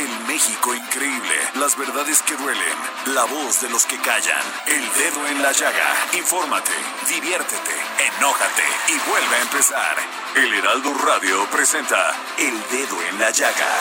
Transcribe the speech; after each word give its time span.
El 0.00 0.20
México 0.26 0.74
increíble, 0.74 1.34
las 1.56 1.76
verdades 1.76 2.22
que 2.22 2.34
duelen, 2.34 2.78
la 3.08 3.24
voz 3.24 3.60
de 3.60 3.68
los 3.68 3.84
que 3.84 3.98
callan, 3.98 4.40
el 4.66 4.92
dedo 4.94 5.26
en 5.26 5.42
la 5.42 5.52
llaga. 5.52 5.94
Infórmate, 6.14 6.72
diviértete, 7.06 7.74
enójate 8.16 8.62
y 8.88 9.10
vuelve 9.10 9.36
a 9.36 9.42
empezar. 9.42 9.96
El 10.36 10.54
Heraldo 10.54 10.94
Radio 11.04 11.44
presenta 11.50 12.14
El 12.38 12.58
Dedo 12.70 12.96
en 13.10 13.18
la 13.18 13.30
Llaga 13.30 13.72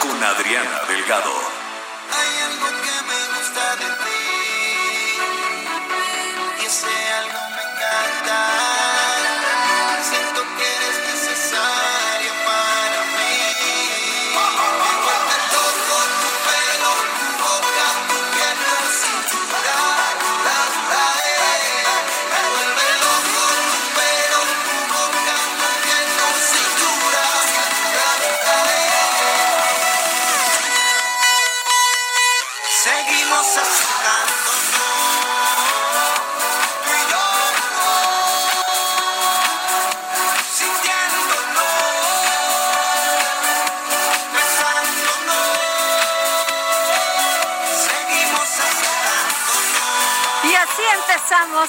con 0.00 0.20
Adriana 0.20 0.80
Delgado. 0.88 1.32
Hay 2.10 2.40
algo 2.50 2.66
que 2.82 2.96
me 3.10 3.20
gusta 3.38 3.76
de 3.76 3.88
ti 4.02 4.22
y 6.60 6.66
ese 6.66 7.12
algo 7.20 7.40
me 7.54 7.62
encanta. 7.62 8.77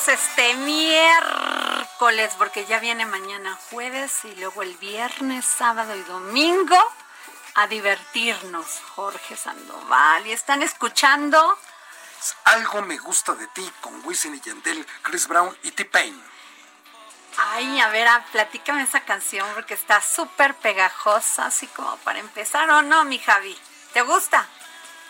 Este 0.09 0.55
miércoles, 0.55 2.33
porque 2.37 2.65
ya 2.65 2.79
viene 2.79 3.05
mañana 3.05 3.57
jueves 3.69 4.25
y 4.25 4.35
luego 4.35 4.63
el 4.63 4.75
viernes, 4.77 5.45
sábado 5.45 5.95
y 5.95 6.01
domingo 6.03 6.77
a 7.55 7.67
divertirnos, 7.67 8.65
Jorge 8.95 9.35
Sandoval. 9.35 10.25
Y 10.25 10.31
están 10.31 10.63
escuchando, 10.63 11.57
Algo 12.45 12.81
me 12.81 12.97
gusta 12.97 13.35
de 13.35 13.47
ti 13.47 13.71
con 13.81 14.05
Wisin 14.05 14.35
y 14.35 14.41
Yandel, 14.41 14.85
Chris 15.03 15.27
Brown 15.27 15.55
y 15.63 15.71
T-Pain. 15.71 16.21
ay, 17.37 17.79
a 17.79 17.89
ver, 17.89 18.07
ah, 18.07 18.25
platícame 18.31 18.83
esa 18.83 19.01
canción 19.01 19.47
porque 19.53 19.75
está 19.75 20.01
súper 20.01 20.55
pegajosa, 20.55 21.45
así 21.45 21.67
como 21.67 21.95
para 21.97 22.19
empezar, 22.19 22.69
¿o 22.71 22.81
no, 22.81 23.05
mi 23.05 23.19
Javi? 23.19 23.57
¿Te 23.93 24.01
gusta? 24.01 24.47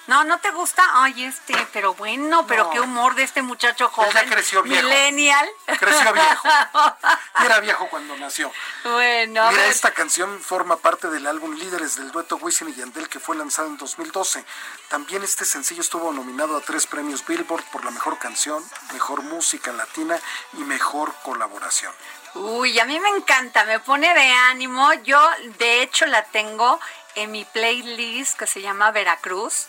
No, 0.10 0.24
¿no 0.24 0.40
te 0.40 0.50
gusta? 0.50 0.84
Ay, 0.94 1.24
este, 1.26 1.54
pero 1.72 1.94
bueno, 1.94 2.48
pero 2.48 2.64
No. 2.64 2.70
qué 2.72 2.80
humor 2.80 3.14
de 3.14 3.22
este 3.22 3.44
muchacho 3.44 3.90
joven. 3.90 4.12
ya 4.12 4.26
creció 4.26 4.64
viejo. 4.64 4.82
Millennial. 4.88 5.48
Creció 5.80 6.12
viejo. 6.12 6.48
Era 7.46 7.60
viejo 7.60 7.88
cuando 7.90 8.18
nació. 8.18 8.52
bueno, 8.84 9.52
Mira, 9.52 9.68
esta 9.68 9.92
canción 9.92 10.40
forma 10.42 10.78
parte 10.78 11.10
del 11.12 11.28
álbum 11.28 11.54
Líderes 11.54 11.96
del 11.96 12.12
dueto 12.12 12.38
Wisin 12.38 12.70
y 12.70 12.74
Yandel 12.74 13.08
que 13.08 13.20
fue 13.20 13.36
lanzado 13.36 13.68
en 13.68 13.78
2012. 13.78 14.44
También 14.90 15.24
este 15.24 15.46
sencillo 15.46 15.82
estuvo 15.82 16.12
nominado 16.12 16.58
a 16.58 16.62
tres 16.62 16.88
premios 16.88 17.24
Billboard 17.28 17.64
por 17.72 17.86
la 17.86 17.92
mejor 17.92 18.18
canción, 18.18 18.64
mejor 18.94 19.22
música 19.22 19.72
latina 19.72 20.20
y 20.54 20.64
mejor 20.64 21.14
colaboración. 21.24 21.94
Uy, 22.34 22.80
a 22.80 22.86
mí 22.86 23.00
me 23.00 23.10
encanta, 23.10 23.64
me 23.66 23.80
pone 23.80 24.12
de 24.14 24.32
ánimo. 24.32 24.92
Yo, 25.04 25.22
de 25.60 25.84
hecho, 25.84 26.08
la 26.08 26.24
tengo 26.26 26.80
en 27.14 27.32
mi 27.32 27.46
playlist 27.46 28.38
que 28.40 28.48
se 28.48 28.62
llama 28.62 28.90
Veracruz. 28.92 29.68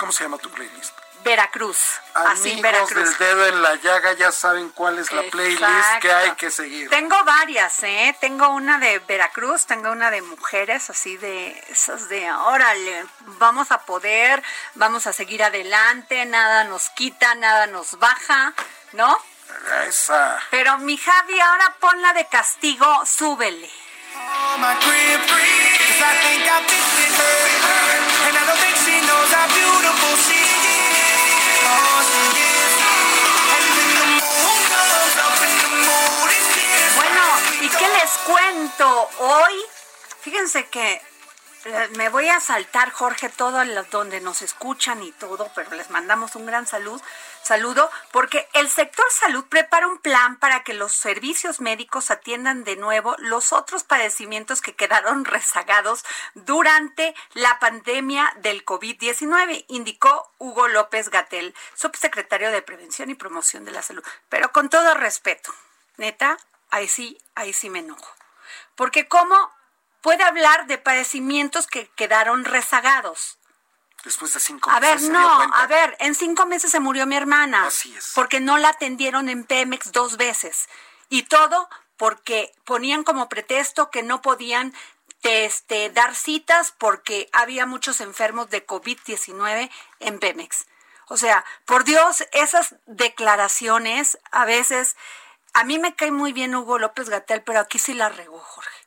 ¿Cómo 0.00 0.12
se 0.12 0.24
llama 0.24 0.38
tu 0.38 0.48
playlist? 0.50 0.94
Veracruz. 1.22 2.00
Así, 2.14 2.52
Amigos 2.52 2.62
Veracruz. 2.62 3.18
del 3.18 3.18
dedo 3.18 3.46
en 3.48 3.62
la 3.62 3.74
llaga 3.74 4.14
ya 4.14 4.32
saben 4.32 4.70
cuál 4.70 4.98
es 4.98 5.12
la 5.12 5.20
playlist 5.24 5.98
que 6.00 6.10
hay 6.10 6.30
que 6.36 6.50
seguir. 6.50 6.88
Tengo 6.88 7.22
varias, 7.24 7.82
¿eh? 7.82 8.16
Tengo 8.18 8.48
una 8.48 8.78
de 8.78 8.98
Veracruz, 9.00 9.66
tengo 9.66 9.90
una 9.92 10.10
de 10.10 10.22
mujeres, 10.22 10.88
así 10.88 11.18
de 11.18 11.50
esas 11.68 12.08
de, 12.08 12.32
órale, 12.32 13.04
vamos 13.38 13.70
a 13.72 13.82
poder, 13.82 14.42
vamos 14.74 15.06
a 15.06 15.12
seguir 15.12 15.44
adelante, 15.44 16.24
nada 16.24 16.64
nos 16.64 16.88
quita, 16.88 17.34
nada 17.34 17.66
nos 17.66 17.98
baja, 17.98 18.54
¿no? 18.92 19.18
Esa. 19.86 20.40
Pero 20.50 20.78
mi 20.78 20.96
Javi, 20.96 21.38
ahora 21.40 21.76
ponla 21.78 22.14
de 22.14 22.26
castigo, 22.26 23.04
súbele. 23.04 23.70
Oh, 24.16 24.56
my 24.58 24.74
free, 24.80 25.89
Bueno, 36.96 37.22
¿y 37.60 37.68
qué 37.68 37.88
les 37.88 38.10
cuento? 38.26 39.10
Hoy, 39.18 39.54
fíjense 40.22 40.66
que 40.68 41.02
me 41.96 42.08
voy 42.08 42.28
a 42.28 42.40
saltar, 42.40 42.90
Jorge, 42.90 43.28
todo 43.28 43.64
lo- 43.64 43.84
donde 43.84 44.20
nos 44.20 44.40
escuchan 44.40 45.02
y 45.02 45.12
todo, 45.12 45.50
pero 45.54 45.70
les 45.72 45.90
mandamos 45.90 46.34
un 46.34 46.46
gran 46.46 46.66
salud, 46.66 47.00
saludo, 47.42 47.90
porque 48.12 48.48
el 48.54 48.70
sector 48.70 49.04
salud 49.10 49.44
prepara 49.46 49.86
un 49.86 49.98
plan 49.98 50.38
para 50.38 50.62
que 50.64 50.72
los 50.72 50.92
servicios 50.94 51.60
médicos 51.60 52.10
atiendan 52.10 52.64
de 52.64 52.76
nuevo 52.76 53.14
los 53.18 53.52
otros 53.52 53.84
padecimientos 53.84 54.62
que 54.62 54.74
quedaron 54.74 55.24
rezagados 55.26 56.04
durante 56.34 57.14
la 57.34 57.58
pandemia 57.58 58.32
del 58.36 58.64
COVID-19, 58.64 59.66
indicó 59.68 60.32
Hugo 60.38 60.68
López 60.68 61.10
Gatel, 61.10 61.54
subsecretario 61.74 62.50
de 62.52 62.62
Prevención 62.62 63.10
y 63.10 63.14
Promoción 63.14 63.64
de 63.64 63.72
la 63.72 63.82
Salud. 63.82 64.04
Pero 64.30 64.50
con 64.52 64.70
todo 64.70 64.94
respeto, 64.94 65.54
neta, 65.98 66.38
ahí 66.70 66.88
sí, 66.88 67.18
ahí 67.34 67.52
sí 67.52 67.68
me 67.68 67.80
enojo. 67.80 68.14
Porque 68.76 69.08
cómo 69.08 69.52
puede 70.00 70.22
hablar 70.22 70.66
de 70.66 70.78
padecimientos 70.78 71.66
que 71.66 71.88
quedaron 71.96 72.44
rezagados. 72.44 73.38
Después 74.04 74.32
de 74.32 74.40
cinco 74.40 74.70
A 74.70 74.80
ver, 74.80 74.94
meses 74.94 75.06
se 75.08 75.12
dio 75.12 75.20
no, 75.20 75.54
a 75.54 75.66
ver, 75.66 75.96
en 76.00 76.14
cinco 76.14 76.46
meses 76.46 76.70
se 76.70 76.80
murió 76.80 77.06
mi 77.06 77.16
hermana. 77.16 77.66
Así 77.66 77.94
es. 77.94 78.12
Porque 78.14 78.40
no 78.40 78.56
la 78.56 78.70
atendieron 78.70 79.28
en 79.28 79.44
Pemex 79.44 79.92
dos 79.92 80.16
veces. 80.16 80.68
Y 81.10 81.24
todo 81.24 81.68
porque 81.98 82.54
ponían 82.64 83.04
como 83.04 83.28
pretexto 83.28 83.90
que 83.90 84.02
no 84.02 84.22
podían 84.22 84.72
este, 85.22 85.90
dar 85.90 86.14
citas 86.14 86.72
porque 86.78 87.28
había 87.32 87.66
muchos 87.66 88.00
enfermos 88.00 88.48
de 88.48 88.66
COVID-19 88.66 89.70
en 89.98 90.18
Pemex. 90.18 90.66
O 91.08 91.16
sea, 91.16 91.44
por 91.66 91.84
Dios, 91.84 92.24
esas 92.32 92.76
declaraciones 92.86 94.18
a 94.30 94.44
veces, 94.44 94.96
a 95.52 95.64
mí 95.64 95.78
me 95.78 95.94
cae 95.94 96.10
muy 96.10 96.32
bien 96.32 96.54
Hugo 96.54 96.78
López 96.78 97.10
Gatel, 97.10 97.42
pero 97.42 97.60
aquí 97.60 97.78
sí 97.78 97.92
la 97.92 98.08
regó, 98.08 98.38
Jorge. 98.38 98.79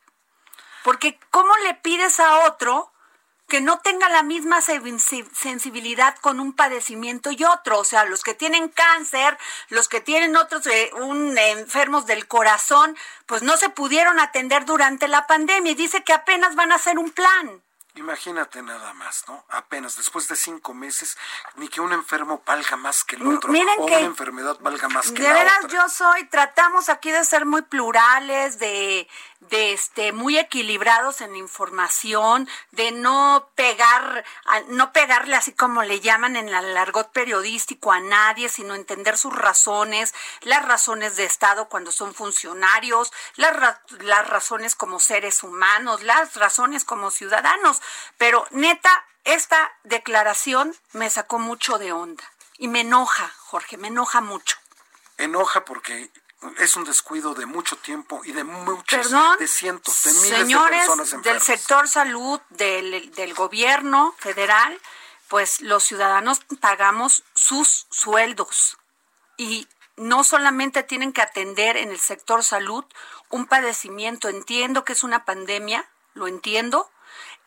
Porque 0.84 1.20
¿cómo 1.32 1.56
le 1.64 1.74
pides 1.76 2.20
a 2.20 2.40
otro 2.48 2.90
que 3.48 3.62
no 3.62 3.80
tenga 3.80 4.10
la 4.10 4.24
misma 4.24 4.62
sensi- 4.62 5.30
sensibilidad 5.32 6.16
con 6.20 6.40
un 6.40 6.54
padecimiento 6.54 7.30
y 7.30 7.44
otro. 7.44 7.78
O 7.80 7.84
sea, 7.84 8.06
los 8.06 8.24
que 8.24 8.34
tienen 8.34 8.70
cáncer, 8.70 9.38
los 9.70 9.88
que 9.90 10.02
tienen 10.02 10.36
otros 10.38 10.66
eh, 10.66 10.90
un, 10.96 11.38
enfermos 11.38 12.06
del 12.08 12.28
corazón, 12.28 12.98
pues 13.28 13.44
no 13.44 13.58
se 13.58 13.70
pudieron 13.70 14.20
atender 14.20 14.66
durante 14.66 15.08
la 15.08 15.28
pandemia 15.28 15.74
y 15.74 15.76
dice 15.76 16.04
que 16.04 16.14
apenas 16.14 16.56
van 16.56 16.72
a 16.72 16.76
hacer 16.76 16.98
un 16.98 17.12
plan. 17.12 17.62
Imagínate 17.96 18.64
nada 18.64 18.92
más, 18.96 19.24
¿no? 19.28 19.46
Apenas 19.50 19.96
después 19.98 20.28
de 20.28 20.36
cinco 20.36 20.74
meses, 20.74 21.16
ni 21.58 21.68
que 21.68 21.80
un 21.80 21.94
enfermo 21.94 22.42
valga 22.44 22.76
más 22.76 23.04
que 23.04 23.18
el 23.18 23.28
otro, 23.28 23.52
miren 23.52 23.70
o 23.78 23.86
que- 23.86 23.98
una 23.98 24.06
enfermedad 24.08 24.58
valga 24.62 24.90
más 24.90 25.12
que 25.12 25.22
De 25.22 25.28
la 25.28 25.34
veras, 25.36 25.66
otra. 25.66 25.70
yo 25.84 25.90
soy, 25.90 26.26
tratamos 26.26 26.90
aquí 26.90 27.12
de 27.12 27.24
ser 27.24 27.46
muy 27.46 27.62
plurales, 27.62 28.58
de, 28.58 29.08
de 29.50 29.74
este, 29.74 30.12
muy 30.12 30.38
equilibrados 30.38 31.22
en 31.22 31.36
información, 31.36 32.48
de 32.72 32.92
no 32.92 33.50
pegar, 33.56 34.24
no 34.68 34.92
pegarle 34.94 35.36
así 35.36 35.54
como 35.54 35.84
le 35.84 36.00
llaman 36.00 36.36
en 36.36 36.50
el 36.50 36.78
argot 36.78 37.12
periodístico 37.12 37.92
a 37.92 38.00
nadie, 38.00 38.50
sino 38.50 38.76
entender 38.76 39.18
sus 39.18 39.34
razones, 39.36 40.14
las 40.42 40.66
razones 40.66 41.16
de 41.16 41.26
Estado 41.26 41.70
cuando 41.70 41.92
son 41.92 42.14
funcionarios, 42.14 43.12
las, 43.36 43.56
ra- 43.56 43.82
las 44.00 44.28
razones 44.28 44.76
como 44.76 45.00
seres 45.00 45.44
humanos, 45.44 46.04
las 46.04 46.36
razones 46.36 46.86
como 46.86 47.12
ciudadanos. 47.12 47.82
Pero 48.18 48.48
neta, 48.52 49.06
esta 49.24 49.72
declaración 49.84 50.76
me 50.92 51.10
sacó 51.10 51.40
mucho 51.40 51.78
de 51.78 51.92
onda. 51.92 52.24
Y 52.58 52.68
me 52.68 52.82
enoja, 52.82 53.32
Jorge, 53.40 53.78
me 53.78 53.88
enoja 53.88 54.22
mucho. 54.22 54.58
Enoja 55.18 55.66
porque 55.66 56.10
es 56.58 56.76
un 56.76 56.84
descuido 56.84 57.34
de 57.34 57.46
mucho 57.46 57.76
tiempo 57.78 58.22
y 58.24 58.32
de 58.32 58.44
muchos, 58.44 59.08
Perdón, 59.08 59.38
de 59.38 59.48
cientos, 59.48 60.04
de 60.04 60.12
miles 60.14 60.30
de 60.30 60.38
señores 60.38 60.88
personas 60.88 61.24
del 61.24 61.42
sector 61.42 61.88
salud, 61.88 62.40
del, 62.50 63.12
del 63.12 63.34
gobierno 63.34 64.16
federal, 64.20 64.80
pues 65.28 65.62
los 65.62 65.84
ciudadanos 65.84 66.42
pagamos 66.60 67.24
sus 67.34 67.88
sueldos 67.90 68.78
y 69.38 69.68
no 69.96 70.24
solamente 70.24 70.84
tienen 70.84 71.14
que 71.14 71.22
atender 71.22 71.78
en 71.78 71.90
el 71.90 72.00
sector 72.00 72.44
salud 72.44 72.86
un 73.30 73.46
padecimiento. 73.46 74.30
Entiendo 74.30 74.84
que 74.84 74.94
es 74.94 75.04
una 75.04 75.26
pandemia, 75.26 75.90
lo 76.14 76.28
entiendo, 76.28 76.90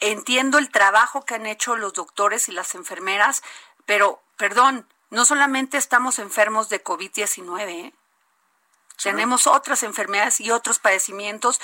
entiendo 0.01 0.59
el 0.59 0.71
trabajo 0.71 1.25
que 1.25 1.35
han 1.35 1.47
hecho 1.47 1.77
los 1.77 1.93
doctores 1.93 2.49
y 2.49 2.53
las 2.53 2.75
enfermeras, 2.75 3.43
pero, 3.85 4.23
perdón, 4.37 4.89
no 5.11 5.25
solamente 5.25 5.79
estamos 5.79 6.19
enfermos 6.19 6.69
de 6.69 6.83
COVID-19, 6.83 7.69
¿eh? 7.69 7.95
Tenemos 9.03 9.47
otras 9.47 9.83
enfermedades 9.83 10.41
y 10.41 10.51
otros 10.51 10.79
padecimientos 10.79 11.61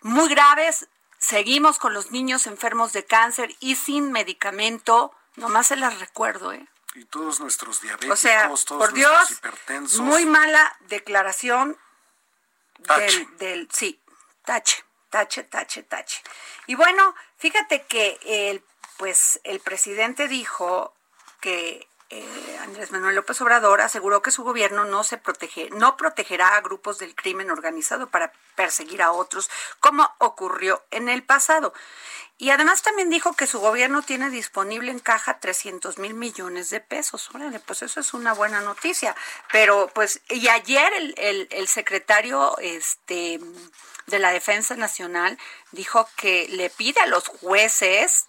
muy 0.00 0.28
graves. 0.28 0.88
Seguimos 1.18 1.78
con 1.78 1.94
los 1.94 2.10
niños 2.10 2.46
enfermos 2.46 2.92
de 2.92 3.04
cáncer 3.04 3.54
y 3.60 3.76
sin 3.76 4.12
medicamento. 4.12 5.12
Nomás 5.36 5.68
se 5.68 5.76
las 5.76 5.98
recuerdo, 6.00 6.52
¿eh? 6.52 6.66
Y 6.94 7.04
todos 7.06 7.40
nuestros 7.40 7.80
diabéticos, 7.80 8.18
O 8.18 8.20
sea, 8.20 8.42
todos 8.48 8.64
por 8.66 8.78
nuestros 8.78 8.94
Dios, 8.94 9.30
hipertensos. 9.32 10.00
muy 10.00 10.26
mala 10.26 10.76
declaración 10.80 11.76
Tache. 12.86 13.18
del, 13.18 13.36
del, 13.38 13.68
sí, 13.72 14.00
tache, 14.44 14.84
tache, 15.10 15.42
tache, 15.44 15.82
tache. 15.82 16.22
Y 16.66 16.74
bueno, 16.76 17.14
fíjate 17.38 17.84
que 17.86 18.18
el, 18.24 18.62
pues 18.96 19.40
el 19.44 19.58
presidente 19.60 20.28
dijo 20.28 20.94
que 21.40 21.88
eh, 22.10 22.58
Andrés 22.60 22.90
Manuel 22.90 23.16
López 23.16 23.40
Obrador 23.40 23.80
aseguró 23.80 24.22
que 24.22 24.30
su 24.30 24.44
gobierno 24.44 24.84
no 24.84 25.04
se 25.04 25.16
protege, 25.16 25.70
no 25.70 25.96
protegerá 25.96 26.56
a 26.56 26.60
grupos 26.60 26.98
del 26.98 27.14
crimen 27.14 27.50
organizado 27.50 28.08
para 28.08 28.32
perseguir 28.54 29.02
a 29.02 29.12
otros, 29.12 29.50
como 29.80 30.10
ocurrió 30.18 30.82
en 30.90 31.08
el 31.08 31.22
pasado. 31.22 31.72
Y 32.36 32.50
además 32.50 32.82
también 32.82 33.10
dijo 33.10 33.34
que 33.34 33.46
su 33.46 33.60
gobierno 33.60 34.02
tiene 34.02 34.28
disponible 34.28 34.90
en 34.90 34.98
caja 34.98 35.38
300 35.38 35.98
mil 35.98 36.14
millones 36.14 36.68
de 36.68 36.80
pesos. 36.80 37.30
Órale, 37.32 37.60
pues 37.60 37.82
eso 37.82 38.00
es 38.00 38.12
una 38.12 38.34
buena 38.34 38.60
noticia. 38.60 39.14
Pero 39.52 39.88
pues, 39.94 40.20
y 40.28 40.48
ayer 40.48 40.92
el, 40.94 41.48
el, 41.50 41.68
secretario 41.68 42.58
este, 42.58 43.38
de 44.06 44.18
la 44.18 44.32
Defensa 44.32 44.74
Nacional 44.74 45.38
dijo 45.70 46.08
que 46.16 46.48
le 46.48 46.70
pide 46.70 47.00
a 47.00 47.06
los 47.06 47.28
jueces, 47.28 48.26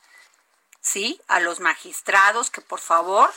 sí, 0.82 1.20
a 1.28 1.40
los 1.40 1.60
magistrados 1.60 2.52
que 2.52 2.62
por 2.62 2.80
favor 2.80 3.32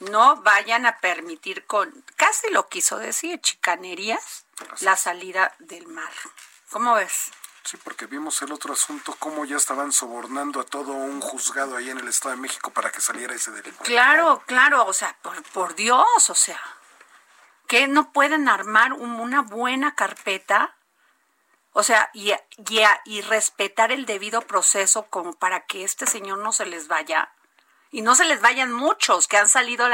no 0.00 0.36
vayan 0.42 0.86
a 0.86 0.98
permitir 0.98 1.66
con, 1.66 2.04
casi 2.16 2.50
lo 2.50 2.68
quiso 2.68 2.98
decir, 2.98 3.40
chicanerías, 3.40 4.44
la 4.80 4.96
salida 4.96 5.54
del 5.58 5.86
mar. 5.86 6.12
¿Cómo 6.70 6.94
ves? 6.94 7.30
Sí, 7.64 7.78
porque 7.78 8.04
vimos 8.06 8.42
el 8.42 8.52
otro 8.52 8.74
asunto, 8.74 9.16
cómo 9.18 9.44
ya 9.46 9.56
estaban 9.56 9.90
sobornando 9.90 10.60
a 10.60 10.64
todo 10.64 10.92
un 10.92 11.20
juzgado 11.22 11.76
ahí 11.76 11.88
en 11.88 11.98
el 11.98 12.08
Estado 12.08 12.34
de 12.34 12.40
México 12.42 12.70
para 12.70 12.92
que 12.92 13.00
saliera 13.00 13.34
ese 13.34 13.50
delincuente. 13.52 13.84
Claro, 13.84 14.42
claro, 14.46 14.84
o 14.84 14.92
sea, 14.92 15.16
por, 15.22 15.42
por 15.44 15.74
Dios, 15.74 16.28
o 16.28 16.34
sea, 16.34 16.60
que 17.66 17.88
no 17.88 18.12
pueden 18.12 18.48
armar 18.50 18.92
un- 18.92 19.18
una 19.18 19.40
buena 19.40 19.94
carpeta, 19.94 20.76
o 21.72 21.82
sea, 21.82 22.10
y, 22.12 22.32
y, 22.32 22.82
y 23.06 23.22
respetar 23.22 23.92
el 23.92 24.04
debido 24.04 24.42
proceso 24.42 25.06
como 25.06 25.32
para 25.32 25.64
que 25.64 25.84
este 25.84 26.06
señor 26.06 26.38
no 26.38 26.52
se 26.52 26.66
les 26.66 26.86
vaya. 26.86 27.32
Y 27.94 28.02
no 28.02 28.16
se 28.16 28.24
les 28.24 28.40
vayan 28.40 28.72
muchos 28.72 29.28
que 29.28 29.36
han 29.36 29.48
salido 29.48 29.86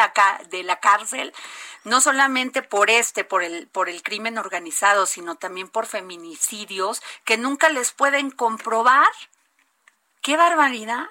de 0.48 0.62
la 0.62 0.80
cárcel, 0.80 1.34
no 1.84 2.00
solamente 2.00 2.62
por 2.62 2.88
este, 2.88 3.24
por 3.24 3.42
el, 3.42 3.68
por 3.68 3.90
el 3.90 4.02
crimen 4.02 4.38
organizado, 4.38 5.04
sino 5.04 5.34
también 5.34 5.68
por 5.68 5.84
feminicidios 5.84 7.02
que 7.26 7.36
nunca 7.36 7.68
les 7.68 7.92
pueden 7.92 8.30
comprobar. 8.30 9.06
¡Qué 10.22 10.38
barbaridad! 10.38 11.10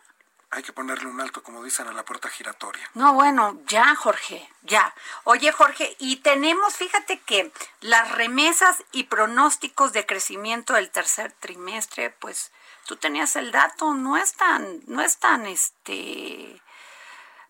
Hay 0.49 0.63
que 0.63 0.73
ponerle 0.73 1.05
un 1.05 1.21
alto, 1.21 1.43
como 1.43 1.63
dicen, 1.63 1.87
a 1.87 1.93
la 1.93 2.03
puerta 2.03 2.27
giratoria. 2.27 2.89
No, 2.95 3.13
bueno, 3.13 3.61
ya, 3.67 3.93
Jorge, 3.93 4.49
ya. 4.63 4.91
Oye, 5.25 5.51
Jorge, 5.51 5.95
y 5.99 6.15
tenemos, 6.15 6.75
fíjate 6.75 7.19
que 7.19 7.51
las 7.81 8.13
remesas 8.13 8.83
y 8.91 9.03
pronósticos 9.03 9.93
de 9.93 10.07
crecimiento 10.07 10.73
del 10.73 10.89
tercer 10.89 11.33
trimestre, 11.33 12.09
pues 12.09 12.51
tú 12.87 12.95
tenías 12.95 13.35
el 13.35 13.51
dato, 13.51 13.93
no 13.93 14.17
es 14.17 14.33
tan, 14.33 14.81
no 14.87 15.03
es 15.03 15.19
tan, 15.19 15.45
este, 15.45 16.59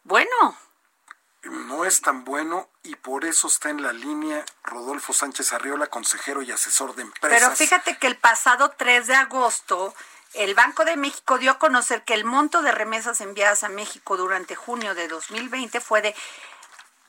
bueno. 0.10 0.58
No 1.44 1.86
es 1.86 2.02
tan 2.02 2.26
bueno 2.26 2.68
y 2.84 2.96
por 2.96 3.24
eso 3.24 3.48
está 3.48 3.70
en 3.70 3.82
la 3.82 3.94
línea 3.94 4.44
Rodolfo 4.64 5.14
Sánchez 5.14 5.54
Arriola, 5.54 5.88
consejero 5.88 6.42
y 6.42 6.52
asesor 6.52 6.96
de 6.96 7.04
empresas. 7.04 7.40
Pero 7.40 7.56
fíjate 7.56 7.98
que 7.98 8.08
el 8.08 8.18
pasado 8.18 8.74
3 8.76 9.08
de 9.08 9.16
agosto, 9.16 9.96
el 10.34 10.54
Banco 10.54 10.84
de 10.84 10.98
México 10.98 11.38
dio 11.38 11.52
a 11.52 11.60
conocer 11.60 12.04
que 12.04 12.14
el 12.14 12.26
monto 12.26 12.62
de 12.62 12.74
remesas 12.74 13.22
enviadas 13.22 13.64
a 13.64 13.70
México 13.70 14.18
durante 14.18 14.56
junio 14.56 14.96
de 14.96 15.08
2020 15.08 15.80
fue 15.80 16.02
de 16.02 16.14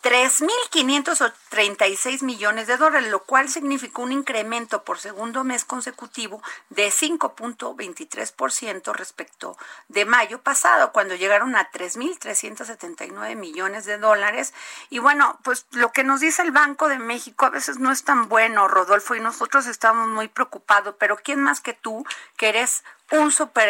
3.536 0.02 2.23
millones 2.23 2.67
de 2.67 2.79
dólares, 2.79 3.11
lo 3.11 3.23
cual 3.25 3.50
significó 3.50 4.00
un 4.02 4.12
incremento 4.12 4.82
por 4.82 4.99
segundo 4.99 5.44
mes 5.44 5.67
consecutivo 5.67 6.43
de 6.70 6.88
5.23% 6.88 8.94
respecto 8.94 9.58
de 9.88 10.06
mayo 10.06 10.41
pasado, 10.41 10.93
cuando 10.93 11.17
llegaron 11.17 11.55
a 11.55 11.70
3.379 11.70 13.36
millones 13.36 13.84
de 13.84 13.98
dólares. 13.98 14.55
Y 14.89 15.01
bueno, 15.01 15.39
pues 15.43 15.67
lo 15.72 15.93
que 15.93 16.03
nos 16.03 16.20
dice 16.20 16.41
el 16.43 16.53
Banco 16.53 16.89
de 16.89 16.98
México 16.98 17.44
a 17.44 17.51
veces 17.51 17.79
no 17.79 17.93
es 17.93 18.03
tan 18.03 18.31
bueno, 18.31 18.69
Rodolfo, 18.69 19.15
y 19.15 19.20
nosotros 19.20 19.67
estamos 19.67 20.08
muy 20.08 20.29
preocupados, 20.29 20.94
pero 20.98 21.17
¿quién 21.17 21.41
más 21.41 21.60
que 21.60 21.74
tú, 21.74 22.06
que 22.36 22.48
eres 22.48 22.84
un 23.19 23.32
super 23.32 23.69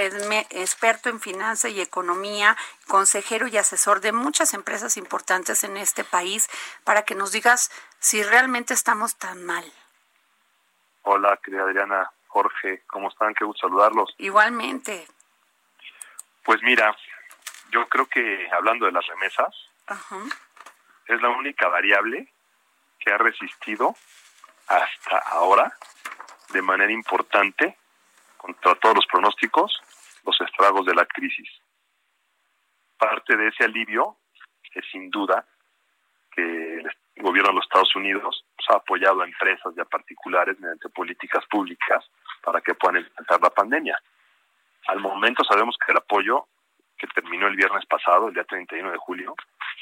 experto 0.50 1.08
en 1.08 1.20
finanzas 1.20 1.70
y 1.70 1.80
economía, 1.80 2.56
consejero 2.86 3.46
y 3.46 3.56
asesor 3.56 4.00
de 4.00 4.12
muchas 4.12 4.54
empresas 4.54 4.96
importantes 4.96 5.64
en 5.64 5.76
este 5.76 6.04
país, 6.04 6.48
para 6.84 7.04
que 7.04 7.14
nos 7.14 7.32
digas 7.32 7.70
si 7.98 8.22
realmente 8.22 8.74
estamos 8.74 9.16
tan 9.16 9.44
mal. 9.44 9.64
Hola, 11.02 11.38
querida 11.42 11.62
Adriana, 11.62 12.10
Jorge, 12.28 12.82
¿cómo 12.86 13.08
están? 13.08 13.34
Qué 13.34 13.44
gusto 13.44 13.66
saludarlos. 13.66 14.14
Igualmente. 14.18 15.08
Pues 16.44 16.62
mira, 16.62 16.94
yo 17.70 17.88
creo 17.88 18.06
que 18.06 18.48
hablando 18.52 18.86
de 18.86 18.92
las 18.92 19.06
remesas, 19.06 19.54
Ajá. 19.86 20.18
es 21.06 21.20
la 21.20 21.30
única 21.30 21.68
variable 21.68 22.32
que 22.98 23.12
ha 23.12 23.18
resistido 23.18 23.96
hasta 24.68 25.18
ahora 25.18 25.76
de 26.50 26.62
manera 26.62 26.92
importante 26.92 27.76
contra 28.40 28.74
todos 28.76 28.96
los 28.96 29.06
pronósticos 29.06 29.82
los 30.24 30.40
estragos 30.40 30.86
de 30.86 30.94
la 30.94 31.04
crisis. 31.06 31.48
Parte 32.98 33.36
de 33.36 33.48
ese 33.48 33.64
alivio 33.64 34.16
es 34.74 34.84
sin 34.90 35.10
duda 35.10 35.46
que 36.34 36.78
el 36.78 37.22
gobierno 37.22 37.50
de 37.50 37.56
los 37.56 37.64
Estados 37.64 37.94
Unidos 37.96 38.44
pues, 38.56 38.70
ha 38.70 38.76
apoyado 38.76 39.22
a 39.22 39.26
empresas 39.26 39.74
y 39.76 39.80
a 39.80 39.84
particulares 39.84 40.58
mediante 40.60 40.88
políticas 40.90 41.44
públicas 41.46 42.04
para 42.42 42.60
que 42.60 42.74
puedan 42.74 42.98
enfrentar 42.98 43.40
la 43.42 43.50
pandemia. 43.50 43.98
Al 44.88 45.00
momento 45.00 45.44
sabemos 45.44 45.76
que 45.84 45.92
el 45.92 45.98
apoyo 45.98 46.46
que 46.96 47.06
terminó 47.08 47.46
el 47.46 47.56
viernes 47.56 47.84
pasado, 47.86 48.28
el 48.28 48.34
día 48.34 48.44
31 48.44 48.92
de 48.92 48.98
julio, 48.98 49.34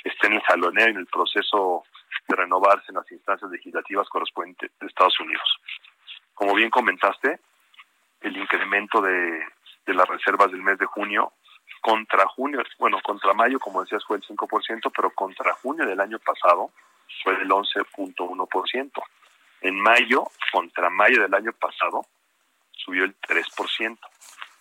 está 0.04 0.28
en 0.28 0.34
el 0.34 0.42
saloneo 0.42 0.88
y 0.88 0.90
en 0.90 0.98
el 0.98 1.06
proceso 1.06 1.84
de 2.28 2.36
renovarse 2.36 2.86
en 2.88 2.96
las 2.96 3.10
instancias 3.10 3.50
legislativas 3.50 4.08
correspondientes 4.08 4.70
de 4.78 4.86
Estados 4.86 5.18
Unidos. 5.20 5.60
Como 6.34 6.54
bien 6.54 6.70
comentaste, 6.70 7.40
el 8.20 8.36
incremento 8.36 9.00
de, 9.00 9.42
de 9.86 9.94
las 9.94 10.08
reservas 10.08 10.50
del 10.50 10.62
mes 10.62 10.78
de 10.78 10.86
junio 10.86 11.32
contra 11.80 12.26
junio, 12.26 12.62
bueno, 12.78 13.00
contra 13.02 13.32
mayo, 13.34 13.58
como 13.58 13.82
decías, 13.82 14.04
fue 14.04 14.16
el 14.16 14.22
5%, 14.22 14.92
pero 14.94 15.10
contra 15.10 15.54
junio 15.54 15.86
del 15.86 16.00
año 16.00 16.18
pasado 16.18 16.70
fue 17.22 17.36
del 17.36 17.48
11.1%. 17.48 19.02
En 19.62 19.80
mayo, 19.80 20.24
contra 20.52 20.90
mayo 20.90 21.22
del 21.22 21.34
año 21.34 21.52
pasado, 21.52 22.06
subió 22.72 23.04
el 23.04 23.16
3%. 23.20 23.98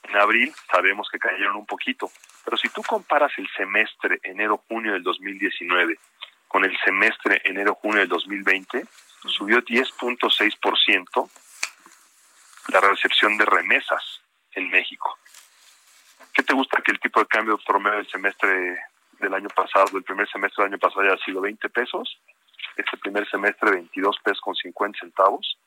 En 0.04 0.18
abril 0.18 0.54
sabemos 0.72 1.10
que 1.12 1.20
cayeron 1.20 1.58
un 1.58 1.66
poquito, 1.66 2.10
pero 2.46 2.56
si 2.56 2.70
tú 2.70 2.82
comparas 2.82 3.32
el 3.38 3.48
semestre 3.56 4.20
enero-junio 4.24 4.94
del 4.94 5.04
2019 5.04 6.00
con 6.48 6.64
el 6.64 6.78
semestre 6.80 7.42
enero-junio 7.44 8.00
del 8.00 8.08
2020, 8.08 8.86
subió 9.28 9.62
10.6% 9.62 11.30
la 12.70 12.82
recepción 12.82 13.38
de 13.38 13.46
remesas 13.46 14.22
en 14.54 14.70
México. 14.70 15.18
¿Qué 16.34 16.44
te 16.44 16.54
gusta 16.54 16.82
que 16.82 16.92
el 16.92 17.00
tipo 17.00 17.20
de 17.20 17.28
cambio 17.28 17.58
promedio 17.66 17.98
del 17.98 18.10
semestre 18.10 18.80
del 19.20 19.34
año 19.34 19.50
pasado, 19.50 19.98
el 19.98 20.04
primer 20.04 20.30
semestre 20.30 20.64
del 20.64 20.74
año 20.74 20.80
pasado 20.80 21.02
haya 21.02 21.18
sido 21.24 21.42
20 21.42 21.70
pesos? 21.70 22.20
Este 22.76 22.98
primer 22.98 23.28
semestre 23.30 23.72
22 23.72 24.18
pesos 24.24 24.42
con 24.42 24.56
50 24.56 25.00
centavos. 25.00 25.58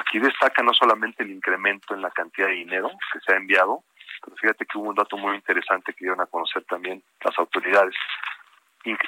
Aquí 0.00 0.18
destaca 0.18 0.62
no 0.62 0.72
solamente 0.72 1.22
el 1.22 1.30
incremento 1.30 1.94
en 1.94 2.02
la 2.02 2.10
cantidad 2.10 2.48
de 2.48 2.54
dinero 2.54 2.90
que 3.12 3.20
se 3.20 3.32
ha 3.32 3.36
enviado, 3.36 3.84
pero 4.22 4.36
fíjate 4.36 4.66
que 4.66 4.78
hubo 4.78 4.88
un 4.88 4.94
dato 4.94 5.16
muy 5.16 5.34
interesante 5.34 5.92
que 5.92 6.04
dieron 6.04 6.20
a 6.20 6.26
conocer 6.26 6.64
también 6.64 7.02
las 7.22 7.38
autoridades, 7.38 7.94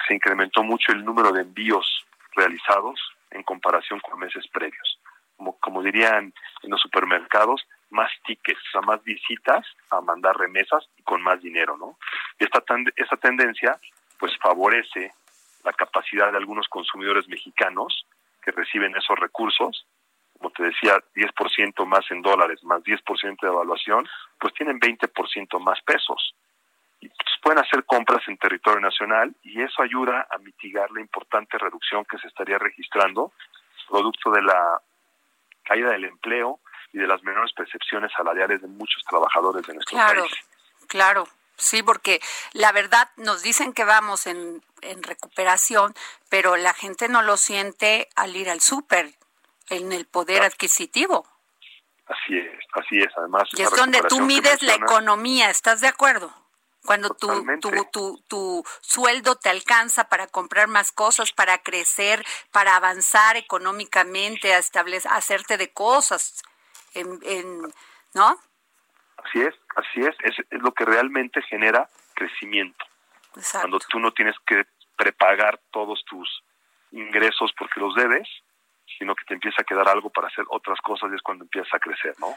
se 0.07 0.15
incrementó 0.15 0.63
mucho 0.63 0.93
el 0.93 1.05
número 1.05 1.33
de 1.33 1.43
envíos 1.43 2.05
realizados 2.35 3.01
en 3.31 3.43
comparación 3.43 4.01
con 4.01 4.19
meses 4.19 4.47
previos. 4.49 4.98
Como, 5.39 5.59
como 5.61 5.83
dirían 5.83 6.35
en 6.63 6.71
los 6.71 6.81
supermercados, 6.81 7.67
más 7.91 8.11
tickets, 8.27 8.61
o 8.69 8.71
sea, 8.73 8.81
más 8.83 9.03
visitas 9.03 9.65
a 9.91 10.01
mandar 10.01 10.37
remesas 10.37 10.87
y 10.97 11.03
con 11.03 11.23
más 11.23 11.41
dinero, 11.41 11.77
¿no? 11.79 11.97
Esta, 12.39 12.63
esta 12.97 13.17
tendencia, 13.17 13.79
pues 14.19 14.37
favorece 14.43 15.15
la 15.65 15.73
capacidad 15.73 16.31
de 16.31 16.39
algunos 16.39 16.69
consumidores 16.69 17.29
mexicanos 17.29 18.07
que 18.43 18.51
reciben 18.51 18.95
esos 18.97 19.19
recursos, 19.19 19.87
como 20.37 20.51
te 20.51 20.65
decía, 20.65 20.99
10% 21.15 21.87
más 21.87 22.05
en 22.11 22.23
dólares, 22.23 22.63
más 22.63 22.83
10% 22.83 23.41
de 23.41 23.49
evaluación, 23.49 24.07
pues 24.39 24.53
tienen 24.55 24.79
20% 24.79 25.59
más 25.61 25.81
pesos. 25.83 26.35
Y 27.01 27.09
pues 27.09 27.39
pueden 27.43 27.59
hacer 27.61 27.85
compras 27.85 28.27
en 28.29 28.37
territorio 28.39 28.81
nacional 28.81 29.35
y 29.43 29.63
eso 29.63 29.83
ayuda 29.83 30.27
a 30.31 30.39
mitigar 30.39 30.91
la 30.91 31.01
importante 31.01 31.57
reducción 31.57 32.05
que 32.05 32.19
se 32.19 32.27
estaría 32.27 32.59
registrando 32.59 33.33
producto 33.89 34.31
de 34.31 34.43
la 34.43 34.81
caída 35.69 35.91
del 35.91 36.05
empleo 36.05 36.61
y 36.93 36.99
de 36.99 37.07
las 37.07 37.23
menores 37.23 37.53
percepciones 37.53 38.11
salariales 38.17 38.63
de 38.63 38.69
muchos 38.69 39.03
trabajadores 39.05 39.67
de 39.67 39.75
nuestro 39.75 39.97
claro, 39.97 40.23
país. 40.23 40.35
Claro, 40.87 41.29
sí, 41.57 41.83
porque 41.83 42.21
la 42.53 42.73
verdad 42.73 43.11
nos 43.17 43.43
dicen 43.43 43.73
que 43.73 43.85
vamos 43.85 44.27
en, 44.27 44.63
en 44.81 45.03
recuperación, 45.03 45.95
pero 46.31 46.57
la 46.57 46.73
gente 46.73 47.09
no 47.09 47.23
lo 47.23 47.37
siente 47.37 48.09
al 48.17 48.35
ir 48.35 48.49
al 48.49 48.61
súper, 48.61 49.13
en 49.69 49.93
el 49.93 50.07
poder 50.07 50.43
adquisitivo. 50.43 51.27
Así 52.07 52.39
es, 52.39 52.65
así 52.73 52.99
es. 53.01 53.13
Además, 53.19 53.45
y 53.53 53.63
es 53.63 53.71
donde 53.71 54.01
tú 54.09 54.21
mides 54.21 54.63
la 54.63 54.75
economía, 54.75 55.51
¿estás 55.51 55.83
de 55.83 55.89
acuerdo? 55.89 56.33
Cuando 56.89 57.11
tu, 57.11 57.29
tu, 57.61 57.71
tu, 57.93 58.25
tu, 58.29 58.65
sueldo 58.81 59.37
te 59.37 59.51
alcanza 59.51 60.09
para 60.09 60.27
comprar 60.27 60.69
más 60.69 60.91
cosas, 60.91 61.33
para 61.33 61.59
crecer, 61.59 62.25
para 62.51 62.77
avanzar 62.77 63.37
económicamente, 63.37 64.55
a 64.55 64.59
establecer, 64.59 65.13
hacerte 65.13 65.59
de 65.59 65.71
cosas, 65.71 66.43
en, 66.95 67.19
en, 67.25 67.61
¿no? 68.15 68.39
Así 69.19 69.39
es, 69.39 69.55
así 69.77 70.01
es. 70.01 70.17
es. 70.25 70.39
Es 70.49 70.63
lo 70.63 70.73
que 70.73 70.87
realmente 70.87 71.43
genera 71.43 71.91
crecimiento. 72.15 72.83
Exacto. 73.37 73.69
Cuando 73.69 73.79
tú 73.81 73.99
no 73.99 74.13
tienes 74.13 74.37
que 74.47 74.65
prepagar 74.97 75.61
todos 75.71 76.03
tus 76.07 76.43
ingresos 76.93 77.53
porque 77.59 77.81
los 77.81 77.95
debes, 77.97 78.27
sino 78.99 79.15
que 79.15 79.27
te 79.27 79.35
empieza 79.35 79.61
a 79.61 79.65
quedar 79.65 79.91
algo 79.91 80.09
para 80.09 80.29
hacer 80.29 80.47
otras 80.49 80.81
cosas 80.81 81.11
y 81.13 81.17
es 81.17 81.23
cuando 81.23 81.45
empieza 81.45 81.77
a 81.77 81.81
crecer, 81.81 82.15
¿no? 82.19 82.35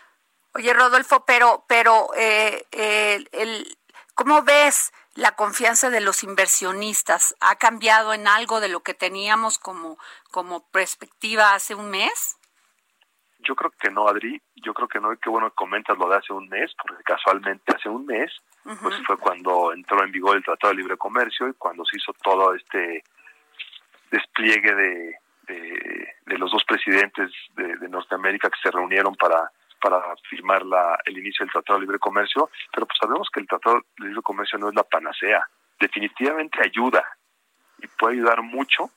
Oye, 0.54 0.74
Rodolfo, 0.74 1.24
pero, 1.26 1.64
pero 1.66 2.10
eh, 2.18 2.66
eh, 2.74 3.24
el, 3.32 3.78
¿cómo 4.22 4.44
ves 4.44 4.94
la 5.16 5.32
confianza 5.32 5.90
de 5.90 6.00
los 6.00 6.24
inversionistas? 6.24 7.36
¿Ha 7.40 7.56
cambiado 7.56 8.14
en 8.14 8.28
algo 8.28 8.60
de 8.60 8.70
lo 8.70 8.82
que 8.82 8.94
teníamos 8.94 9.58
como, 9.58 9.98
como 10.30 10.70
perspectiva 10.70 11.56
hace 11.56 11.74
un 11.74 11.90
mes? 11.90 12.38
Yo 13.40 13.56
creo 13.56 13.72
que 13.72 13.90
no, 13.90 14.08
Adri. 14.08 14.40
Yo 14.58 14.76
creo 14.76 14.88
que 14.88 15.00
no. 15.00 15.10
Qué 15.18 15.28
bueno 15.28 15.50
que 15.50 15.56
comentas 15.56 15.98
lo 15.98 16.08
de 16.08 16.18
hace 16.18 16.34
un 16.34 16.48
mes, 16.50 16.72
porque 16.80 17.02
casualmente 17.04 17.74
hace 17.76 17.90
un 17.90 18.06
mes, 18.06 18.32
uh 18.66 18.70
-huh. 18.70 18.80
pues 18.80 18.96
fue 19.08 19.18
cuando 19.18 19.74
entró 19.74 20.04
en 20.04 20.12
vigor 20.12 20.38
el 20.38 20.44
Tratado 20.44 20.72
de 20.72 20.78
Libre 20.78 20.98
Comercio 20.98 21.48
y 21.48 21.54
cuando 21.54 21.84
se 21.84 21.98
hizo 21.98 22.14
todo 22.22 22.54
este 22.54 23.04
despliegue 24.12 24.76
de, 24.76 25.16
de, 25.48 26.16
de 26.28 26.38
los 26.38 26.52
dos 26.52 26.64
presidentes 26.66 27.32
de, 27.56 27.76
de, 27.78 27.90
Norteamérica 27.90 28.52
que 28.52 28.60
se 28.62 28.70
reunieron 28.70 29.16
para 29.16 29.52
para 29.82 30.16
firmar 30.30 30.66
la, 30.66 30.98
el 31.06 31.18
inicio 31.18 31.44
del 31.44 31.52
Tratado 31.52 31.80
de 31.80 31.86
Libre 31.86 32.00
Comercio, 32.00 32.50
pero 32.72 32.86
pues 32.86 32.98
sabemos 33.02 33.30
que 33.34 33.40
el 33.40 33.48
Tratado 33.48 33.82
de 33.98 34.08
Libre 34.08 34.22
Comercio 34.22 34.60
no 34.60 34.70
es 34.70 34.76
la 34.76 34.84
panacea. 34.84 35.46
Definitivamente 35.80 36.60
ayuda 36.64 37.04
y 37.80 37.88
puede 37.88 38.14
ayudar 38.14 38.42
mucho 38.44 38.92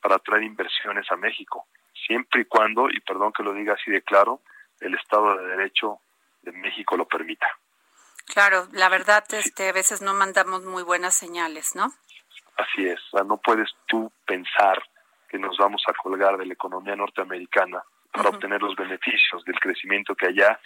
para 0.00 0.16
atraer 0.16 0.42
inversiones 0.42 1.10
a 1.10 1.16
México, 1.16 1.66
siempre 2.06 2.42
y 2.42 2.44
cuando, 2.44 2.88
y 2.90 3.00
perdón 3.00 3.32
que 3.32 3.42
lo 3.42 3.52
diga 3.52 3.74
así 3.74 3.90
de 3.90 4.02
claro, 4.02 4.40
el 4.80 4.94
Estado 4.94 5.36
de 5.36 5.46
Derecho 5.46 5.98
de 6.42 6.52
México 6.52 6.96
lo 6.96 7.06
permita. 7.06 7.46
Claro, 8.26 8.68
la 8.72 8.88
verdad, 8.88 9.24
este, 9.32 9.68
a 9.68 9.72
veces 9.72 10.02
no 10.02 10.14
mandamos 10.14 10.64
muy 10.64 10.82
buenas 10.82 11.14
señales, 11.14 11.74
¿no? 11.74 11.92
Así 12.56 12.86
es, 12.86 13.00
o 13.12 13.16
sea, 13.16 13.24
no 13.24 13.38
puedes 13.38 13.70
tú 13.86 14.12
pensar 14.26 14.82
que 15.28 15.38
nos 15.38 15.56
vamos 15.56 15.82
a 15.86 15.92
colgar 15.94 16.36
de 16.36 16.46
la 16.46 16.52
economía 16.52 16.96
norteamericana 16.96 17.82
para 18.18 18.28
uh 18.28 18.32
-huh. 18.32 18.34
obtener 18.34 18.60
los 18.60 18.74
beneficios 18.74 19.44
del 19.44 19.58
crecimiento 19.60 20.14
que 20.14 20.26
allá, 20.26 20.60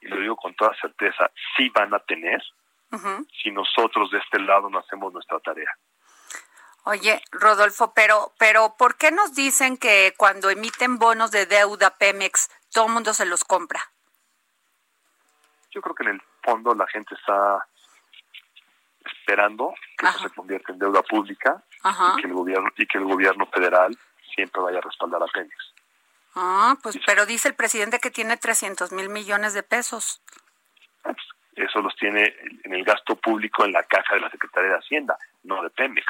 y 0.00 0.08
lo 0.08 0.16
digo 0.20 0.36
con 0.36 0.54
toda 0.54 0.74
certeza, 0.80 1.30
sí 1.56 1.68
van 1.68 1.92
a 1.94 1.98
tener 2.00 2.42
uh 2.92 2.96
-huh. 2.96 3.26
si 3.42 3.50
nosotros 3.50 4.10
de 4.10 4.18
este 4.18 4.38
lado 4.40 4.70
no 4.70 4.78
hacemos 4.78 5.12
nuestra 5.12 5.38
tarea. 5.40 5.70
Oye, 6.86 7.22
Rodolfo, 7.32 7.94
pero, 7.94 8.32
pero 8.38 8.74
¿por 8.76 8.96
qué 8.96 9.10
nos 9.10 9.34
dicen 9.34 9.78
que 9.78 10.12
cuando 10.18 10.50
emiten 10.50 10.98
bonos 10.98 11.30
de 11.30 11.46
deuda 11.46 11.96
Pemex, 11.96 12.50
todo 12.72 12.86
el 12.86 12.92
mundo 12.92 13.14
se 13.14 13.24
los 13.24 13.42
compra? 13.44 13.80
Yo 15.70 15.80
creo 15.80 15.94
que 15.94 16.04
en 16.04 16.10
el 16.10 16.22
fondo 16.42 16.74
la 16.74 16.86
gente 16.86 17.14
está 17.14 17.66
esperando 19.04 19.74
que 19.96 20.06
eso 20.06 20.18
se 20.18 20.30
convierta 20.30 20.72
en 20.72 20.78
deuda 20.78 21.02
pública 21.02 21.62
y 22.18 22.20
que 22.20 22.28
el 22.28 22.34
gobierno 22.34 22.68
y 22.76 22.86
que 22.86 22.98
el 22.98 23.04
gobierno 23.04 23.46
federal 23.46 23.96
siempre 24.34 24.60
vaya 24.62 24.78
a 24.78 24.82
respaldar 24.82 25.22
a 25.22 25.26
Pemex. 25.26 25.73
Ah, 26.34 26.76
pues, 26.82 26.98
pero 27.06 27.26
dice 27.26 27.48
el 27.48 27.54
presidente 27.54 28.00
que 28.00 28.10
tiene 28.10 28.36
300 28.36 28.92
mil 28.92 29.08
millones 29.08 29.54
de 29.54 29.62
pesos. 29.62 30.20
Eso 31.54 31.80
los 31.80 31.94
tiene 31.96 32.34
en 32.64 32.74
el 32.74 32.84
gasto 32.84 33.14
público 33.16 33.64
en 33.64 33.72
la 33.72 33.84
caja 33.84 34.14
de 34.14 34.20
la 34.20 34.30
Secretaría 34.30 34.70
de 34.70 34.78
Hacienda, 34.78 35.16
no 35.44 35.62
de 35.62 35.70
Pemex. 35.70 36.06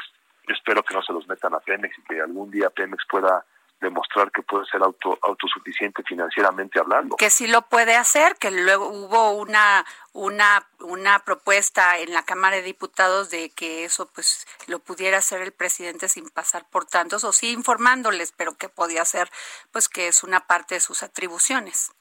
Espero 0.47 0.81
que 0.83 0.93
no 0.93 1.03
se 1.03 1.13
los 1.13 1.27
metan 1.27 1.53
a 1.53 1.59
Pemex 1.59 1.97
y 1.99 2.01
que 2.03 2.21
algún 2.21 2.49
día 2.49 2.69
Pemex 2.69 3.03
pueda 3.07 3.45
demostrar 3.81 4.31
que 4.31 4.41
puede 4.41 4.65
ser 4.65 4.81
auto, 4.81 5.17
autosuficiente 5.21 6.01
financieramente 6.03 6.79
hablando. 6.79 7.17
Que 7.17 7.29
sí 7.29 7.47
lo 7.47 7.63
puede 7.63 7.95
hacer, 7.95 8.35
que 8.37 8.51
luego 8.51 8.87
hubo 8.87 9.31
una 9.31 9.85
una 10.13 10.65
una 10.79 11.19
propuesta 11.19 11.97
en 11.99 12.13
la 12.13 12.23
Cámara 12.23 12.55
de 12.55 12.61
Diputados 12.61 13.29
de 13.29 13.49
que 13.49 13.83
eso 13.83 14.07
pues 14.07 14.47
lo 14.67 14.79
pudiera 14.79 15.17
hacer 15.17 15.41
el 15.41 15.51
presidente 15.51 16.07
sin 16.07 16.29
pasar 16.29 16.65
por 16.69 16.85
tantos 16.85 17.23
o 17.23 17.33
sí 17.33 17.51
informándoles, 17.51 18.31
pero 18.31 18.55
que 18.55 18.69
podía 18.69 19.03
ser 19.05 19.29
pues 19.71 19.89
que 19.89 20.07
es 20.07 20.23
una 20.23 20.41
parte 20.41 20.75
de 20.75 20.81
sus 20.81 21.03
atribuciones. 21.03 21.91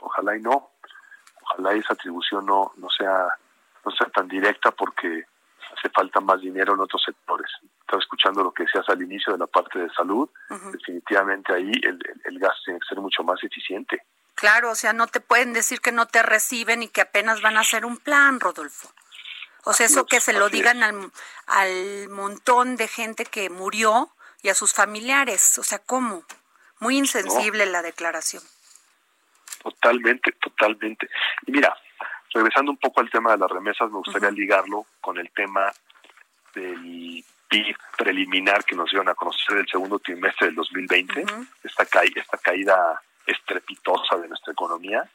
Ojalá 0.00 0.36
y 0.36 0.40
no. 0.40 0.70
Ojalá 1.42 1.74
esa 1.74 1.92
atribución 1.92 2.46
no 2.46 2.72
no 2.76 2.88
sea 2.90 3.28
no 3.84 3.90
sea 3.90 4.08
tan 4.08 4.26
directa 4.26 4.70
porque 4.70 5.26
hace 5.84 5.92
falta 5.92 6.20
más 6.20 6.40
dinero 6.40 6.74
en 6.74 6.80
otros 6.80 7.02
sectores. 7.04 7.50
Estaba 7.80 8.02
escuchando 8.02 8.42
lo 8.42 8.52
que 8.52 8.64
decías 8.64 8.88
al 8.88 9.02
inicio 9.02 9.32
de 9.32 9.38
la 9.38 9.46
parte 9.46 9.78
de 9.78 9.90
salud. 9.90 10.28
Uh 10.50 10.54
-huh. 10.54 10.70
Definitivamente 10.72 11.52
ahí 11.52 11.70
el, 11.82 11.98
el, 12.08 12.22
el, 12.24 12.38
gasto 12.38 12.60
tiene 12.64 12.80
que 12.80 12.88
ser 12.88 12.98
mucho 12.98 13.22
más 13.22 13.42
eficiente. 13.42 14.02
Claro, 14.34 14.70
o 14.70 14.74
sea, 14.74 14.92
no 14.92 15.06
te 15.06 15.20
pueden 15.20 15.52
decir 15.52 15.80
que 15.80 15.92
no 15.92 16.06
te 16.06 16.22
reciben 16.22 16.82
y 16.82 16.88
que 16.88 17.02
apenas 17.02 17.40
van 17.40 17.56
a 17.56 17.60
hacer 17.60 17.84
un 17.84 17.98
plan, 17.98 18.40
Rodolfo. 18.40 18.88
O 19.64 19.72
sea, 19.72 19.86
eso 19.86 20.04
que 20.04 20.20
se 20.20 20.34
lo 20.34 20.50
digan 20.50 20.82
al, 20.82 21.10
al 21.46 22.08
montón 22.10 22.76
de 22.76 22.86
gente 22.86 23.24
que 23.24 23.48
murió 23.48 24.10
y 24.42 24.50
a 24.50 24.54
sus 24.54 24.74
familiares. 24.74 25.58
O 25.58 25.62
sea, 25.62 25.78
¿cómo? 25.78 26.24
Muy 26.80 26.98
insensible 26.98 27.64
no. 27.64 27.72
la 27.72 27.82
declaración. 27.82 28.42
Totalmente, 29.62 30.32
totalmente. 30.32 31.08
Y 31.46 31.52
mira, 31.52 31.74
regresando 32.34 32.72
un 32.72 32.76
poco 32.78 33.00
al 33.00 33.10
tema 33.10 33.32
de 33.32 33.38
las 33.38 33.50
remesas, 33.50 33.90
me 33.90 33.98
gustaría 33.98 34.28
uh 34.28 34.32
-huh. 34.32 34.36
ligarlo 34.36 34.86
con 35.00 35.18
el 35.18 35.30
tema 35.30 35.72
del 36.54 37.24
PIB 37.48 37.76
preliminar 37.96 38.64
que 38.64 38.74
nos 38.74 38.90
dieron 38.90 39.08
a 39.08 39.14
conocer 39.14 39.56
del 39.56 39.68
segundo 39.68 39.98
trimestre 39.98 40.48
del 40.48 40.56
2020, 40.56 41.20
uh 41.20 41.26
-huh. 41.26 41.48
esta, 41.62 41.86
ca 41.86 42.02
esta 42.02 42.38
caída 42.38 43.00
estrepitosa 43.26 44.16
de 44.16 44.28
nuestra 44.28 44.52
economía, 44.52 45.08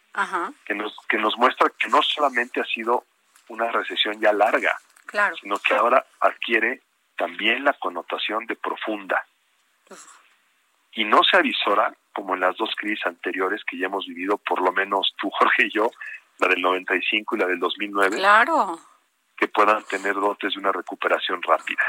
que 0.65 0.73
nos, 0.73 0.95
que 1.07 1.17
nos 1.17 1.38
muestra 1.38 1.69
que 1.77 1.89
no 1.89 2.01
solamente 2.01 2.59
ha 2.59 2.65
sido 2.65 3.03
una 3.49 3.71
recesión 3.71 4.19
ya 4.19 4.33
larga, 4.33 4.75
claro. 5.05 5.35
sino 5.38 5.59
que 5.59 5.75
ahora 5.75 6.05
adquiere 6.19 6.81
también 7.17 7.63
la 7.63 7.73
connotación 7.73 8.45
de 8.45 8.55
profunda. 8.55 9.23
Y 10.93 11.03
no 11.03 11.23
se 11.23 11.38
avisora 11.38 11.93
como 12.13 12.33
en 12.33 12.41
las 12.41 12.57
dos 12.57 12.71
crisis 12.75 13.05
anteriores 13.05 13.61
que 13.63 13.77
ya 13.77 13.85
hemos 13.85 14.05
vivido, 14.05 14.38
por 14.38 14.61
lo 14.61 14.71
menos 14.71 15.13
tú, 15.17 15.29
Jorge 15.39 15.67
y 15.67 15.71
yo, 15.71 15.91
la 16.39 16.48
del 16.48 16.62
95 16.62 17.36
y 17.36 17.39
la 17.39 17.46
del 17.48 17.60
2009, 17.60 18.15
Claro. 18.17 18.79
que 19.38 19.48
puedan 19.48 19.84
tener 19.86 20.13
dotes 20.15 20.53
de 20.53 20.60
una 20.60 20.72
recuperación 20.72 21.41
rápida. 21.41 21.84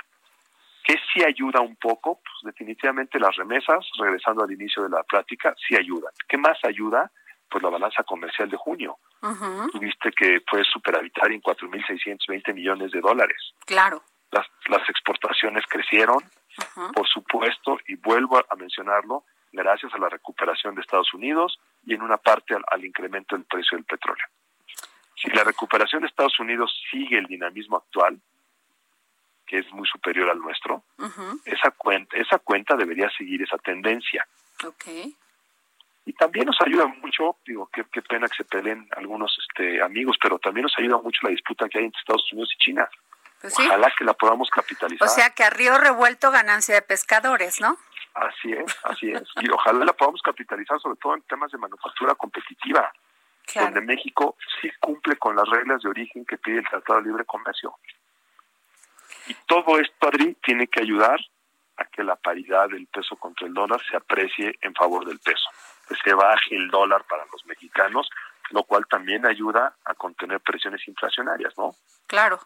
¿Qué 0.85 0.97
sí 1.12 1.23
ayuda 1.23 1.61
un 1.61 1.76
poco? 1.76 2.21
Pues 2.23 2.52
definitivamente 2.54 3.19
las 3.21 3.37
remesas, 3.37 3.87
regresando 3.99 4.42
al 4.45 4.50
inicio 4.52 4.83
de 4.83 4.88
la 4.88 5.02
plática, 5.04 5.54
sí 5.66 5.76
ayudan. 5.76 6.12
¿Qué 6.28 6.37
más 6.37 6.59
ayuda? 6.64 7.11
Pues 7.49 7.62
la 7.62 7.71
balanza 7.71 8.02
comercial 8.04 8.49
de 8.49 8.57
junio. 8.57 8.99
Tuviste 9.73 10.11
que 10.12 10.40
fue 10.49 10.64
superavitaria 10.64 11.35
en 11.35 11.42
4.620 11.42 12.54
millones 12.54 12.90
de 12.92 13.00
dólares. 13.00 13.52
Claro. 13.66 14.02
Las, 14.30 14.47
las 14.69 14.88
exportaciones 14.88 15.64
crecieron, 15.69 16.19
por 16.95 17.07
supuesto, 17.09 17.78
y 17.88 17.97
vuelvo 17.97 18.38
a 18.38 18.57
mencionarlo, 18.57 19.25
gracias 19.52 19.92
a 19.92 19.99
la 19.99 20.09
recuperación 20.09 20.75
de 20.75 20.80
Estados 20.80 21.12
Unidos 21.12 21.59
y 21.85 21.95
en 21.95 22.02
una 22.02 22.16
parte 22.16 22.54
al, 22.54 22.64
al 22.71 22.85
incremento 22.85 23.37
del 23.37 23.45
precio 23.45 23.76
del 23.76 23.85
petróleo. 23.85 24.25
Si 25.20 25.28
la 25.30 25.44
recuperación 25.44 26.02
de 26.02 26.08
Estados 26.08 26.38
Unidos 26.40 26.72
sigue 26.90 27.18
el 27.18 27.26
dinamismo 27.26 27.76
actual, 27.76 28.18
que 29.46 29.58
es 29.58 29.72
muy 29.72 29.86
superior 29.86 30.30
al 30.30 30.38
nuestro, 30.38 30.84
esa 31.44 31.70
cuenta, 31.72 32.16
esa 32.16 32.38
cuenta 32.38 32.76
debería 32.76 33.10
seguir 33.10 33.42
esa 33.42 33.58
tendencia. 33.58 34.26
Ok. 34.64 34.84
Y 36.06 36.12
también 36.14 36.46
nos 36.46 36.60
ayuda 36.60 36.86
mucho, 36.86 37.36
digo, 37.44 37.68
qué, 37.72 37.84
qué 37.92 38.00
pena 38.02 38.28
que 38.28 38.36
se 38.36 38.44
peleen 38.44 38.88
algunos 38.96 39.36
este, 39.38 39.82
amigos, 39.82 40.16
pero 40.20 40.38
también 40.38 40.62
nos 40.62 40.78
ayuda 40.78 40.98
mucho 40.98 41.20
la 41.22 41.30
disputa 41.30 41.68
que 41.68 41.78
hay 41.78 41.84
entre 41.84 42.00
Estados 42.00 42.32
Unidos 42.32 42.50
y 42.54 42.58
China. 42.58 42.88
Pues 43.40 43.54
sí. 43.54 43.62
Ojalá 43.66 43.92
que 43.96 44.04
la 44.04 44.14
podamos 44.14 44.50
capitalizar. 44.50 45.06
O 45.06 45.10
sea 45.10 45.30
que 45.30 45.44
a 45.44 45.50
río 45.50 45.76
revuelto 45.78 46.30
ganancia 46.30 46.74
de 46.74 46.82
pescadores, 46.82 47.60
¿no? 47.60 47.76
Así 48.14 48.52
es, 48.52 48.76
así 48.84 49.10
es. 49.10 49.22
Y 49.40 49.50
ojalá 49.50 49.84
la 49.84 49.92
podamos 49.92 50.20
capitalizar 50.22 50.80
sobre 50.80 50.96
todo 50.96 51.14
en 51.14 51.22
temas 51.22 51.50
de 51.50 51.58
manufactura 51.58 52.14
competitiva, 52.14 52.92
donde. 53.54 53.80
México 53.80 54.37
sí 54.61 54.71
cumple 54.80 55.16
con 55.16 55.37
las 55.37 55.49
reglas 55.49 55.83
de 55.83 55.88
origen 55.88 56.25
que 56.25 56.38
pide 56.38 56.59
el 56.59 56.69
Tratado 56.69 57.00
de 57.00 57.07
Libre 57.07 57.25
Comercio. 57.25 57.75
Y 59.26 59.35
todo 59.47 59.78
esto, 59.78 60.09
Adri, 60.09 60.35
tiene 60.42 60.66
que 60.66 60.80
ayudar 60.80 61.21
a 61.76 61.85
que 61.87 62.04
la 62.04 62.16
paridad 62.16 62.69
del 62.69 62.87
peso 62.87 63.16
contra 63.16 63.47
el 63.47 63.54
dólar 63.54 63.80
se 63.88 63.97
aprecie 63.97 64.59
en 64.61 64.75
favor 64.75 65.07
del 65.07 65.19
peso, 65.19 65.49
que 65.88 65.95
se 66.04 66.14
baje 66.14 66.54
el 66.54 66.69
dólar 66.69 67.04
para 67.04 67.25
los 67.33 67.45
mexicanos, 67.47 68.09
lo 68.50 68.64
cual 68.64 68.87
también 68.88 69.26
ayuda 69.26 69.76
a 69.85 69.95
contener 69.95 70.40
presiones 70.40 70.87
inflacionarias, 70.87 71.57
¿no? 71.57 71.75
Claro. 72.07 72.40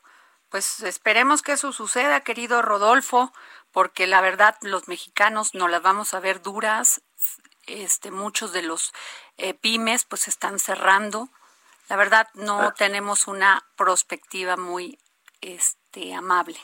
Pues 0.51 0.83
esperemos 0.83 1.43
que 1.43 1.53
eso 1.53 1.73
suceda, 1.73 2.21
querido 2.21 2.63
Rodolfo, 2.63 3.33
porque 3.73 4.07
la 4.07 4.21
verdad 4.21 4.57
los 4.63 4.87
mexicanos 4.87 5.55
no 5.55 5.67
las 5.67 5.83
vamos 5.83 6.15
a 6.15 6.21
ver 6.21 6.43
duras. 6.43 7.03
Este, 7.67 8.11
muchos 8.11 8.53
de 8.53 8.63
los 8.63 8.93
eh, 9.37 9.55
pymes 9.55 10.05
pues 10.05 10.29
están 10.29 10.59
cerrando. 10.59 11.29
La 11.89 11.97
verdad 11.97 12.29
no 12.35 12.61
Ah. 12.61 12.75
tenemos 12.75 13.27
una 13.27 13.65
perspectiva 13.77 14.57
muy 14.57 14.99
este 15.41 16.15
amable. 16.15 16.59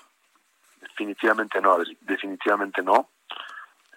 Definitivamente 0.80 1.60
no, 1.60 1.78
definitivamente 2.00 2.82
no. 2.82 3.10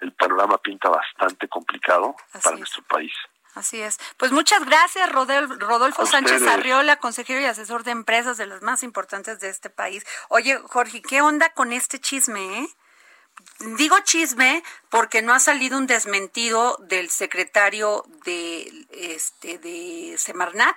El 0.01 0.11
panorama 0.13 0.57
pinta 0.57 0.89
bastante 0.89 1.47
complicado 1.47 2.15
Así 2.33 2.43
para 2.43 2.55
es. 2.55 2.59
nuestro 2.59 2.83
país. 2.83 3.13
Así 3.55 3.79
es. 3.81 3.99
Pues 4.17 4.31
muchas 4.31 4.65
gracias, 4.65 5.09
Rodolfo 5.11 6.05
Sánchez. 6.07 6.41
Arriola, 6.47 6.97
consejero 6.97 7.39
y 7.39 7.45
asesor 7.45 7.83
de 7.83 7.91
empresas 7.91 8.37
de 8.37 8.47
las 8.47 8.63
más 8.63 8.81
importantes 8.83 9.39
de 9.39 9.49
este 9.49 9.69
país. 9.69 10.03
Oye, 10.29 10.57
Jorge, 10.67 11.01
¿qué 11.03 11.21
onda 11.21 11.53
con 11.53 11.71
este 11.71 11.99
chisme, 11.99 12.59
eh? 12.63 12.67
Digo 13.59 13.97
chisme 13.99 14.61
porque 14.89 15.21
no 15.21 15.33
ha 15.33 15.39
salido 15.39 15.77
un 15.77 15.87
desmentido 15.87 16.77
del 16.81 17.09
secretario 17.09 18.03
de 18.25 18.87
este 18.91 19.57
de 19.57 20.15
Semarnat, 20.17 20.75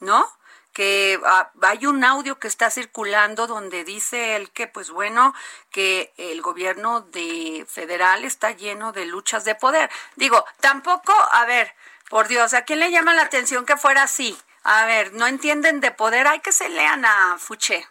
¿no? 0.00 0.30
Que 0.74 1.18
ah, 1.24 1.50
hay 1.62 1.86
un 1.86 2.04
audio 2.04 2.38
que 2.38 2.48
está 2.48 2.68
circulando 2.68 3.46
donde 3.46 3.84
dice 3.84 4.36
él 4.36 4.50
que, 4.50 4.66
pues 4.66 4.90
bueno, 4.90 5.34
que 5.70 6.12
el 6.18 6.42
gobierno 6.42 7.00
de 7.00 7.64
federal 7.68 8.24
está 8.24 8.50
lleno 8.50 8.92
de 8.92 9.06
luchas 9.06 9.44
de 9.44 9.54
poder. 9.54 9.88
Digo, 10.16 10.44
tampoco, 10.60 11.14
a 11.30 11.46
ver, 11.46 11.74
por 12.10 12.28
Dios, 12.28 12.52
¿a 12.52 12.62
quién 12.62 12.80
le 12.80 12.90
llama 12.90 13.14
la 13.14 13.22
atención 13.22 13.64
que 13.64 13.78
fuera 13.78 14.02
así? 14.02 14.36
A 14.62 14.84
ver, 14.84 15.14
no 15.14 15.26
entienden 15.26 15.80
de 15.80 15.90
poder, 15.90 16.26
hay 16.26 16.40
que 16.40 16.52
se 16.52 16.68
lean 16.68 17.04
a 17.04 17.38
Fuché, 17.38 17.86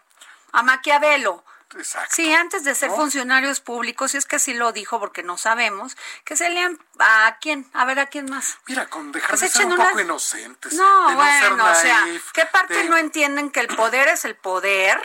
a 0.52 0.62
Maquiavelo. 0.62 1.44
Exacto. 1.76 2.14
Sí, 2.16 2.34
antes 2.34 2.64
de 2.64 2.76
ser 2.76 2.90
funcionarios 2.92 3.60
públicos, 3.60 4.14
y 4.14 4.18
es 4.18 4.26
que 4.26 4.40
sí 4.40 4.54
lo 4.54 4.72
dijo 4.72 5.00
porque 5.00 5.24
no 5.24 5.38
sabemos, 5.38 5.96
que 6.24 6.36
se 6.36 6.50
lean 6.50 6.78
a 7.00 7.38
quién, 7.42 7.70
a 7.74 7.86
ver 7.86 8.00
a 8.00 8.08
quién 8.08 8.26
más. 8.30 8.58
Mira, 8.68 8.88
con 8.90 9.12
dejar 9.12 9.30
Pues 9.32 9.42
de 9.42 9.50
ser 9.50 9.66
un 9.66 9.76
poco 9.76 10.00
inocentes. 10.00 10.74
No, 10.74 11.10
de 11.10 11.16
no 11.16 11.24
ser 11.24 11.50
bueno, 11.50 11.72
o 11.72 11.76
sea, 11.76 12.02
naif, 12.06 12.32
¿qué 12.32 12.46
parte 12.46 12.74
de- 12.74 12.90
no 12.90 12.98
entienden 12.98 13.50
que 13.52 13.60
el 13.60 13.68
poder 13.68 14.08
es 14.08 14.26
el 14.26 14.36
poder? 14.36 15.00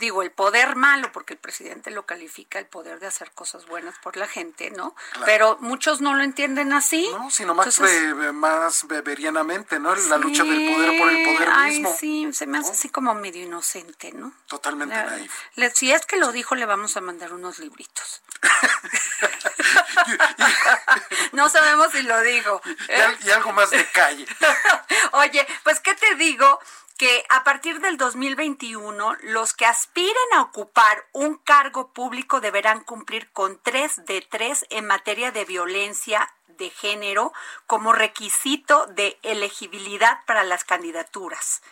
Digo, 0.00 0.22
el 0.22 0.30
poder 0.32 0.76
malo, 0.76 1.12
porque 1.12 1.34
el 1.34 1.38
presidente 1.38 1.90
lo 1.90 2.06
califica 2.06 2.58
el 2.58 2.66
poder 2.66 2.98
de 3.00 3.06
hacer 3.06 3.30
cosas 3.32 3.66
buenas 3.66 3.96
por 3.98 4.16
la 4.16 4.26
gente, 4.26 4.70
¿no? 4.70 4.94
Claro. 5.12 5.26
Pero 5.26 5.56
muchos 5.60 6.00
no 6.00 6.14
lo 6.14 6.22
entienden 6.24 6.72
así. 6.72 7.06
No, 7.12 7.30
sino 7.30 7.54
más, 7.54 7.66
Entonces, 7.78 8.16
be- 8.16 8.32
más 8.32 8.86
beberianamente, 8.88 9.78
¿no? 9.78 9.94
La 9.94 10.16
lucha 10.16 10.42
del 10.42 10.74
poder 10.74 10.98
por 10.98 11.10
el 11.10 11.34
poder 11.36 11.48
ay, 11.52 11.72
mismo. 11.80 11.94
sí, 11.96 12.28
se 12.32 12.46
me 12.46 12.58
hace 12.58 12.68
¿no? 12.68 12.72
así 12.74 12.88
como 12.88 13.14
medio 13.14 13.42
inocente, 13.44 14.10
¿no? 14.12 14.32
Totalmente 14.46 14.94
La- 14.96 15.18
le- 15.56 15.70
si 15.74 15.92
es 15.92 16.06
que 16.06 16.16
lo 16.16 16.32
dijo, 16.32 16.54
le 16.54 16.64
vamos 16.66 16.96
a 16.96 17.00
mandar 17.00 17.32
unos 17.34 17.58
libritos. 17.58 18.22
no 21.32 21.48
sabemos 21.48 21.90
si 21.92 22.02
lo 22.02 22.20
dijo. 22.22 22.60
Y, 23.22 23.26
y 23.26 23.30
algo 23.30 23.52
más 23.52 23.70
de 23.70 23.86
calle. 23.90 24.26
Oye, 25.12 25.46
pues 25.62 25.80
qué 25.80 25.94
te 25.94 26.14
digo 26.16 26.58
que 27.00 27.24
a 27.30 27.44
partir 27.44 27.80
del 27.80 27.96
2021 27.96 29.16
los 29.22 29.54
que 29.54 29.64
aspiren 29.64 30.14
a 30.34 30.42
ocupar 30.42 31.06
un 31.14 31.36
cargo 31.36 31.94
público 31.94 32.42
deberán 32.42 32.84
cumplir 32.84 33.30
con 33.32 33.58
tres 33.62 34.04
de 34.04 34.20
tres 34.20 34.66
en 34.68 34.84
materia 34.84 35.32
de 35.32 35.46
violencia 35.46 36.30
de 36.58 36.68
género 36.68 37.32
como 37.66 37.94
requisito 37.94 38.84
de 38.84 39.18
elegibilidad 39.22 40.18
para 40.26 40.44
las 40.44 40.64
candidaturas. 40.64 41.62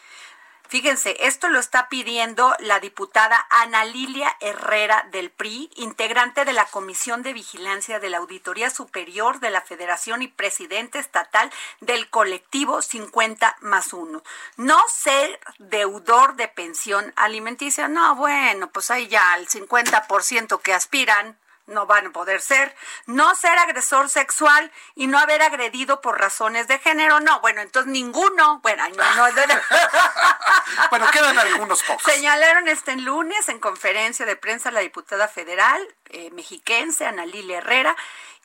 Fíjense, 0.69 1.17
esto 1.21 1.49
lo 1.49 1.59
está 1.61 1.89
pidiendo 1.89 2.55
la 2.59 2.79
diputada 2.79 3.47
Ana 3.49 3.87
Lilia 3.87 4.37
Herrera 4.41 5.09
del 5.11 5.31
PRI, 5.31 5.71
integrante 5.77 6.45
de 6.45 6.53
la 6.53 6.67
Comisión 6.67 7.23
de 7.23 7.33
Vigilancia 7.33 8.01
de 8.01 8.11
la 8.11 8.19
Auditoría 8.19 8.69
Superior 8.69 9.41
de 9.41 9.49
la 9.49 9.63
Federación 9.63 10.21
y 10.21 10.29
presidente 10.29 10.99
estatal 10.99 11.51
del 11.81 12.11
colectivo 12.11 12.83
50 12.83 13.57
más 13.63 13.95
1. 13.95 14.23
No 14.59 14.79
ser 14.95 15.41
deudor 15.59 16.37
de 16.37 16.49
pensión 16.49 17.15
alimenticia, 17.17 17.89
no, 17.89 18.15
bueno, 18.17 18.71
pues 18.71 18.91
ahí 18.91 19.09
ya 19.09 19.37
el 19.37 19.49
50% 19.49 20.61
que 20.61 20.75
aspiran 20.75 21.39
no 21.69 21.87
van 21.87 22.09
a 22.09 22.11
poder 22.11 22.41
ser, 22.41 22.75
no 23.07 23.35
ser 23.35 23.57
agresor 23.59 24.11
sexual 24.11 24.73
y 24.95 25.07
no 25.07 25.19
haber 25.19 25.43
agredido 25.43 26.01
por 26.01 26.19
razones 26.19 26.67
de 26.67 26.79
género, 26.79 27.21
no, 27.21 27.41
bueno, 27.41 27.61
entonces 27.61 27.93
ninguno, 27.93 28.61
bueno, 28.61 28.83
no, 28.91 29.17
no, 29.17 29.29
no. 29.29 29.55
Bueno, 30.91 31.07
quedan 31.11 31.39
algunos 31.39 31.83
pocos. 31.83 32.03
Señalaron 32.03 32.69
este 32.69 32.97
lunes 32.97 33.49
en 33.49 33.59
conferencia 33.59 34.27
de 34.27 34.37
prensa 34.37 34.71
la 34.71 34.81
diputada 34.81 35.29
federal 35.29 35.81
eh, 36.11 36.31
mexiquense 36.31 37.07
Ana 37.07 37.27
Lilia 37.27 37.59
Herrera, 37.59 37.97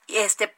este 0.07 0.55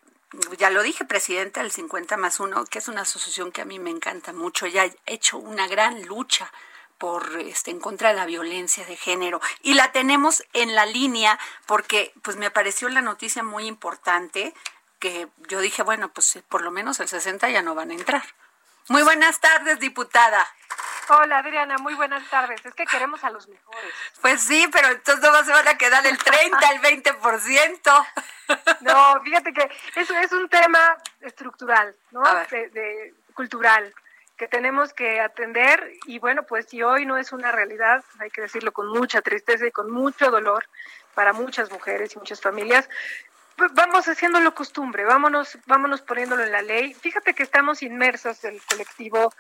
ya 0.58 0.70
lo 0.70 0.84
dije, 0.84 1.06
presidenta 1.06 1.62
del 1.62 1.72
50 1.72 2.18
más 2.18 2.40
1, 2.40 2.66
que 2.66 2.80
es 2.80 2.88
una 2.88 3.02
asociación 3.02 3.52
que 3.52 3.62
a 3.62 3.66
mí 3.66 3.80
me 3.80 3.90
encanta 3.90 4.34
mucho, 4.34 4.68
ya 4.68 4.84
ha 4.84 4.92
hecho 5.06 5.38
una 5.38 5.68
gran 5.68 6.02
lucha 6.04 6.52
por 6.98 7.40
este 7.40 7.72
en 7.72 7.80
contra 7.80 8.10
de 8.10 8.16
la 8.16 8.26
violencia 8.26 8.86
de 8.86 8.96
género 8.96 9.42
y 9.62 9.74
la 9.74 9.92
tenemos 9.92 10.44
en 10.54 10.76
la 10.76 10.86
línea 10.86 11.38
porque 11.66 12.14
pues 12.22 12.38
me 12.38 12.52
pareció 12.52 12.90
la 12.90 13.02
noticia 13.02 13.44
muy 13.44 13.66
importante 13.68 14.54
que 15.00 15.28
yo 15.50 15.60
dije, 15.60 15.84
bueno, 15.84 16.10
pues 16.10 16.40
por 16.50 16.62
lo 16.62 16.72
menos 16.72 17.00
el 17.00 17.08
60 17.08 17.50
ya 17.50 17.62
no 17.62 17.76
van 17.76 17.92
a 17.92 17.96
entrar. 17.96 18.24
Muy 18.88 19.02
buenas 19.04 19.40
tardes, 19.40 19.80
diputada. 19.80 20.48
Hola 21.10 21.40
Adriana, 21.40 21.78
muy 21.80 21.94
buenas 21.96 22.28
tardes. 22.30 22.66
Es 22.66 22.74
que 22.74 22.86
queremos 22.86 23.24
a 23.24 23.30
los 23.30 23.48
mejores. 23.48 23.94
Pues 24.22 24.42
sí, 24.42 24.68
pero 24.72 24.88
entonces 24.90 25.24
no 25.32 25.44
se 25.44 25.52
van 25.52 25.68
a 25.68 25.78
quedar 25.78 26.06
el 26.08 26.18
30, 26.18 26.72
el 26.72 26.82
20%. 27.04 28.08
No, 28.82 29.22
fíjate 29.24 29.54
que 29.54 29.70
eso 29.96 30.16
es 30.18 30.32
un 30.32 30.48
tema 30.50 30.98
estructural, 31.22 31.96
¿no? 32.12 32.22
De- 32.50 33.14
cultural 33.34 33.94
que 34.38 34.48
tenemos 34.48 34.94
que 34.94 35.20
atender 35.20 35.94
y 36.06 36.20
bueno, 36.20 36.44
pues 36.44 36.68
si 36.68 36.84
hoy 36.84 37.06
no 37.06 37.18
es 37.18 37.32
una 37.32 37.52
realidad, 37.52 38.04
hay 38.20 38.30
que 38.30 38.42
decirlo 38.42 38.72
con 38.72 38.88
mucha 38.88 39.22
tristeza 39.22 39.66
y 39.66 39.72
con 39.72 39.90
mucho 39.90 40.30
dolor 40.32 40.66
para 41.14 41.34
muchas 41.34 41.72
mujeres 41.72 42.14
y 42.14 42.20
muchas 42.20 42.42
familias, 42.42 42.90
vamos 43.74 44.08
haciéndolo 44.08 44.54
costumbre, 44.54 45.06
vámonos, 45.06 45.58
vámonos 45.66 46.02
poniéndolo 46.02 46.44
en 46.44 46.52
la 46.52 46.62
ley. 46.62 46.94
Fíjate 46.94 47.34
que 47.34 47.44
estamos 47.44 47.82
inmersos 47.84 48.44
el 48.44 48.62
colectivo 48.70 49.32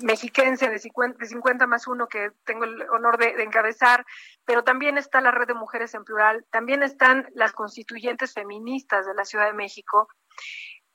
mexiquense 0.00 0.70
de 0.70 0.78
50, 0.78 1.18
de 1.18 1.26
50 1.26 1.66
más 1.66 1.86
uno 1.86 2.08
que 2.08 2.32
tengo 2.44 2.64
el 2.64 2.82
honor 2.90 3.18
de, 3.18 3.34
de, 3.34 3.42
encabezar, 3.42 4.06
pero 4.46 4.64
también 4.64 4.96
está 4.96 5.20
la 5.20 5.30
red 5.30 5.46
de 5.46 5.54
mujeres 5.54 5.92
en 5.94 6.04
plural, 6.04 6.46
también 6.50 6.82
están 6.82 7.28
las 7.34 7.52
constituyentes 7.52 8.32
feministas 8.32 9.06
de 9.06 9.14
la 9.14 9.24
Ciudad 9.24 9.46
de 9.46 9.52
México 9.52 10.08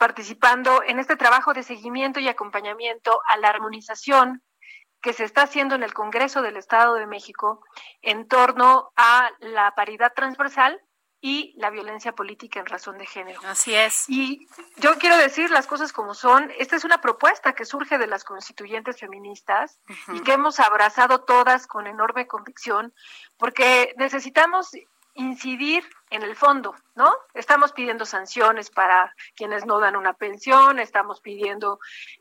participando 0.04 0.84
en 0.86 1.00
este 1.00 1.16
trabajo 1.16 1.54
de 1.54 1.64
seguimiento 1.64 2.20
y 2.20 2.28
acompañamiento 2.28 3.22
a 3.26 3.38
la 3.38 3.48
armonización 3.48 4.44
que 5.02 5.14
se 5.14 5.24
está 5.24 5.44
haciendo 5.44 5.76
en 5.76 5.84
el 5.84 5.94
Congreso 5.94 6.42
del 6.42 6.58
Estado 6.58 6.96
de 6.96 7.08
México 7.08 7.64
en 8.02 8.28
torno 8.28 8.92
a 8.98 9.32
la 9.40 9.74
paridad 9.76 10.12
transversal 10.14 10.78
y 11.22 11.54
la 11.56 11.70
violencia 11.70 12.12
política 12.12 12.60
en 12.60 12.66
razón 12.66 12.98
de 12.98 13.06
género. 13.06 13.40
Así 13.46 13.74
es. 13.74 14.04
Y 14.10 14.46
yo 14.76 14.98
quiero 15.00 15.16
decir 15.16 15.50
las 15.52 15.68
cosas 15.68 15.94
como 15.94 16.14
son. 16.14 16.52
Esta 16.58 16.76
es 16.76 16.84
una 16.84 17.00
propuesta 17.00 17.54
que 17.54 17.64
surge 17.64 17.98
de 17.98 18.08
las 18.08 18.26
constituyentes 18.26 19.00
feministas 19.00 19.80
uh 19.88 19.94
-huh. 19.94 20.18
y 20.18 20.20
que 20.20 20.34
hemos 20.34 20.60
abrazado 20.60 21.22
todas 21.22 21.66
con 21.66 21.88
enorme 21.88 22.28
convicción, 22.28 22.94
porque 23.38 23.94
necesitamos 23.96 24.72
incidir 25.16 25.84
en 26.10 26.24
el 26.24 26.36
fondo, 26.36 26.76
¿no? 26.96 27.14
Estamos 27.34 27.72
pidiendo 27.72 28.06
sanciones 28.06 28.70
para 28.70 29.14
quienes 29.36 29.66
no 29.66 29.80
dan 29.80 29.96
una 29.96 30.14
pensión, 30.14 30.80
estamos 30.80 31.22
pidiendo 31.22 31.80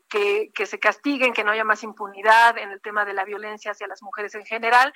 que, 0.09 0.51
que, 0.53 0.65
se 0.65 0.79
castiguen, 0.79 1.33
que 1.33 1.43
no 1.43 1.51
haya 1.51 1.63
más 1.63 1.83
impunidad 1.83 2.57
en 2.57 2.71
el 2.71 2.81
tema 2.81 3.05
de 3.05 3.13
la 3.13 3.25
violencia 3.25 3.71
hacia 3.71 3.87
las 3.87 4.01
mujeres 4.01 4.35
en 4.35 4.45
general, 4.45 4.93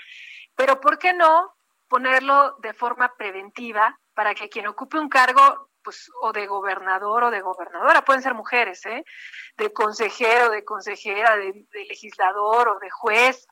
pero 0.55 0.79
¿por 0.79 0.99
qué 0.99 1.13
no 1.13 1.55
ponerlo 1.87 2.57
de 2.59 2.73
forma 2.73 3.13
preventiva 3.17 3.99
para 4.17 4.33
que 4.33 4.49
quien 4.49 4.65
ocupe 4.65 4.97
un 4.97 5.09
cargo 5.09 5.69
pues 5.83 6.09
o 6.23 6.33
de 6.33 6.47
gobernador 6.47 7.25
o 7.25 7.29
de 7.29 7.39
gobernadora, 7.39 8.03
pueden 8.03 8.23
ser 8.23 8.33
mujeres, 8.33 8.83
¿eh? 8.87 9.05
de 9.57 9.71
consejero, 9.71 10.49
de 10.49 10.65
consejera, 10.65 11.37
de, 11.37 11.67
de 11.71 11.85
legislador 11.85 12.67
o 12.67 12.79
de 12.79 12.89
juez 12.89 13.47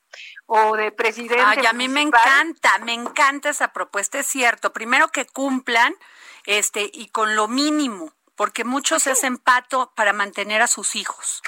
o 0.48 0.76
de 0.76 0.92
presidente. 0.92 1.40
Ay, 1.46 1.68
a 1.68 1.74
mí 1.74 1.88
me 1.88 2.02
encanta, 2.02 2.80
me 2.80 2.94
encanta 2.94 3.50
esa 3.50 3.74
propuesta, 3.74 4.18
es 4.18 4.26
cierto. 4.26 4.74
Primero 4.74 5.10
que 5.10 5.28
cumplan 5.28 5.94
este 6.48 6.90
y 6.92 7.10
con 7.10 7.36
lo 7.36 7.48
mínimo, 7.48 8.12
porque 8.36 8.64
muchos 8.64 9.04
sí. 9.04 9.12
hacen 9.12 9.38
pato 9.38 9.94
para 9.96 10.14
mantener 10.14 10.64
a 10.64 10.68
sus 10.68 10.96
hijos. 10.96 11.44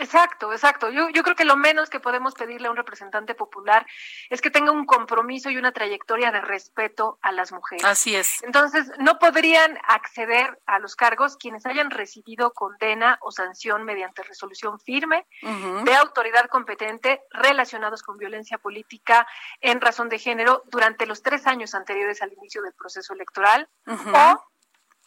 Exacto, 0.00 0.52
exacto. 0.52 0.90
Yo, 0.90 1.08
yo 1.10 1.22
creo 1.22 1.36
que 1.36 1.44
lo 1.44 1.56
menos 1.56 1.90
que 1.90 2.00
podemos 2.00 2.34
pedirle 2.34 2.68
a 2.68 2.70
un 2.70 2.76
representante 2.76 3.34
popular 3.34 3.86
es 4.30 4.40
que 4.40 4.50
tenga 4.50 4.72
un 4.72 4.86
compromiso 4.86 5.50
y 5.50 5.56
una 5.56 5.72
trayectoria 5.72 6.30
de 6.30 6.40
respeto 6.40 7.18
a 7.22 7.32
las 7.32 7.52
mujeres. 7.52 7.84
Así 7.84 8.14
es. 8.14 8.42
Entonces, 8.42 8.90
no 8.98 9.18
podrían 9.18 9.78
acceder 9.86 10.58
a 10.66 10.78
los 10.78 10.96
cargos 10.96 11.36
quienes 11.36 11.66
hayan 11.66 11.90
recibido 11.90 12.52
condena 12.52 13.18
o 13.20 13.32
sanción 13.32 13.84
mediante 13.84 14.22
resolución 14.22 14.78
firme 14.80 15.26
uh 15.42 15.48
-huh. 15.48 15.84
de 15.84 15.94
autoridad 15.94 16.46
competente 16.46 17.22
relacionados 17.30 18.02
con 18.02 18.16
violencia 18.18 18.58
política 18.58 19.26
en 19.60 19.80
razón 19.80 20.08
de 20.08 20.18
género 20.18 20.62
durante 20.66 21.06
los 21.06 21.22
tres 21.22 21.46
años 21.46 21.74
anteriores 21.74 22.22
al 22.22 22.32
inicio 22.32 22.62
del 22.62 22.74
proceso 22.74 23.12
electoral 23.14 23.68
uh 23.86 23.92
-huh. 23.92 24.34
o 24.34 24.48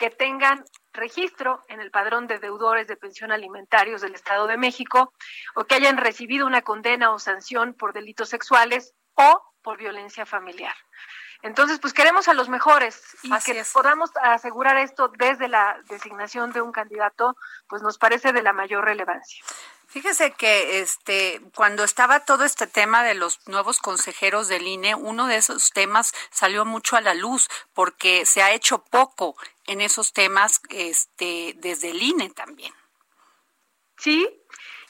que 0.01 0.09
tengan 0.09 0.65
registro 0.93 1.63
en 1.67 1.79
el 1.79 1.91
padrón 1.91 2.25
de 2.25 2.39
deudores 2.39 2.87
de 2.87 2.97
pensión 2.97 3.31
alimentarios 3.31 4.01
del 4.01 4.15
Estado 4.15 4.47
de 4.47 4.57
México 4.57 5.13
o 5.53 5.65
que 5.65 5.75
hayan 5.75 5.97
recibido 5.97 6.47
una 6.47 6.63
condena 6.63 7.11
o 7.11 7.19
sanción 7.19 7.75
por 7.75 7.93
delitos 7.93 8.27
sexuales 8.27 8.95
o 9.13 9.43
por 9.61 9.77
violencia 9.77 10.25
familiar. 10.25 10.73
Entonces, 11.43 11.79
pues 11.79 11.93
queremos 11.93 12.27
a 12.27 12.33
los 12.33 12.49
mejores 12.49 12.99
y 13.21 13.31
Así 13.31 13.51
que 13.51 13.59
es. 13.59 13.73
podamos 13.73 14.09
asegurar 14.23 14.75
esto 14.77 15.11
desde 15.19 15.47
la 15.47 15.79
designación 15.87 16.51
de 16.51 16.61
un 16.61 16.71
candidato, 16.71 17.35
pues 17.67 17.83
nos 17.83 17.99
parece 17.99 18.33
de 18.33 18.41
la 18.41 18.53
mayor 18.53 18.83
relevancia. 18.83 19.43
Fíjese 19.91 20.31
que 20.31 20.79
este 20.79 21.41
cuando 21.53 21.83
estaba 21.83 22.21
todo 22.21 22.45
este 22.45 22.65
tema 22.65 23.03
de 23.03 23.13
los 23.13 23.45
nuevos 23.49 23.79
consejeros 23.79 24.47
del 24.47 24.65
INE, 24.65 24.95
uno 24.95 25.27
de 25.27 25.35
esos 25.35 25.71
temas 25.71 26.13
salió 26.29 26.63
mucho 26.63 26.95
a 26.95 27.01
la 27.01 27.13
luz 27.13 27.49
porque 27.73 28.25
se 28.25 28.41
ha 28.41 28.51
hecho 28.53 28.85
poco 28.85 29.35
en 29.67 29.81
esos 29.81 30.13
temas 30.13 30.61
este 30.69 31.55
desde 31.57 31.89
el 31.89 32.01
INE 32.01 32.29
también. 32.29 32.73
Sí, 33.97 34.29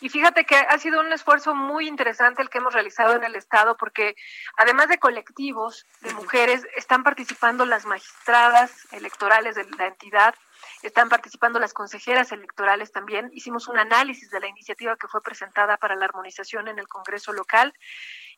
y 0.02 0.10
fíjate 0.10 0.46
que 0.46 0.56
ha 0.56 0.78
sido 0.78 1.00
un 1.00 1.14
esfuerzo 1.14 1.54
muy 1.56 1.88
interesante 1.88 2.44
el 2.44 2.50
que 2.50 2.60
hemos 2.60 2.74
realizado 2.74 3.16
en 3.16 3.24
el 3.24 3.36
Estado, 3.36 3.78
porque 3.78 4.16
además 4.58 4.88
de 4.88 4.98
colectivos 4.98 5.86
de 6.02 6.14
mujeres, 6.14 6.68
están 6.76 7.04
participando 7.04 7.66
las 7.66 7.86
magistradas 7.86 8.88
electorales 8.92 9.56
de 9.56 9.66
la 9.78 9.88
entidad, 9.88 10.34
están 10.82 11.10
participando 11.10 11.60
las 11.60 11.74
consejeras 11.74 12.32
electorales 12.32 12.92
también. 12.92 13.30
Hicimos 13.34 13.68
un 13.68 13.78
análisis 13.78 14.30
de 14.30 14.40
la 14.40 14.48
iniciativa 14.48 14.96
que 14.98 15.08
fue 15.08 15.22
presentada 15.22 15.78
para 15.78 15.96
la 15.96 16.06
armonización 16.06 16.68
en 16.68 16.80
el 16.80 16.88
Congreso 16.88 17.34
local. 17.34 17.74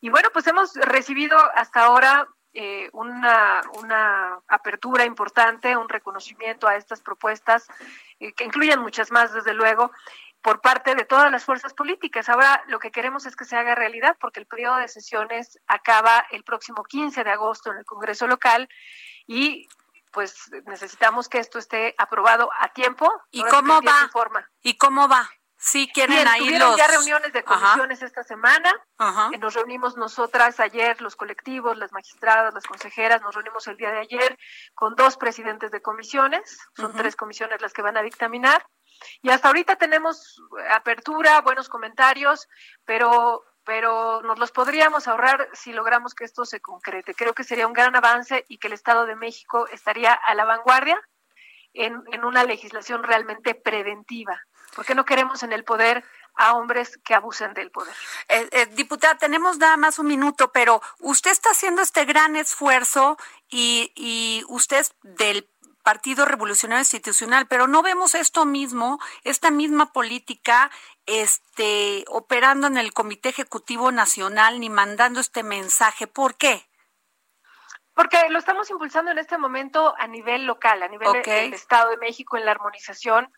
Y 0.01 0.09
bueno, 0.09 0.29
pues 0.33 0.47
hemos 0.47 0.73
recibido 0.75 1.37
hasta 1.55 1.85
ahora 1.85 2.27
eh, 2.53 2.89
una, 2.93 3.61
una 3.79 4.39
apertura 4.47 5.05
importante, 5.05 5.75
un 5.75 5.89
reconocimiento 5.89 6.67
a 6.67 6.75
estas 6.75 7.01
propuestas, 7.01 7.67
eh, 8.19 8.33
que 8.33 8.43
incluyen 8.43 8.79
muchas 8.79 9.11
más, 9.11 9.33
desde 9.33 9.53
luego, 9.53 9.91
por 10.43 10.59
parte 10.61 10.93
de 10.93 11.05
todas 11.05 11.31
las 11.31 11.45
fuerzas 11.45 11.73
políticas. 11.73 12.29
Ahora 12.29 12.63
lo 12.67 12.77
que 12.77 12.91
queremos 12.91 13.25
es 13.25 13.35
que 13.35 13.45
se 13.45 13.55
haga 13.55 13.75
realidad 13.75 14.17
porque 14.19 14.41
el 14.41 14.45
periodo 14.45 14.75
de 14.75 14.89
sesiones 14.89 15.57
acaba 15.67 16.27
el 16.31 16.43
próximo 16.43 16.83
15 16.83 17.23
de 17.23 17.31
agosto 17.31 17.71
en 17.71 17.77
el 17.77 17.85
Congreso 17.85 18.27
local 18.27 18.67
y 19.25 19.67
pues 20.13 20.49
necesitamos 20.65 21.27
que 21.27 21.39
esto 21.39 21.59
esté 21.59 21.95
aprobado 21.97 22.49
a 22.59 22.69
tiempo. 22.69 23.11
¿Y 23.31 23.43
cómo 23.43 23.81
va? 23.81 24.09
Forma. 24.11 24.49
¿Y 24.61 24.77
cómo 24.77 25.09
va? 25.09 25.29
Sí, 25.57 25.89
quieren 25.93 26.17
Bien, 26.17 26.27
ahí 26.27 26.57
los... 26.57 26.77
ya 26.77 26.87
reuniones 26.87 27.31
de 27.31 27.43
comisiones 27.43 27.99
Ajá. 27.99 28.05
esta 28.05 28.23
semana. 28.23 28.69
Ajá. 28.97 29.31
Nos 29.39 29.53
reunimos 29.53 29.95
nosotras 29.95 30.59
ayer, 30.59 31.01
los 31.01 31.15
colectivos, 31.15 31.77
las 31.77 31.91
magistradas, 31.93 32.53
las 32.53 32.65
consejeras, 32.65 33.21
nos 33.21 33.33
reunimos 33.33 33.65
el 33.67 33.77
día 33.77 33.91
de 33.91 33.99
ayer 33.99 34.37
con 34.75 34.95
dos 34.95 35.15
presidentes 35.17 35.71
de 35.71 35.81
comisiones. 35.81 36.59
Son 36.75 36.91
uh 36.91 36.93
-huh. 36.93 36.97
tres 36.97 37.15
comisiones 37.15 37.61
las 37.61 37.73
que 37.73 37.81
van 37.81 37.97
a 37.97 38.01
dictaminar. 38.01 38.65
Y 39.21 39.29
hasta 39.29 39.47
ahorita 39.47 39.77
tenemos 39.77 40.41
apertura, 40.69 41.41
buenos 41.41 41.69
comentarios, 41.69 42.47
pero 42.85 43.43
pero 43.65 44.21
nos 44.21 44.39
los 44.39 44.51
podríamos 44.51 45.07
ahorrar 45.07 45.49
si 45.53 45.73
logramos 45.73 46.13
que 46.13 46.25
esto 46.25 46.45
se 46.45 46.59
concrete. 46.59 47.13
Creo 47.13 47.33
que 47.33 47.43
sería 47.43 47.67
un 47.67 47.73
gran 47.73 47.95
avance 47.95 48.45
y 48.47 48.57
que 48.57 48.67
el 48.67 48.73
Estado 48.73 49.05
de 49.05 49.15
México 49.15 49.67
estaría 49.67 50.13
a 50.13 50.33
la 50.35 50.45
vanguardia 50.45 51.01
en, 51.73 52.03
en 52.11 52.25
una 52.25 52.43
legislación 52.43 53.03
realmente 53.03 53.55
preventiva, 53.55 54.39
porque 54.75 54.95
no 54.95 55.05
queremos 55.05 55.43
en 55.43 55.53
el 55.53 55.63
poder 55.63 56.03
a 56.35 56.53
hombres 56.53 56.99
que 57.05 57.13
abusen 57.13 57.53
del 57.53 57.71
poder. 57.71 57.93
Eh, 58.27 58.49
eh, 58.51 58.65
diputada, 58.67 59.17
tenemos 59.17 59.57
nada 59.57 59.77
más 59.77 59.99
un 59.99 60.07
minuto, 60.07 60.51
pero 60.51 60.81
usted 60.99 61.31
está 61.31 61.51
haciendo 61.51 61.81
este 61.81 62.05
gran 62.05 62.35
esfuerzo 62.35 63.17
y, 63.49 63.91
y 63.95 64.43
usted 64.47 64.85
del 65.03 65.47
Partido 65.83 66.25
Revolucionario 66.25 66.81
Institucional, 66.81 67.45
pero 67.47 67.67
no 67.67 67.83
vemos 67.83 68.15
esto 68.15 68.45
mismo, 68.45 68.99
esta 69.23 69.51
misma 69.51 69.91
política 69.91 70.71
este 71.05 72.05
operando 72.07 72.67
en 72.67 72.77
el 72.77 72.93
Comité 72.93 73.29
Ejecutivo 73.29 73.91
Nacional 73.91 74.59
ni 74.59 74.69
mandando 74.69 75.19
este 75.19 75.43
mensaje. 75.43 76.07
¿Por 76.07 76.35
qué? 76.35 76.67
Porque 77.93 78.17
lo 78.29 78.39
estamos 78.39 78.69
impulsando 78.71 79.11
en 79.11 79.19
este 79.19 79.37
momento 79.37 79.93
a 79.99 80.07
nivel 80.07 80.45
local, 80.45 80.81
a 80.81 80.87
nivel 80.87 81.07
okay. 81.09 81.43
del 81.43 81.53
Estado 81.53 81.91
de 81.91 81.97
México 81.97 82.37
en 82.37 82.45
la 82.45 82.51
armonización 82.51 83.31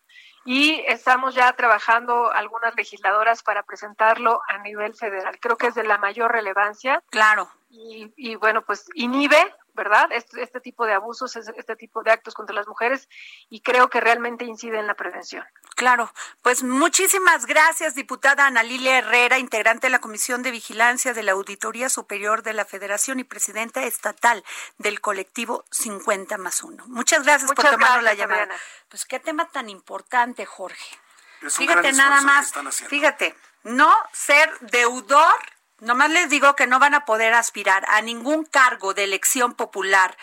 y 0.46 0.82
estamos 0.86 1.34
ya 1.34 1.52
trabajando 1.54 2.30
algunas 2.32 2.74
legisladoras 2.76 3.42
para 3.42 3.64
presentarlo 3.64 4.40
a 4.48 4.58
nivel 4.58 4.94
federal. 4.94 5.38
Creo 5.40 5.56
que 5.58 5.66
es 5.66 5.74
de 5.74 5.82
la 5.82 5.98
mayor 5.98 6.32
relevancia. 6.32 7.02
Claro. 7.10 7.50
Y, 7.78 8.12
y 8.16 8.36
bueno, 8.36 8.62
pues 8.62 8.86
inhibe 8.94 9.54
¿verdad? 9.76 10.08
Este, 10.10 10.42
este, 10.42 10.58
tipo 10.60 10.86
de 10.86 10.94
abusos, 10.94 11.36
este 11.36 11.76
tipo 11.76 12.02
de 12.02 12.10
actos 12.10 12.34
contra 12.34 12.54
las 12.54 12.66
mujeres 12.66 13.08
y 13.50 13.60
creo 13.60 13.88
que 13.88 14.00
realmente 14.00 14.44
incide 14.44 14.80
en 14.80 14.86
la 14.86 14.94
prevención. 14.94 15.44
Claro, 15.76 16.12
pues 16.42 16.62
muchísimas 16.62 17.46
gracias, 17.46 17.94
diputada 17.94 18.46
Ana 18.46 18.62
Lilia 18.62 18.98
Herrera, 18.98 19.38
integrante 19.38 19.86
de 19.86 19.90
la 19.90 20.00
Comisión 20.00 20.42
de 20.42 20.50
Vigilancia 20.50 21.12
de 21.12 21.22
la 21.22 21.32
Auditoría 21.32 21.90
Superior 21.90 22.42
de 22.42 22.54
la 22.54 22.64
Federación 22.64 23.20
y 23.20 23.24
presidenta 23.24 23.84
estatal 23.84 24.42
del 24.78 25.00
colectivo 25.00 25.64
50 25.70 26.38
más 26.38 26.64
1. 26.64 26.84
Muchas 26.88 27.24
gracias 27.24 27.50
Muchas 27.50 27.64
por 27.64 27.74
tomarnos 27.74 28.02
gracias, 28.02 28.04
la 28.04 28.14
llamada. 28.14 28.42
Adriana. 28.44 28.62
Pues 28.88 29.04
qué 29.04 29.20
tema 29.20 29.48
tan 29.50 29.68
importante, 29.68 30.46
Jorge. 30.46 30.98
Es 31.42 31.58
un 31.58 31.66
fíjate 31.66 31.92
gran 31.92 31.96
nada 31.96 32.22
más, 32.22 32.52
fíjate, 32.88 33.36
no 33.62 33.94
ser 34.12 34.50
deudor 34.60 35.36
Nomás 35.80 36.10
les 36.10 36.30
digo 36.30 36.56
que 36.56 36.66
no 36.66 36.78
van 36.78 36.94
a 36.94 37.04
poder 37.04 37.34
aspirar 37.34 37.84
a 37.88 38.00
ningún 38.00 38.44
cargo 38.44 38.94
de 38.94 39.04
elección 39.04 39.54
popular 39.54 40.16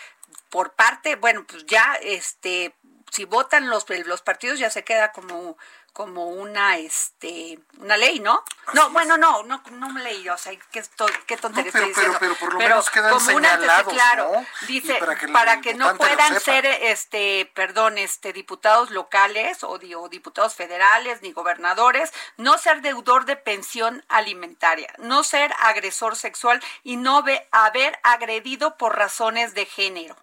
por 0.50 0.74
parte, 0.74 1.16
bueno, 1.16 1.46
pues 1.48 1.66
ya 1.66 1.96
este 2.02 2.76
si 3.12 3.26
votan 3.26 3.70
los, 3.70 3.86
los 3.90 4.22
partidos 4.24 4.58
ya 4.58 4.72
se 4.72 4.84
queda 4.84 5.12
como 5.12 5.56
como 5.94 6.26
una 6.30 6.78
este 6.78 7.60
una 7.78 7.96
ley, 7.98 8.20
¿no? 8.20 8.44
no, 8.74 8.90
bueno, 8.90 9.16
no, 9.18 9.44
no, 9.44 9.62
no 9.72 9.88
una 9.88 10.02
ley, 10.02 10.28
o 10.28 10.38
sea, 10.38 10.52
qué, 10.72 10.84
qué 11.28 11.38
tontería 11.38 11.72
No, 11.72 11.72
pero- 11.72 11.86
estoy 11.86 11.88
diciendo. 11.90 12.18
pero- 12.20 12.20
pero 12.20 12.36
por 12.36 12.54
lo 12.54 12.60
menos 12.60 12.90
quedan 12.90 13.14
como 13.14 13.36
una 13.38 13.52
señalados, 13.56 13.94
claro, 13.94 14.32
¿no? 14.34 14.46
dice 14.68 14.96
Y 14.96 15.00
para 15.00 15.16
que 15.16 15.26
el 15.28 15.32
para 15.32 15.62
que 15.62 15.74
no 15.76 15.96
puedan 15.96 16.40
ser 16.40 16.66
este, 16.66 17.52
perdón, 17.54 17.98
este 18.00 18.34
diputados 18.34 18.90
locales 18.90 19.64
o, 19.64 19.78
di- 19.78 19.94
o 19.94 20.10
diputados 20.10 20.56
federales 20.56 21.22
ni 21.22 21.32
gobernadores, 21.32 22.12
no 22.38 22.58
ser 22.58 22.82
deudor 22.82 23.26
de 23.26 23.36
pensión 23.36 24.04
alimentaria, 24.10 24.92
no 24.98 25.24
ser 25.24 25.54
agresor 25.60 26.16
sexual 26.16 26.60
y 26.84 26.98
no 26.98 27.22
ve- 27.22 27.48
haber 27.52 28.00
agredido 28.02 28.78
por 28.78 28.98
razones 28.98 29.54
de 29.54 29.66
género. 29.68 30.16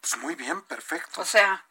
Pues 0.00 0.16
muy 0.16 0.34
bien, 0.34 0.62
perfecto. 0.62 1.20
O 1.20 1.24
sea, 1.24 1.64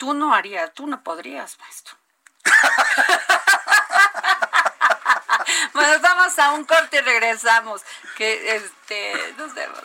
tú 0.00 0.14
no 0.14 0.34
harías, 0.34 0.72
tú 0.72 0.86
no 0.86 1.02
podrías, 1.02 1.58
maestro. 1.58 1.94
bueno, 5.74 6.00
vamos 6.00 6.38
a 6.38 6.52
un 6.52 6.64
corte 6.64 6.96
y 6.96 7.00
regresamos. 7.00 7.82
Que 8.16 8.56
este, 8.56 9.34
nos 9.36 9.52
vemos. 9.52 9.84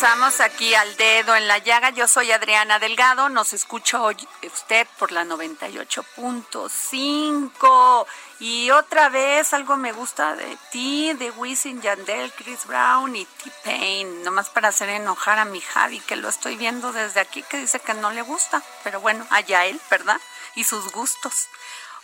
Regresamos 0.00 0.38
aquí 0.38 0.76
al 0.76 0.96
dedo 0.96 1.34
en 1.34 1.48
la 1.48 1.58
llaga. 1.58 1.90
Yo 1.90 2.06
soy 2.06 2.30
Adriana 2.30 2.78
Delgado. 2.78 3.28
Nos 3.28 3.52
escucha 3.52 4.00
hoy 4.00 4.16
usted 4.44 4.86
por 4.96 5.10
la 5.10 5.24
98.5. 5.24 8.06
Y 8.38 8.70
otra 8.70 9.08
vez 9.08 9.52
algo 9.54 9.76
me 9.76 9.90
gusta 9.90 10.36
de 10.36 10.56
ti, 10.70 11.12
de 11.14 11.32
Wisin 11.32 11.82
Yandel, 11.82 12.32
Chris 12.34 12.64
Brown 12.66 13.16
y 13.16 13.24
T-Pain. 13.24 14.22
Nomás 14.22 14.50
para 14.50 14.68
hacer 14.68 14.88
enojar 14.88 15.40
a 15.40 15.44
mi 15.44 15.60
Javi, 15.60 15.98
que 15.98 16.14
lo 16.14 16.28
estoy 16.28 16.54
viendo 16.54 16.92
desde 16.92 17.18
aquí, 17.18 17.42
que 17.42 17.56
dice 17.56 17.80
que 17.80 17.94
no 17.94 18.12
le 18.12 18.22
gusta. 18.22 18.62
Pero 18.84 19.00
bueno, 19.00 19.26
allá 19.30 19.66
él, 19.66 19.80
¿verdad? 19.90 20.20
Y 20.54 20.62
sus 20.62 20.92
gustos. 20.92 21.48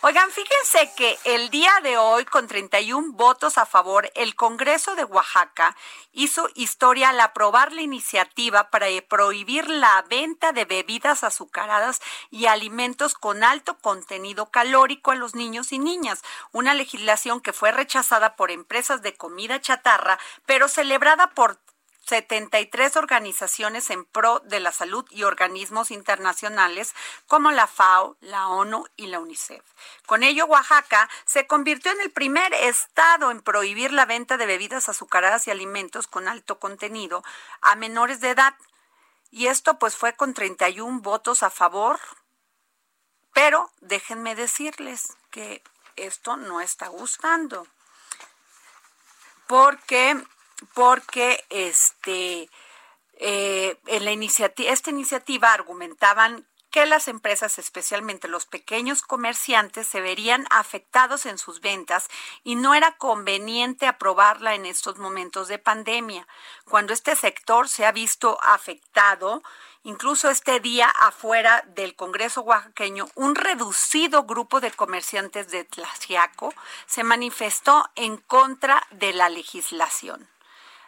Oigan, 0.07 0.29
fíjense 0.29 0.91
que 0.95 1.17
el 1.23 1.49
día 1.49 1.71
de 1.81 1.97
hoy, 1.97 2.25
con 2.25 2.45
31 2.45 3.13
votos 3.13 3.57
a 3.57 3.65
favor, 3.65 4.11
el 4.13 4.35
Congreso 4.35 4.93
de 4.93 5.03
Oaxaca 5.03 5.75
hizo 6.13 6.47
historia 6.53 7.09
al 7.09 7.19
aprobar 7.19 7.71
la 7.71 7.81
iniciativa 7.81 8.69
para 8.69 8.85
prohibir 9.09 9.67
la 9.67 10.05
venta 10.07 10.51
de 10.51 10.65
bebidas 10.65 11.23
azucaradas 11.23 12.01
y 12.29 12.45
alimentos 12.45 13.15
con 13.15 13.43
alto 13.43 13.79
contenido 13.79 14.45
calórico 14.51 15.09
a 15.09 15.15
los 15.15 15.33
niños 15.33 15.71
y 15.71 15.79
niñas, 15.79 16.21
una 16.51 16.75
legislación 16.75 17.41
que 17.41 17.51
fue 17.51 17.71
rechazada 17.71 18.35
por 18.35 18.51
empresas 18.51 19.01
de 19.01 19.15
comida 19.15 19.59
chatarra, 19.59 20.19
pero 20.45 20.67
celebrada 20.67 21.31
por 21.31 21.57
73 22.07 22.97
organizaciones 22.97 23.89
en 23.89 24.05
pro 24.05 24.39
de 24.41 24.59
la 24.59 24.71
salud 24.71 25.05
y 25.09 25.23
organismos 25.23 25.89
internacionales 25.89 26.93
como 27.27 27.51
la 27.51 27.67
FAO, 27.67 28.15
la 28.21 28.47
ONU 28.47 28.85
y 28.95 29.07
la 29.07 29.19
UNICEF. 29.19 29.63
Con 30.05 30.23
ello, 30.23 30.45
Oaxaca 30.45 31.09
se 31.25 31.47
convirtió 31.47 31.91
en 31.91 32.01
el 32.01 32.11
primer 32.11 32.53
estado 32.53 33.31
en 33.31 33.41
prohibir 33.41 33.91
la 33.91 34.05
venta 34.05 34.37
de 34.37 34.45
bebidas 34.45 34.87
azucaradas 34.87 35.47
y 35.47 35.51
alimentos 35.51 36.07
con 36.07 36.27
alto 36.27 36.59
contenido 36.59 37.23
a 37.61 37.75
menores 37.75 38.19
de 38.21 38.31
edad. 38.31 38.53
Y 39.31 39.47
esto 39.47 39.79
pues 39.79 39.95
fue 39.95 40.13
con 40.13 40.33
31 40.33 41.01
votos 41.01 41.43
a 41.43 41.49
favor. 41.49 41.99
Pero 43.33 43.71
déjenme 43.81 44.35
decirles 44.35 45.17
que 45.31 45.63
esto 45.95 46.37
no 46.37 46.61
está 46.61 46.87
gustando. 46.87 47.67
Porque 49.47 50.23
porque 50.73 51.43
este 51.49 52.49
eh, 53.17 53.77
en 53.87 54.05
la 54.05 54.11
esta 54.11 54.89
iniciativa 54.89 55.53
argumentaban 55.53 56.45
que 56.75 56.85
las 56.85 57.07
empresas, 57.07 57.57
especialmente 57.57 58.27
los 58.27 58.45
pequeños 58.45 59.01
comerciantes, 59.01 59.87
se 59.87 60.01
verían 60.01 60.45
afectados 60.49 61.25
en 61.25 61.37
sus 61.37 61.61
ventas 61.61 62.09
y 62.43 62.55
no 62.55 62.73
era 62.73 62.97
conveniente 62.97 63.87
aprobarla 63.87 64.55
en 64.55 64.65
estos 64.65 64.97
momentos 64.97 65.47
de 65.47 65.57
pandemia, 65.57 66.27
cuando 66.65 66.91
este 66.91 67.15
sector 67.15 67.69
se 67.69 67.85
ha 67.85 67.93
visto 67.93 68.37
afectado. 68.41 69.41
Incluso 69.83 70.29
este 70.29 70.59
día, 70.59 70.89
afuera 70.89 71.63
del 71.67 71.95
Congreso 71.95 72.41
oaxaqueño, 72.41 73.07
un 73.15 73.35
reducido 73.35 74.23
grupo 74.23 74.59
de 74.59 74.71
comerciantes 74.71 75.49
de 75.51 75.63
Tlaxiaco 75.63 76.53
se 76.87 77.05
manifestó 77.05 77.89
en 77.95 78.17
contra 78.17 78.85
de 78.91 79.13
la 79.13 79.29
legislación. 79.29 80.34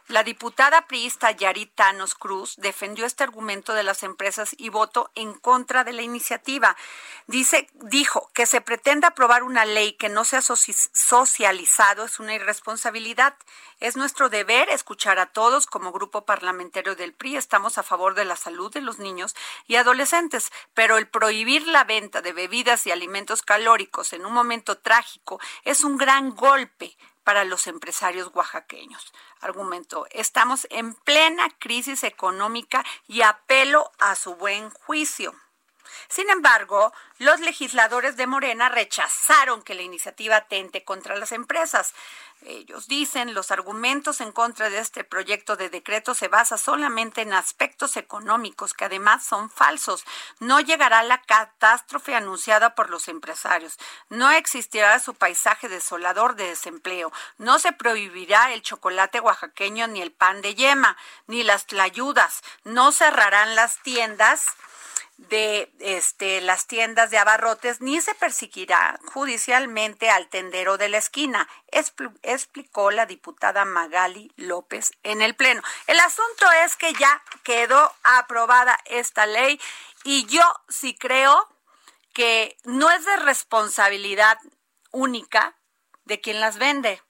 La 0.08 0.24
diputada 0.24 0.88
priista 0.88 1.32
Yarit 1.32 1.76
Thanos 1.76 2.16
Cruz 2.16 2.56
defendió 2.56 3.06
este 3.06 3.26
argumento 3.26 3.74
de 3.74 3.84
las 3.84 4.04
empresas 4.04 4.56
y 4.58 4.70
votó 4.70 5.12
en 5.16 5.34
contra 5.34 5.84
de 5.84 5.92
la 5.92 6.02
iniciativa. 6.02 6.78
Dice, 7.26 7.68
dijo 7.74 8.30
que 8.34 8.46
se 8.46 8.62
pretende 8.62 9.06
aprobar 9.06 9.44
una 9.44 9.66
ley 9.66 9.94
que 9.94 10.08
no 10.08 10.24
sea 10.24 10.40
soci- 10.40 10.90
socializado 10.94 12.06
es 12.06 12.22
una 12.22 12.36
irresponsabilidad. 12.36 13.36
Es 13.82 13.98
nuestro 13.98 14.30
deber 14.30 14.70
escuchar 14.70 15.20
a 15.20 15.26
todos 15.26 15.66
como 15.66 15.92
grupo 15.92 16.24
parlamentario 16.24 16.96
del 16.96 17.14
PRI. 17.14 17.36
Estamos 17.36 17.78
a 17.78 17.84
favor 17.84 18.16
de 18.16 18.24
la 18.24 18.38
salud 18.38 18.72
de 18.72 18.80
los 18.80 19.00
niños 19.00 19.36
y 19.68 19.76
adolescentes, 19.76 20.54
pero 20.74 20.98
el 20.98 21.10
prohibir 21.10 21.68
la 21.68 21.84
venta 21.84 22.22
de 22.22 22.32
bebidas 22.32 22.88
y 22.88 22.92
alimentos 22.92 23.42
calóricos 23.42 24.14
en 24.14 24.26
un 24.26 24.32
momento 24.32 24.78
trágico 24.78 25.42
es 25.66 25.84
un 25.84 25.98
gran 25.98 26.30
golpe 26.34 26.96
para 27.28 27.44
los 27.44 27.68
empresarios 27.68 28.32
oaxaqueños. 28.34 29.12
Argumentó, 29.42 30.08
estamos 30.12 30.66
en 30.70 30.94
plena 30.94 31.50
crisis 31.60 32.06
económica 32.06 32.86
y 33.06 33.22
apelo 33.22 33.92
a 34.00 34.16
su 34.16 34.36
buen 34.36 34.70
juicio. 34.70 35.36
Sin 36.08 36.30
embargo, 36.30 36.94
los 37.20 37.40
legisladores 37.40 38.16
de 38.18 38.28
Morena 38.28 38.70
rechazaron 38.70 39.62
que 39.64 39.76
la 39.76 39.82
iniciativa 39.82 40.38
atente 40.38 40.84
contra 40.84 41.16
las 41.16 41.32
empresas. 41.32 41.94
Ellos 42.46 42.88
dicen 42.88 43.34
los 43.34 43.50
argumentos 43.50 44.22
en 44.22 44.32
contra 44.32 44.70
de 44.70 44.78
este 44.78 45.04
proyecto 45.04 45.56
de 45.56 45.70
decreto 45.70 46.14
se 46.14 46.28
basa 46.28 46.58
solamente 46.58 47.22
en 47.22 47.34
aspectos 47.34 47.98
económicos 47.98 48.76
que 48.76 48.86
además 48.86 49.26
son 49.26 49.50
falsos. 49.50 50.06
No 50.40 50.60
llegará 50.60 51.02
la 51.02 51.22
catástrofe 51.24 52.16
anunciada 52.16 52.76
por 52.76 52.92
los 52.92 53.08
empresarios. 53.08 53.80
No 54.10 54.30
existirá 54.30 55.00
su 55.00 55.16
paisaje 55.16 55.68
desolador 55.68 56.36
de 56.36 56.50
desempleo. 56.50 57.12
No 57.40 57.58
se 57.58 57.74
prohibirá 57.74 58.54
el 58.54 58.62
chocolate 58.62 59.20
oaxaqueño 59.20 59.88
ni 59.88 60.02
el 60.02 60.12
pan 60.12 60.42
de 60.42 60.54
yema, 60.54 60.96
ni 61.26 61.42
las 61.42 61.66
tlayudas. 61.66 62.44
No 62.64 62.92
cerrarán 62.92 63.56
las 63.56 63.82
tiendas 63.82 64.46
de 65.18 65.74
este, 65.80 66.42
las 66.42 66.68
tiendas 66.68 67.10
de 67.10 67.18
abarrotes 67.18 67.82
ni 67.82 68.00
se 68.02 68.14
perseguirá 68.14 69.00
judicialmente 69.06 70.10
al 70.12 70.30
tendero 70.30 70.78
de 70.78 70.90
la 70.90 71.00
esquina, 71.00 71.50
expl- 71.72 72.18
explicó 72.22 72.92
la 72.92 73.08
diputada 73.08 73.66
Magali 73.66 74.32
López 74.36 74.92
en 75.04 75.22
el 75.22 75.36
Pleno. 75.36 75.62
El 75.88 76.00
asunto 76.00 76.46
es 76.64 76.76
que 76.76 76.94
ya 76.94 77.22
quedó 77.44 77.94
aprobada 78.04 78.78
esta 78.86 79.26
ley 79.26 79.60
y 80.04 80.26
yo 80.28 80.44
sí 80.70 80.96
creo 80.96 81.50
que 82.14 82.58
no 82.64 82.90
es 82.92 83.04
de 83.06 83.18
responsabilidad 83.18 84.38
única 84.92 85.56
de 86.06 86.22
quien 86.22 86.40
las 86.40 86.58
vende, 86.58 87.02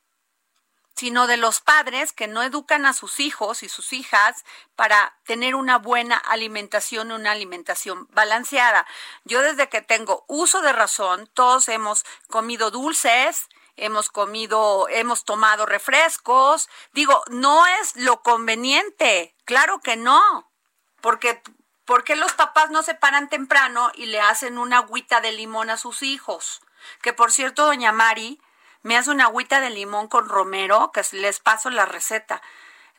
sino 0.98 1.28
de 1.28 1.38
los 1.38 1.62
padres 1.62 2.12
que 2.12 2.28
no 2.28 2.42
educan 2.42 2.88
a 2.88 2.94
sus 2.94 3.20
hijos 3.20 3.62
y 3.62 3.70
sus 3.70 3.94
hijas 3.94 4.44
para 4.76 5.16
tener 5.26 5.54
una 5.54 5.78
buena 5.78 6.18
alimentación, 6.18 7.12
una 7.12 7.32
alimentación 7.32 8.08
balanceada. 8.12 8.88
Yo 9.24 9.44
desde 9.44 9.70
que 9.70 9.82
tengo 9.82 10.26
uso 10.28 10.62
de 10.62 10.74
razón, 10.74 11.30
todos 11.36 11.70
hemos 11.70 12.04
comido 12.30 12.72
dulces, 12.72 13.48
hemos 13.76 14.10
comido, 14.10 14.88
hemos 14.90 15.24
tomado 15.24 15.68
refrescos. 15.68 16.68
Digo, 16.94 17.24
no 17.28 17.68
es 17.80 17.96
lo 17.96 18.24
conveniente, 18.24 19.36
claro 19.46 19.80
que 19.82 19.98
no, 19.98 20.52
porque 21.00 21.44
¿por 21.86 22.04
qué 22.04 22.16
los 22.16 22.34
papás 22.34 22.72
no 22.72 22.82
se 22.82 22.96
paran 22.96 23.30
temprano 23.30 23.92
y 23.94 24.08
le 24.08 24.20
hacen 24.20 24.58
una 24.58 24.80
agüita 24.80 25.22
de 25.22 25.32
limón 25.32 25.70
a 25.70 25.78
sus 25.78 26.02
hijos? 26.02 26.62
Que 27.04 27.14
por 27.14 27.32
cierto, 27.32 27.68
doña 27.68 27.92
Mari 27.92 28.42
me 28.88 28.95
hace 28.95 29.12
una 29.12 29.26
agüita 29.26 29.60
de 29.60 29.69
limón 29.69 30.08
con 30.08 30.30
romero, 30.30 30.93
que 30.93 31.02
les 31.12 31.39
paso 31.39 31.69
la 31.69 31.86
receta. 31.86 32.41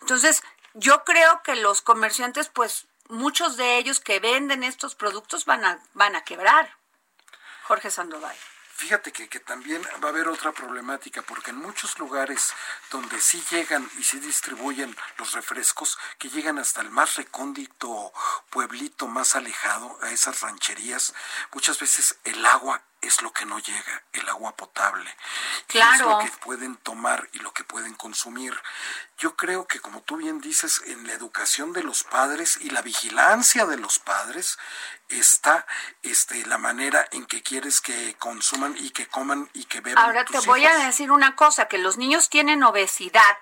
Entonces, 0.02 0.42
yo 0.74 1.02
creo 1.02 1.42
que 1.42 1.56
los 1.56 1.80
comerciantes, 1.80 2.50
pues 2.50 2.86
muchos 3.08 3.56
de 3.56 3.78
ellos 3.78 3.98
que 3.98 4.20
venden 4.20 4.64
estos 4.64 4.94
productos 4.94 5.46
van 5.46 5.64
a, 5.64 5.80
van 5.94 6.14
a 6.14 6.24
quebrar. 6.24 6.76
Jorge 7.62 7.90
Sandoval. 7.90 8.36
Fíjate 8.74 9.12
que, 9.12 9.28
que, 9.30 9.40
también 9.40 9.82
va 10.04 10.08
a 10.08 10.10
haber 10.10 10.28
otra 10.28 10.52
problemática, 10.52 11.22
porque 11.22 11.52
en 11.52 11.56
muchos 11.56 11.98
lugares 11.98 12.52
donde 12.90 13.18
sí 13.18 13.42
llegan 13.50 13.90
y 13.98 14.04
sí 14.04 14.20
distribuyen 14.20 14.94
los 15.16 15.32
refrescos, 15.32 15.98
que 16.18 16.28
llegan 16.28 16.58
hasta 16.58 16.82
el 16.82 16.90
más 16.90 17.16
recóndito 17.16 18.12
pueblito 18.50 19.08
más 19.08 19.34
alejado, 19.34 19.98
a 20.02 20.10
esas 20.10 20.42
rancherías, 20.42 21.14
muchas 21.52 21.80
veces 21.80 22.18
el 22.24 22.44
agua 22.44 22.82
es 23.00 23.22
lo 23.22 23.32
que 23.32 23.46
no 23.46 23.58
llega, 23.58 24.02
el 24.12 24.28
agua 24.28 24.56
potable. 24.56 25.14
Claro. 25.66 25.92
Es 25.94 26.00
lo 26.00 26.18
que 26.18 26.38
pueden 26.38 26.76
tomar 26.76 27.28
y 27.32 27.38
lo 27.38 27.52
que 27.52 27.64
pueden 27.64 27.94
consumir. 27.94 28.60
Yo 29.18 29.36
creo 29.36 29.66
que, 29.66 29.80
como 29.80 30.02
tú 30.02 30.16
bien 30.16 30.40
dices, 30.40 30.82
en 30.86 31.06
la 31.06 31.12
educación 31.12 31.72
de 31.72 31.82
los 31.82 32.02
padres 32.04 32.58
y 32.60 32.70
la 32.70 32.82
vigilancia 32.82 33.66
de 33.66 33.76
los 33.76 33.98
padres 33.98 34.58
está 35.08 35.66
este, 36.02 36.44
la 36.46 36.58
manera 36.58 37.06
en 37.12 37.26
que 37.26 37.42
quieres 37.42 37.80
que 37.80 38.16
consuman 38.18 38.76
y 38.76 38.90
que 38.90 39.06
coman 39.06 39.48
y 39.54 39.64
que 39.64 39.80
beban. 39.80 40.04
Ahora 40.04 40.24
tus 40.24 40.40
te 40.40 40.46
voy 40.46 40.62
hijos. 40.62 40.74
a 40.74 40.86
decir 40.86 41.12
una 41.12 41.36
cosa, 41.36 41.68
que 41.68 41.78
los 41.78 41.96
niños 41.98 42.28
tienen 42.28 42.62
obesidad 42.62 43.38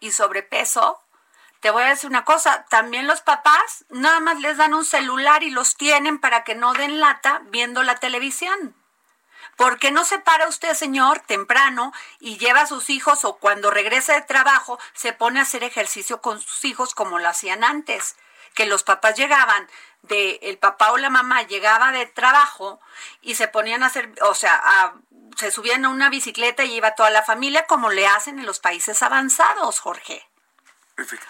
y 0.00 0.12
sobrepeso. 0.12 1.00
Te 1.60 1.70
voy 1.70 1.84
a 1.84 1.88
decir 1.88 2.10
una 2.10 2.24
cosa, 2.24 2.64
también 2.70 3.06
los 3.06 3.20
papás 3.20 3.84
nada 3.88 4.18
más 4.18 4.40
les 4.40 4.56
dan 4.56 4.74
un 4.74 4.84
celular 4.84 5.44
y 5.44 5.50
los 5.50 5.76
tienen 5.76 6.18
para 6.18 6.42
que 6.42 6.56
no 6.56 6.72
den 6.72 6.98
lata 6.98 7.42
viendo 7.46 7.84
la 7.84 7.96
televisión. 7.96 8.74
¿Por 9.56 9.78
qué 9.78 9.90
no 9.90 10.04
se 10.04 10.18
para 10.18 10.48
usted, 10.48 10.74
señor, 10.74 11.20
temprano 11.20 11.92
y 12.20 12.38
lleva 12.38 12.62
a 12.62 12.66
sus 12.66 12.90
hijos 12.90 13.24
o 13.24 13.36
cuando 13.36 13.70
regresa 13.70 14.14
de 14.14 14.22
trabajo 14.22 14.78
se 14.94 15.12
pone 15.12 15.38
a 15.38 15.42
hacer 15.42 15.62
ejercicio 15.62 16.20
con 16.20 16.40
sus 16.40 16.64
hijos 16.64 16.94
como 16.94 17.18
lo 17.18 17.28
hacían 17.28 17.62
antes? 17.62 18.16
Que 18.54 18.66
los 18.66 18.82
papás 18.82 19.16
llegaban, 19.16 19.68
de 20.02 20.40
el 20.42 20.58
papá 20.58 20.92
o 20.92 20.98
la 20.98 21.10
mamá 21.10 21.42
llegaba 21.42 21.92
de 21.92 22.06
trabajo 22.06 22.80
y 23.20 23.34
se 23.36 23.46
ponían 23.48 23.82
a 23.82 23.86
hacer, 23.86 24.12
o 24.22 24.34
sea, 24.34 24.60
a- 24.62 24.94
se 25.36 25.50
subían 25.50 25.84
a 25.84 25.88
una 25.90 26.10
bicicleta 26.10 26.64
y 26.64 26.74
iba 26.74 26.94
toda 26.94 27.10
la 27.10 27.22
familia 27.22 27.66
como 27.66 27.88
le 27.90 28.06
hacen 28.06 28.38
en 28.38 28.46
los 28.46 28.58
países 28.60 29.02
avanzados, 29.02 29.80
Jorge. 29.80 30.26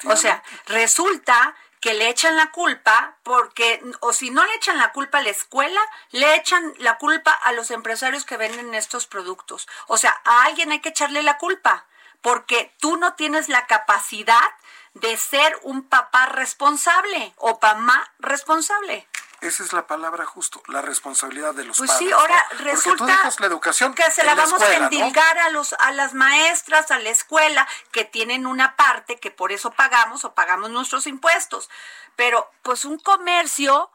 O 0.05 0.17
sea, 0.17 0.43
resulta 0.67 1.55
que 1.83 1.95
le 1.95 2.09
echan 2.09 2.37
la 2.37 2.53
culpa 2.53 3.17
porque, 3.25 3.83
o 4.01 4.13
si 4.13 4.31
no 4.31 4.47
le 4.47 4.55
echan 4.55 4.79
la 4.79 4.93
culpa 4.93 5.19
a 5.19 5.23
la 5.23 5.31
escuela, 5.31 5.81
le 6.13 6.37
echan 6.37 6.73
la 6.79 6.97
culpa 6.97 7.33
a 7.33 7.53
los 7.53 7.73
empresarios 7.73 8.25
que 8.25 8.37
venden 8.37 8.73
estos 8.73 9.09
productos. 9.09 9.67
O 9.89 9.99
sea, 9.99 10.19
a 10.25 10.45
alguien 10.45 10.71
hay 10.71 10.79
que 10.79 10.91
echarle 10.91 11.25
la 11.25 11.39
culpa 11.39 11.85
porque 12.21 12.73
tú 12.79 12.97
no 12.97 13.15
tienes 13.15 13.49
la 13.49 13.67
capacidad 13.67 14.49
de 14.95 15.17
ser 15.17 15.59
un 15.63 15.83
papá 15.83 16.27
responsable 16.27 17.35
o 17.37 17.59
mamá 17.61 18.13
responsable. 18.21 19.09
Esa 19.43 19.65
es 19.65 19.73
la 19.73 19.87
palabra 19.89 20.25
justo, 20.25 20.63
la 20.69 20.83
responsabilidad 20.83 21.53
de 21.53 21.65
los 21.65 21.77
Pues 21.77 21.91
padres. 21.91 22.09
sí, 22.09 22.13
ahora 22.13 22.37
¿no? 22.37 22.43
Porque 22.49 22.65
tú 22.65 22.71
resulta 22.71 23.07
dejas 23.07 23.41
la 23.41 23.47
educación 23.47 23.93
que 23.95 24.09
se 24.11 24.21
en 24.21 24.29
la 24.29 24.35
vamos 24.37 24.53
escuela, 24.53 24.77
a 24.77 24.79
¿no? 24.79 24.85
endilgar 24.87 25.39
a 25.39 25.49
los 25.51 25.73
a 25.75 25.91
las 25.91 26.15
maestras, 26.15 26.91
a 26.93 26.99
la 27.01 27.11
escuela, 27.11 27.67
que 27.91 28.05
tienen 28.05 28.47
una 28.47 28.77
parte 28.77 29.19
que 29.19 29.31
por 29.33 29.51
eso 29.51 29.73
pagamos 29.73 30.25
o 30.25 30.33
pagamos 30.35 30.71
nuestros 30.71 31.07
impuestos. 31.09 31.69
Pero 32.15 32.51
pues 32.63 32.85
un 32.85 32.99
comercio 32.99 33.91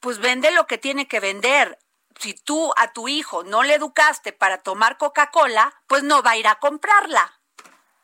pues 0.00 0.18
vende 0.18 0.50
lo 0.52 0.66
que 0.66 0.78
tiene 0.78 1.08
que 1.08 1.18
vender. 1.20 1.78
Si 2.18 2.34
tú 2.34 2.72
a 2.76 2.92
tu 2.92 3.08
hijo 3.08 3.42
no 3.42 3.64
le 3.64 3.74
educaste 3.74 4.32
para 4.32 4.58
tomar 4.58 4.96
Coca-Cola, 4.96 5.74
pues 5.88 6.02
no 6.04 6.22
va 6.22 6.32
a 6.32 6.36
ir 6.36 6.46
a 6.46 6.56
comprarla. 6.56 7.40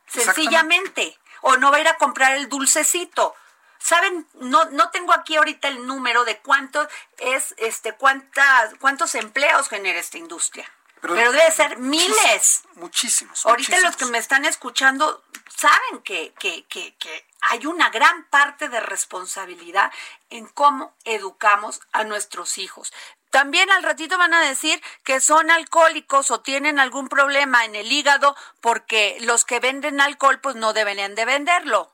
Sencillamente. 0.07 1.18
O 1.40 1.57
no 1.57 1.71
va 1.71 1.77
a 1.77 1.81
ir 1.81 1.88
a 1.88 1.97
comprar 1.99 2.33
el 2.37 2.49
dulcecito. 2.49 3.35
Saben, 3.78 4.26
no, 4.34 4.64
no 4.66 4.90
tengo 4.90 5.12
aquí 5.12 5.36
ahorita 5.36 5.68
el 5.68 5.86
número 5.86 6.24
de 6.24 6.38
cuánto 6.38 6.86
es, 7.18 7.54
este, 7.58 7.94
cuántas, 7.94 8.74
cuántos 8.80 9.14
empleos 9.14 9.68
genera 9.68 9.98
esta 9.98 10.18
industria. 10.18 10.70
Pero, 11.00 11.14
Pero- 11.14 11.32
debe 11.32 11.50
ser 11.52 11.78
miles. 11.78 12.62
Muchísimos. 12.74 13.46
Ahorita 13.46 13.78
los 13.80 13.96
que 13.96 14.06
me 14.06 14.18
están 14.18 14.44
escuchando 14.44 15.22
saben 15.54 16.02
que, 16.02 16.32
que, 16.38 16.64
que, 16.64 16.94
que 16.96 17.26
hay 17.40 17.66
una 17.66 17.88
gran 17.90 18.24
parte 18.24 18.68
de 18.68 18.80
responsabilidad 18.80 19.92
en 20.30 20.46
cómo 20.48 20.94
educamos 21.04 21.80
a 21.92 22.04
nuestros 22.04 22.58
hijos. 22.58 22.92
También 23.30 23.70
al 23.70 23.82
ratito 23.82 24.16
van 24.18 24.32
a 24.34 24.40
decir 24.40 24.82
que 25.04 25.20
son 25.20 25.50
alcohólicos 25.50 26.30
o 26.30 26.40
tienen 26.40 26.78
algún 26.78 27.08
problema 27.08 27.64
en 27.64 27.76
el 27.76 27.92
hígado 27.92 28.34
porque 28.60 29.18
los 29.20 29.44
que 29.44 29.60
venden 29.60 30.00
alcohol 30.00 30.40
pues 30.40 30.56
no 30.56 30.72
deberían 30.72 31.14
de 31.14 31.24
venderlo. 31.26 31.92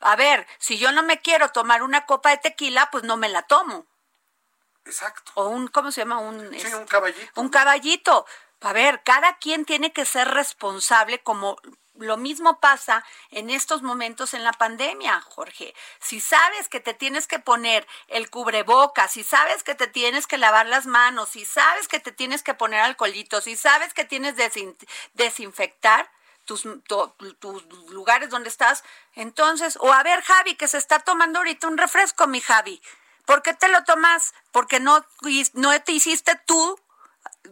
A 0.00 0.16
ver, 0.16 0.46
si 0.58 0.78
yo 0.78 0.92
no 0.92 1.02
me 1.02 1.20
quiero 1.20 1.50
tomar 1.50 1.82
una 1.82 2.06
copa 2.06 2.30
de 2.30 2.38
tequila, 2.38 2.90
pues 2.90 3.04
no 3.04 3.16
me 3.16 3.28
la 3.28 3.42
tomo. 3.42 3.86
Exacto. 4.84 5.32
O 5.34 5.48
un, 5.48 5.68
¿cómo 5.68 5.90
se 5.90 6.02
llama? 6.02 6.18
Un, 6.18 6.50
Sí, 6.50 6.56
este, 6.58 6.76
un 6.76 6.86
caballito. 6.86 7.40
un 7.40 7.48
caballito. 7.48 8.26
A 8.60 8.72
ver, 8.72 9.02
cada 9.04 9.36
quien 9.38 9.64
tiene 9.64 9.92
que 9.92 10.04
ser 10.04 10.28
responsable 10.28 11.22
como 11.22 11.56
lo 11.94 12.16
mismo 12.16 12.60
pasa 12.60 13.04
en 13.30 13.48
estos 13.50 13.82
momentos 13.82 14.34
en 14.34 14.44
la 14.44 14.52
pandemia, 14.52 15.20
Jorge. 15.22 15.74
Si 16.00 16.20
sabes 16.20 16.68
que 16.68 16.80
te 16.80 16.92
tienes 16.94 17.26
que 17.26 17.38
poner 17.38 17.86
el 18.08 18.28
cubrebocas, 18.30 19.12
si 19.12 19.24
sabes 19.24 19.62
que 19.62 19.74
te 19.74 19.86
tienes 19.86 20.26
que 20.26 20.36
lavar 20.38 20.66
las 20.66 20.86
manos, 20.86 21.30
si 21.30 21.44
sabes 21.44 21.88
que 21.88 21.98
te 22.00 22.12
tienes 22.12 22.42
que 22.42 22.54
poner 22.54 22.80
alcoholito, 22.80 23.40
si 23.40 23.56
sabes 23.56 23.94
que 23.94 24.04
tienes 24.04 24.36
desin- 24.36 24.76
desinfectar 25.14 26.10
tus, 26.46 26.64
to- 26.86 27.14
tus 27.38 27.62
lugares 27.90 28.30
donde 28.30 28.48
estás, 28.48 28.82
entonces, 29.14 29.76
o 29.80 29.92
a 29.92 30.02
ver, 30.02 30.22
Javi, 30.22 30.54
que 30.54 30.68
se 30.68 30.78
está 30.78 31.00
tomando 31.00 31.40
ahorita 31.40 31.66
un 31.68 31.76
refresco, 31.76 32.26
mi 32.26 32.40
Javi. 32.40 32.80
¿Por 33.26 33.42
qué 33.42 33.52
te 33.52 33.68
lo 33.68 33.84
tomas? 33.84 34.32
Porque 34.52 34.80
no, 34.80 35.04
no 35.54 35.82
te 35.82 35.92
hiciste 35.92 36.40
tú 36.46 36.80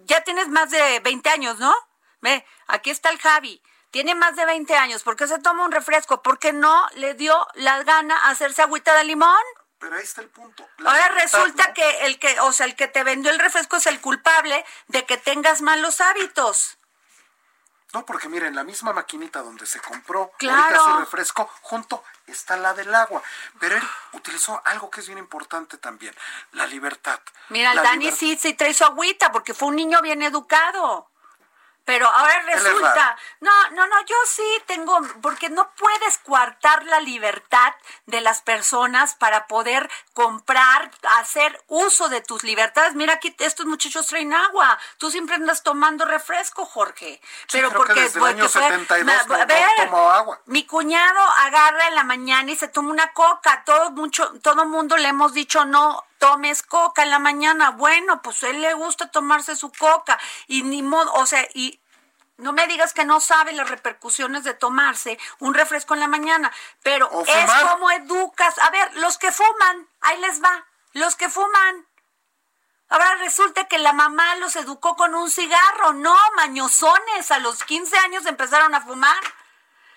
ya 0.07 0.23
tienes 0.23 0.49
más 0.49 0.71
de 0.71 1.01
20 1.01 1.29
años, 1.31 1.59
¿no? 1.59 1.75
Ve, 2.21 2.45
aquí 2.67 2.91
está 2.91 3.11
el 3.11 3.19
Javi. 3.19 3.63
Tiene 3.91 4.15
más 4.15 4.35
de 4.37 4.45
20 4.45 4.75
años. 4.77 5.03
¿Por 5.03 5.17
qué 5.17 5.27
se 5.29 5.39
toma 5.39 5.65
un 5.65 5.73
refresco? 5.73 6.23
Porque 6.23 6.53
no 6.53 6.89
le 6.95 7.15
dio 7.15 7.47
la 7.55 7.83
gana 7.85 8.29
hacerse 8.29 8.63
agüita 8.63 8.95
de 8.95 9.05
limón. 9.05 9.37
Pero 9.79 9.97
ahí 9.97 10.03
está 10.03 10.21
el 10.23 10.29
punto. 10.31 10.67
La 10.79 10.91
Ahora 10.91 11.09
libertad, 11.11 11.39
resulta 11.39 11.69
¿no? 11.69 11.75
que 11.75 12.07
el 12.07 12.19
que, 12.19 12.41
o 12.41 12.53
sea, 12.53 12.67
el 12.67 12.75
que 12.77 12.89
te 12.89 13.05
vendió 13.05 13.31
el 13.31 13.39
refresco 13.39 13.77
es 13.77 13.87
el 13.87 14.01
culpable 14.01 14.65
de 14.89 15.05
que 15.07 15.17
tengas 15.17 15.61
malos 15.63 16.01
hábitos. 16.01 16.79
No, 17.95 18.05
porque 18.05 18.29
miren, 18.29 18.57
la 18.57 18.65
misma 18.65 18.93
maquinita 18.93 19.41
donde 19.41 19.67
se 19.67 19.81
compró 19.81 20.33
Claro. 20.37 20.63
ahorita 20.63 20.85
su 20.85 20.99
refresco, 20.99 21.49
junto 21.63 22.03
está 22.27 22.57
la 22.57 22.75
del 22.75 22.93
agua. 22.93 23.23
Pero 23.61 23.77
él 23.77 23.83
utilizó 24.13 24.61
algo 24.65 24.91
que 24.91 25.01
es 25.01 25.07
bien 25.07 25.19
importante 25.19 25.79
también, 25.79 26.13
la 26.53 26.67
libertad. 26.67 27.21
Mira, 27.51 27.73
el 27.73 27.83
Dani 27.83 28.11
sí, 28.11 28.37
sí 28.37 28.55
trae 28.55 28.75
su 28.75 28.85
agüita 28.85 29.31
porque 29.31 29.55
fue 29.55 29.69
un 29.69 29.77
niño 29.77 30.03
bien 30.03 30.23
educado. 30.23 31.09
Pero 31.85 32.09
ahora 32.09 32.39
es 32.39 32.47
resulta, 32.63 33.17
no, 33.41 33.51
no, 33.73 33.87
no, 33.87 34.01
yo 34.07 34.17
sí 34.27 34.63
tengo, 34.67 34.99
porque 35.21 35.51
no 35.51 35.71
puedes 35.75 36.17
coartar 36.19 36.85
la 36.85 37.01
libertad 37.01 37.75
de 38.07 38.23
las 38.23 38.41
personas 38.41 39.15
para 39.17 39.47
poder 39.47 39.91
comprar, 40.15 40.91
hacer 41.19 41.63
uso 41.69 42.09
de 42.09 42.23
tus 42.23 42.43
libertades. 42.43 42.95
Mira 42.95 43.15
aquí, 43.15 43.35
estos 43.39 43.67
muchachos 43.67 44.07
traen 44.07 44.33
agua. 44.33 44.79
Tú 44.99 45.11
siempre 45.11 45.35
andas 45.37 45.63
tomando 45.63 46.05
refresco, 46.07 46.65
Jorge. 46.65 47.21
Pero 47.53 47.71
porque 47.71 48.01
desde 48.01 48.19
el 48.19 48.25
porque 48.25 48.41
año 48.41 48.49
fue- 48.49 48.63
72 48.63 49.05
Ma- 49.05 49.23
no- 49.25 49.35
a 49.35 49.39
no 49.39 49.47
ver, 49.47 49.81
agua. 49.91 50.41
Mi 50.47 50.65
cuñado 50.67 51.21
agarra 51.41 51.89
en 51.89 51.95
la 51.97 52.05
mañana 52.05 52.51
y 52.51 52.57
se 52.57 52.69
toma 52.69 52.91
una 52.91 53.13
coca. 53.13 53.63
Todo 53.65 53.91
mucho, 53.91 54.33
todo 54.41 54.65
mundo 54.65 54.97
le 54.97 55.09
hemos 55.09 55.35
dicho 55.35 55.65
no 55.67 56.03
tomes 56.25 56.63
coca 56.63 57.03
en 57.03 57.11
la 57.11 57.19
mañana. 57.19 57.71
Bueno, 57.71 58.23
pues 58.23 58.43
a 58.43 58.49
él 58.49 58.61
le 58.63 58.75
gusta 58.75 59.11
tomarse 59.11 59.57
su 59.57 59.71
coca 59.73 60.19
y 60.47 60.63
ni 60.63 60.83
modo, 60.83 61.13
o 61.15 61.27
sea, 61.27 61.47
y 61.55 61.81
no 62.37 62.53
me 62.53 62.67
digas 62.67 62.93
que 62.95 63.05
no 63.05 63.21
sabe 63.21 63.53
las 63.53 63.71
repercusiones 63.71 64.43
de 64.45 64.55
tomarse 64.55 65.19
un 65.39 65.55
refresco 65.55 65.95
en 65.95 66.01
la 66.01 66.09
mañana, 66.09 66.51
pero 66.83 67.09
O 67.09 67.23
es 67.23 67.29
fumar. 67.29 67.71
como 67.71 67.91
educas. 67.91 68.59
A 68.59 68.71
ver, 68.71 68.97
los 68.97 69.19
que 69.19 69.31
fuman, 69.31 69.89
ahí 70.01 70.19
les 70.21 70.43
va, 70.43 70.67
los 70.93 71.15
que 71.15 71.29
fuman. 71.29 71.87
Ahora 72.89 73.15
resulta 73.17 73.67
que 73.67 73.79
la 73.79 73.93
mamá 73.93 74.37
los 74.37 74.57
educó 74.57 74.95
con 74.95 75.15
un 75.15 75.31
cigarro. 75.31 75.95
No, 75.95 76.15
mañosones. 76.37 77.31
A 77.31 77.39
los 77.39 77.65
15 77.65 77.97
años 77.99 78.27
empezaron 78.27 78.75
a 78.75 78.81
fumar. 78.83 79.17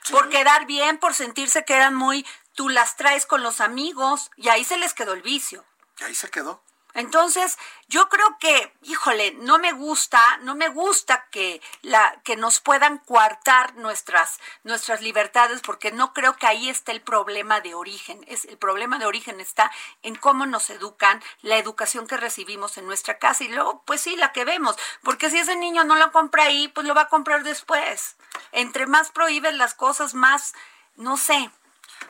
Por 0.09 0.29
quedar 0.29 0.65
bien, 0.65 0.97
por 0.97 1.13
sentirse 1.13 1.65
que 1.65 1.75
eran 1.75 1.93
muy... 1.95 2.25
Tú 2.55 2.69
las 2.69 2.95
traes 2.95 3.25
con 3.25 3.43
los 3.43 3.61
amigos. 3.61 4.31
Y 4.37 4.49
ahí 4.49 4.63
se 4.63 4.77
les 4.77 4.93
quedó 4.93 5.13
el 5.13 5.21
vicio. 5.21 5.63
Y 5.99 6.03
ahí 6.03 6.15
se 6.15 6.29
quedó. 6.29 6.61
Entonces, 6.97 7.59
yo 7.89 8.09
creo 8.09 8.39
que, 8.39 8.73
híjole, 8.81 9.33
no 9.33 9.59
me 9.59 9.71
gusta, 9.71 10.19
no 10.41 10.55
me 10.55 10.67
gusta 10.67 11.27
que 11.29 11.61
la 11.83 12.19
que 12.23 12.35
nos 12.35 12.59
puedan 12.59 12.97
coartar 12.97 13.75
nuestras 13.75 14.39
nuestras 14.63 15.01
libertades 15.01 15.61
porque 15.61 15.91
no 15.91 16.11
creo 16.11 16.35
que 16.37 16.47
ahí 16.47 16.69
esté 16.69 16.93
el 16.93 17.01
problema 17.01 17.61
de 17.61 17.75
origen. 17.75 18.25
Es 18.27 18.45
el 18.45 18.57
problema 18.57 18.97
de 18.97 19.05
origen 19.05 19.39
está 19.39 19.71
en 20.01 20.15
cómo 20.15 20.47
nos 20.47 20.71
educan, 20.71 21.21
la 21.43 21.59
educación 21.59 22.07
que 22.07 22.17
recibimos 22.17 22.79
en 22.79 22.87
nuestra 22.87 23.19
casa 23.19 23.43
y 23.43 23.49
luego 23.49 23.83
pues 23.85 24.01
sí, 24.01 24.15
la 24.15 24.31
que 24.31 24.43
vemos, 24.43 24.75
porque 25.03 25.29
si 25.29 25.37
ese 25.37 25.55
niño 25.55 25.83
no 25.83 25.97
lo 25.97 26.11
compra 26.11 26.45
ahí, 26.45 26.67
pues 26.69 26.87
lo 26.87 26.95
va 26.95 27.03
a 27.03 27.09
comprar 27.09 27.43
después. 27.43 28.15
Entre 28.51 28.87
más 28.87 29.11
prohíbes 29.11 29.53
las 29.53 29.75
cosas, 29.75 30.15
más 30.15 30.55
no 30.95 31.15
sé, 31.15 31.51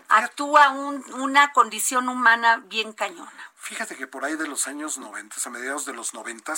actúa 0.08 0.70
un, 0.70 1.04
una 1.16 1.52
condición 1.52 2.08
humana 2.08 2.64
bien 2.68 2.94
cañona. 2.94 3.52
Fíjate 3.68 3.98
que 3.98 4.08
por 4.08 4.24
ahí 4.24 4.38
de 4.38 4.48
los 4.48 4.66
años 4.70 4.98
90, 4.98 5.36
a 5.44 5.50
mediados 5.50 5.84
de 5.84 5.92
los 5.92 6.14
90, 6.14 6.54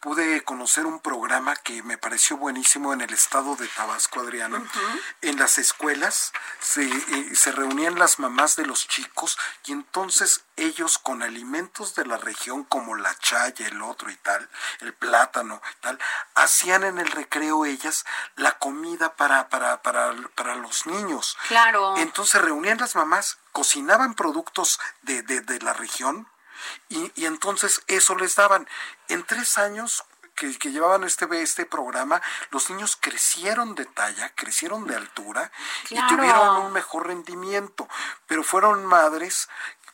pude 0.00 0.44
conocer 0.44 0.84
un 0.84 1.00
programa 1.00 1.56
que 1.56 1.82
me 1.82 1.96
pareció 1.96 2.36
buenísimo 2.36 2.92
en 2.92 3.00
el 3.00 3.10
estado 3.10 3.56
de 3.56 3.66
Tabasco, 3.68 4.20
Adriana. 4.20 4.62
En 5.22 5.38
las 5.38 5.56
escuelas 5.56 6.30
se, 6.60 6.84
eh, 6.84 7.34
se 7.34 7.52
reunían 7.52 7.98
las 7.98 8.18
mamás 8.18 8.54
de 8.56 8.66
los 8.66 8.86
chicos 8.86 9.38
y 9.64 9.72
entonces 9.72 10.44
ellos 10.56 10.98
con 10.98 11.22
alimentos 11.22 11.94
de 11.94 12.04
la 12.04 12.18
región 12.18 12.64
como 12.64 12.96
la 12.96 13.16
chaya, 13.18 13.66
el 13.66 13.80
otro 13.80 14.10
y 14.10 14.16
tal, 14.16 14.46
el 14.80 14.92
plátano 14.92 15.62
y 15.70 15.80
tal, 15.80 15.98
hacían 16.34 16.84
en 16.84 16.98
el 16.98 17.10
recreo 17.10 17.64
ellas 17.64 18.04
la 18.36 18.58
comida 18.58 19.16
para, 19.16 19.48
para, 19.48 19.80
para, 19.80 20.12
para 20.34 20.54
los 20.56 20.84
niños. 20.84 21.38
Claro. 21.48 21.96
Entonces 21.96 22.42
reunían 22.42 22.76
las 22.76 22.94
mamás, 22.94 23.38
cocinaban 23.52 24.12
productos 24.12 24.78
de, 25.00 25.22
de, 25.22 25.40
de 25.40 25.58
la 25.60 25.72
región 25.72 26.28
y, 26.88 27.12
y 27.14 27.26
entonces 27.26 27.82
eso 27.86 28.14
les 28.16 28.34
daban. 28.36 28.68
En 29.08 29.24
tres 29.24 29.58
años 29.58 30.04
que, 30.34 30.58
que 30.58 30.70
llevaban 30.70 31.04
este, 31.04 31.26
este 31.42 31.66
programa, 31.66 32.22
los 32.50 32.70
niños 32.70 32.96
crecieron 33.00 33.74
de 33.74 33.84
talla, 33.84 34.32
crecieron 34.34 34.86
de 34.86 34.96
altura 34.96 35.52
Claro. 35.88 36.06
y 36.06 36.16
tuvieron 36.16 36.56
un 36.66 36.72
mejor 36.72 37.06
rendimiento, 37.08 37.88
pero 38.26 38.42
fueron 38.42 38.84
madres 38.86 39.48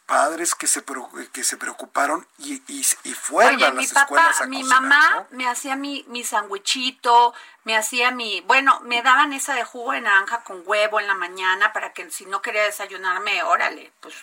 padres 0.09 0.54
que 0.54 0.66
se 0.66 0.82
que 1.32 1.44
se 1.44 1.59
preocuparon 1.59 2.26
y, 2.38 2.54
y, 2.66 2.80
y 3.04 3.12
fueron 3.12 3.56
Oye, 3.56 3.66
a 3.66 3.72
mi 3.72 3.82
las 3.82 3.92
papá, 3.92 4.00
escuelas 4.04 4.40
a 4.40 4.46
mi 4.46 4.62
cocinar, 4.62 4.80
mamá 4.82 5.11
¿no? 5.16 5.26
me 5.36 5.46
hacía 5.46 5.76
mi, 5.76 6.02
mi 6.09 6.24
sandwichito, 6.24 7.34
me 7.64 7.76
hacía 7.76 8.11
mi, 8.11 8.40
bueno, 8.40 8.80
me 8.84 9.02
daban 9.02 9.34
esa 9.34 9.54
de 9.54 9.64
jugo 9.64 9.92
de 9.92 10.00
naranja 10.00 10.42
con 10.44 10.62
huevo 10.64 10.98
en 10.98 11.09
la 11.09 11.14
mañana 11.14 11.74
para 11.74 11.92
que 11.92 12.11
si 12.11 12.24
no 12.24 12.40
quería 12.40 12.62
desayunarme, 12.64 13.42
órale, 13.42 13.92
pues, 14.00 14.14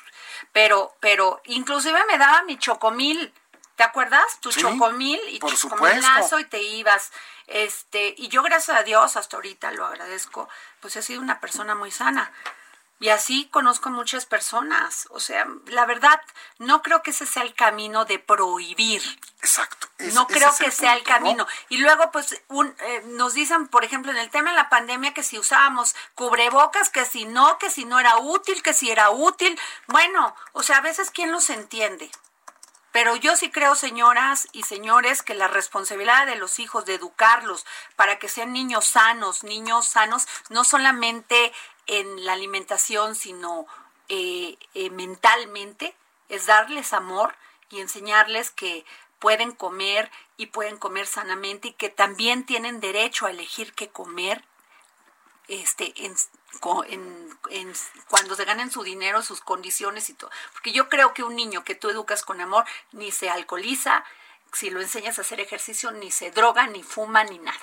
pero, 0.51 0.95
pero, 1.01 1.39
inclusive 1.45 1.99
me 2.07 2.17
daba 2.17 2.41
mi 2.41 2.57
chocomil, 2.57 3.31
¿te 3.75 3.83
acuerdas? 3.83 4.39
Tu 4.39 4.51
Sí, 4.51 4.61
chocomil 4.61 5.21
y 5.29 5.37
por 5.39 5.55
chocomilazo 5.55 6.39
y 6.39 6.45
te 6.45 6.63
ibas, 6.63 7.11
este, 7.45 8.15
y 8.17 8.27
yo 8.29 8.41
gracias 8.41 8.75
a 8.75 8.81
Dios 8.81 9.15
hasta 9.17 9.37
ahorita 9.37 9.71
lo 9.73 9.85
agradezco, 9.85 10.49
pues 10.79 10.95
he 10.95 11.03
sido 11.03 11.21
una 11.21 11.39
persona 11.39 11.75
muy 11.75 11.91
sana. 11.91 12.31
Y 12.99 13.09
así 13.09 13.49
conozco 13.51 13.89
muchas 13.89 14.25
personas. 14.25 15.07
O 15.11 15.19
sea, 15.19 15.45
la 15.67 15.85
verdad, 15.85 16.19
no 16.59 16.81
creo 16.81 17.03
que 17.03 17.11
ese 17.11 17.25
sea 17.25 17.43
el 17.43 17.53
camino 17.53 18.05
de 18.05 18.19
prohibir. 18.19 19.01
Exacto. 19.41 19.87
Es- 19.97 20.13
no 20.13 20.27
creo 20.27 20.55
que 20.57 20.65
el 20.65 20.71
sea 20.71 20.93
el 20.95 21.03
camino. 21.03 21.45
Y 21.69 21.77
luego, 21.77 22.09
pues, 22.11 22.41
un, 22.47 22.73
eh, 22.79 23.03
nos 23.07 23.33
dicen, 23.33 23.67
por 23.67 23.83
ejemplo, 23.83 24.11
en 24.11 24.17
el 24.17 24.29
tema 24.29 24.51
de 24.51 24.55
la 24.55 24.69
pandemia, 24.69 25.13
que 25.13 25.23
si 25.23 25.37
usábamos 25.37 25.93
cubrebocas, 26.15 26.89
que 26.89 27.05
si 27.05 27.25
no, 27.25 27.57
que 27.59 27.69
si 27.69 27.85
no 27.85 27.99
era 27.99 28.17
útil, 28.17 28.63
que 28.63 28.73
si 28.73 28.89
era 28.89 29.09
útil. 29.09 29.59
Bueno, 29.87 30.33
o 30.53 30.63
sea, 30.63 30.77
a 30.77 30.81
veces, 30.81 31.11
¿quién 31.11 31.31
los 31.31 31.49
entiende? 31.49 32.09
Pero 32.95 33.17
yo 33.17 33.35
sí 33.35 33.51
creo, 33.51 33.75
señoras 33.75 34.47
y 34.53 34.63
señores, 34.63 35.21
que 35.21 35.33
la 35.33 35.49
responsabilidad 35.49 36.27
de 36.27 36.37
los 36.37 36.59
hijos 36.59 36.85
de 36.85 36.93
educarlos 36.93 37.65
para 37.97 38.19
que 38.19 38.29
sean 38.29 38.53
niños 38.53 38.85
sanos, 38.85 39.43
niños 39.43 39.85
sanos, 39.85 40.25
no 40.47 40.63
solamente 40.63 41.51
en 41.87 42.23
la 42.23 42.31
alimentación, 42.31 43.15
sino 43.15 43.67
eh, 44.07 44.57
eh, 44.75 44.89
mentalmente, 44.91 45.93
es 46.29 46.45
darles 46.45 46.93
amor 46.93 47.35
y 47.69 47.81
enseñarles 47.81 48.49
que 48.49 48.85
pueden 49.19 49.51
comer 49.51 50.09
y 50.37 50.45
pueden 50.45 50.77
comer 50.77 51.05
sanamente 51.05 51.67
y 51.67 51.73
que 51.73 51.89
también 51.89 52.45
tienen 52.45 52.79
derecho 52.79 53.25
a 53.25 53.31
elegir 53.31 53.73
qué 53.73 53.89
comer 53.89 54.41
este 55.49 55.93
en- 56.87 57.37
en- 57.49 57.73
cuando 58.07 58.35
se 58.35 58.45
ganen 58.45 58.71
su 58.71 58.83
dinero, 58.83 59.21
sus 59.21 59.41
condiciones 59.41 60.09
y 60.09 60.13
todo. 60.13 60.31
Porque 60.53 60.71
yo 60.71 60.89
creo 60.89 61.13
que 61.13 61.23
un 61.23 61.35
niño 61.35 61.63
que 61.63 61.75
tú 61.75 61.89
educas 61.89 62.23
con 62.23 62.41
amor 62.41 62.65
ni 62.91 63.11
se 63.11 63.29
alcoholiza, 63.29 64.03
si 64.53 64.69
lo 64.69 64.81
enseñas 64.81 65.17
a 65.17 65.21
hacer 65.21 65.39
ejercicio, 65.39 65.91
ni 65.91 66.11
se 66.11 66.31
droga, 66.31 66.67
ni 66.67 66.81
fuma, 66.83 67.23
ni 67.23 67.39
nada. 67.39 67.59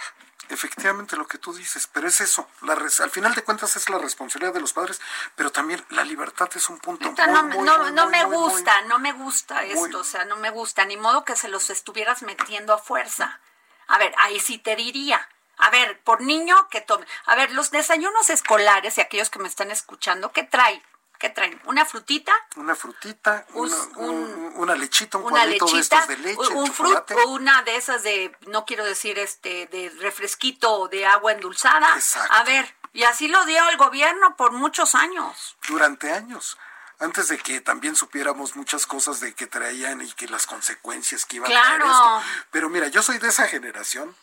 Efectivamente 0.49 1.16
lo 1.16 1.26
que 1.26 1.38
tú 1.38 1.55
dices, 1.55 1.86
pero 1.86 2.09
es 2.09 2.20
eso, 2.20 2.47
la 2.62 2.74
res- 2.74 3.01
al 3.01 3.11
final 3.11 3.34
de 3.34 3.43
cuentas 3.43 3.74
es 3.76 3.88
la 3.88 3.97
responsabilidad 3.99 4.53
de 4.53 4.61
los 4.61 4.72
padres, 4.74 5.01
pero 5.34 5.51
también 5.51 5.82
la 5.90 6.05
libertad 6.05 6.51
es 6.55 6.68
un 6.68 6.78
punto 6.78 7.09
muy, 7.26 7.32
no, 7.32 7.43
muy, 7.45 7.64
no- 7.66 7.78
muy, 7.78 7.93
no 7.93 8.03
muy, 8.05 8.12
me 8.12 8.24
gusta, 8.24 8.82
no 8.82 8.99
me 8.99 9.12
gusta 9.12 9.64
esto, 9.64 10.01
o 10.01 10.05
sea, 10.05 10.24
no 10.26 10.36
me 10.36 10.51
gusta, 10.51 10.84
ni 10.84 10.97
modo 10.99 11.24
que 11.24 11.36
se 11.36 11.49
los 11.49 11.70
estuvieras 11.70 12.22
metiendo 12.22 12.74
a 12.74 12.78
fuerza. 12.78 13.40
A 13.86 13.97
ver, 13.99 14.14
ahí 14.18 14.38
sí 14.40 14.59
te 14.59 14.76
diría. 14.76 15.26
A 15.59 15.70
ver, 15.70 16.00
por 16.00 16.20
niño 16.22 16.68
que 16.70 16.80
tome. 16.80 17.07
A 17.26 17.34
ver, 17.36 17.53
los 17.53 17.70
desayunos 17.70 18.30
escolares 18.30 18.98
y 18.98 19.00
aquellos 19.00 19.30
que 19.30 19.38
me 19.38 19.48
están 19.48 19.70
escuchando, 19.70 20.32
¿qué 20.32 20.42
traen? 20.42 20.82
¿Qué 21.18 21.30
traen? 21.30 21.61
¿Una 21.66 21.84
frutita? 21.84 22.32
Una 22.57 22.74
frutita, 22.74 23.46
Un- 23.55 23.72
una, 23.72 23.76
un- 23.98 24.09
un- 24.11 24.53
una 24.57 24.74
lechita, 24.74 25.18
un 25.18 25.24
una 25.24 25.30
cuadrito 25.36 25.66
de 25.66 25.72
lechita, 25.74 26.00
estos 26.00 26.09
de 26.09 26.16
leche, 26.16 26.53
un 26.53 26.66
chocolate. 26.66 27.14
fruto, 27.14 27.28
una 27.30 27.62
de 27.62 27.76
esas 27.76 28.03
de, 28.03 28.36
no 28.48 28.64
quiero 28.66 28.84
decir 28.84 29.18
este, 29.20 29.66
de 29.68 29.90
refresquito 30.00 30.88
de 30.88 31.07
agua 31.07 31.30
endulzada. 31.32 31.94
Exacto. 31.94 32.32
A 32.34 32.42
ver, 32.42 32.74
y 32.92 33.05
así 33.05 33.28
lo 33.28 33.44
dio 33.44 33.68
el 33.68 33.76
gobierno 33.76 34.36
por 34.36 34.50
muchos 34.53 34.94
años. 34.96 35.57
durante 35.68 36.12
años. 36.12 36.59
Antes 36.98 37.28
de 37.28 37.38
que 37.38 37.61
también 37.61 37.94
supiéramos 37.96 38.55
muchas 38.57 38.86
cosas 38.86 39.18
de 39.20 39.32
que 39.34 39.46
traían 39.46 40.03
y 40.03 40.12
que 40.12 40.26
las 40.28 40.46
consecuencias 40.46 41.24
que 41.24 41.36
iban 41.36 41.50
a 41.50 41.55
Claro. 41.55 41.84
esto. 41.86 42.22
Pero 42.50 42.68
mira, 42.68 42.88
yo 42.88 43.03
soy 43.03 43.18
de 43.18 43.28
esa 43.28 43.46
generación 43.48 44.14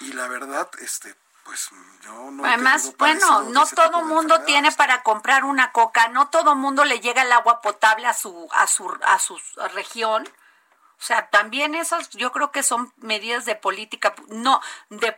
y 0.00 0.12
la 0.12 0.28
verdad, 0.28 0.68
este, 0.80 1.14
pues 1.44 1.70
yo 2.02 2.30
no. 2.30 2.44
Además, 2.44 2.94
bueno, 2.98 3.42
no 3.42 3.66
todo 3.66 4.02
mundo 4.02 4.42
tiene 4.42 4.72
para 4.72 5.02
comprar 5.02 5.44
una 5.44 5.72
coca, 5.72 6.08
no 6.08 6.28
todo 6.28 6.54
mundo 6.56 6.84
le 6.84 7.00
llega 7.00 7.22
el 7.22 7.32
agua 7.32 7.60
potable 7.62 8.06
a 8.06 8.14
su 8.14 8.48
a 8.52 8.66
su 8.66 8.88
a 9.06 9.18
su 9.18 9.38
región. 9.74 10.28
O 10.98 11.02
sea, 11.02 11.28
también 11.28 11.74
esas 11.74 12.08
yo 12.10 12.32
creo 12.32 12.50
que 12.50 12.62
son 12.62 12.90
medidas 12.96 13.44
de 13.44 13.54
política 13.54 14.14
no 14.28 14.62
de, 14.88 15.14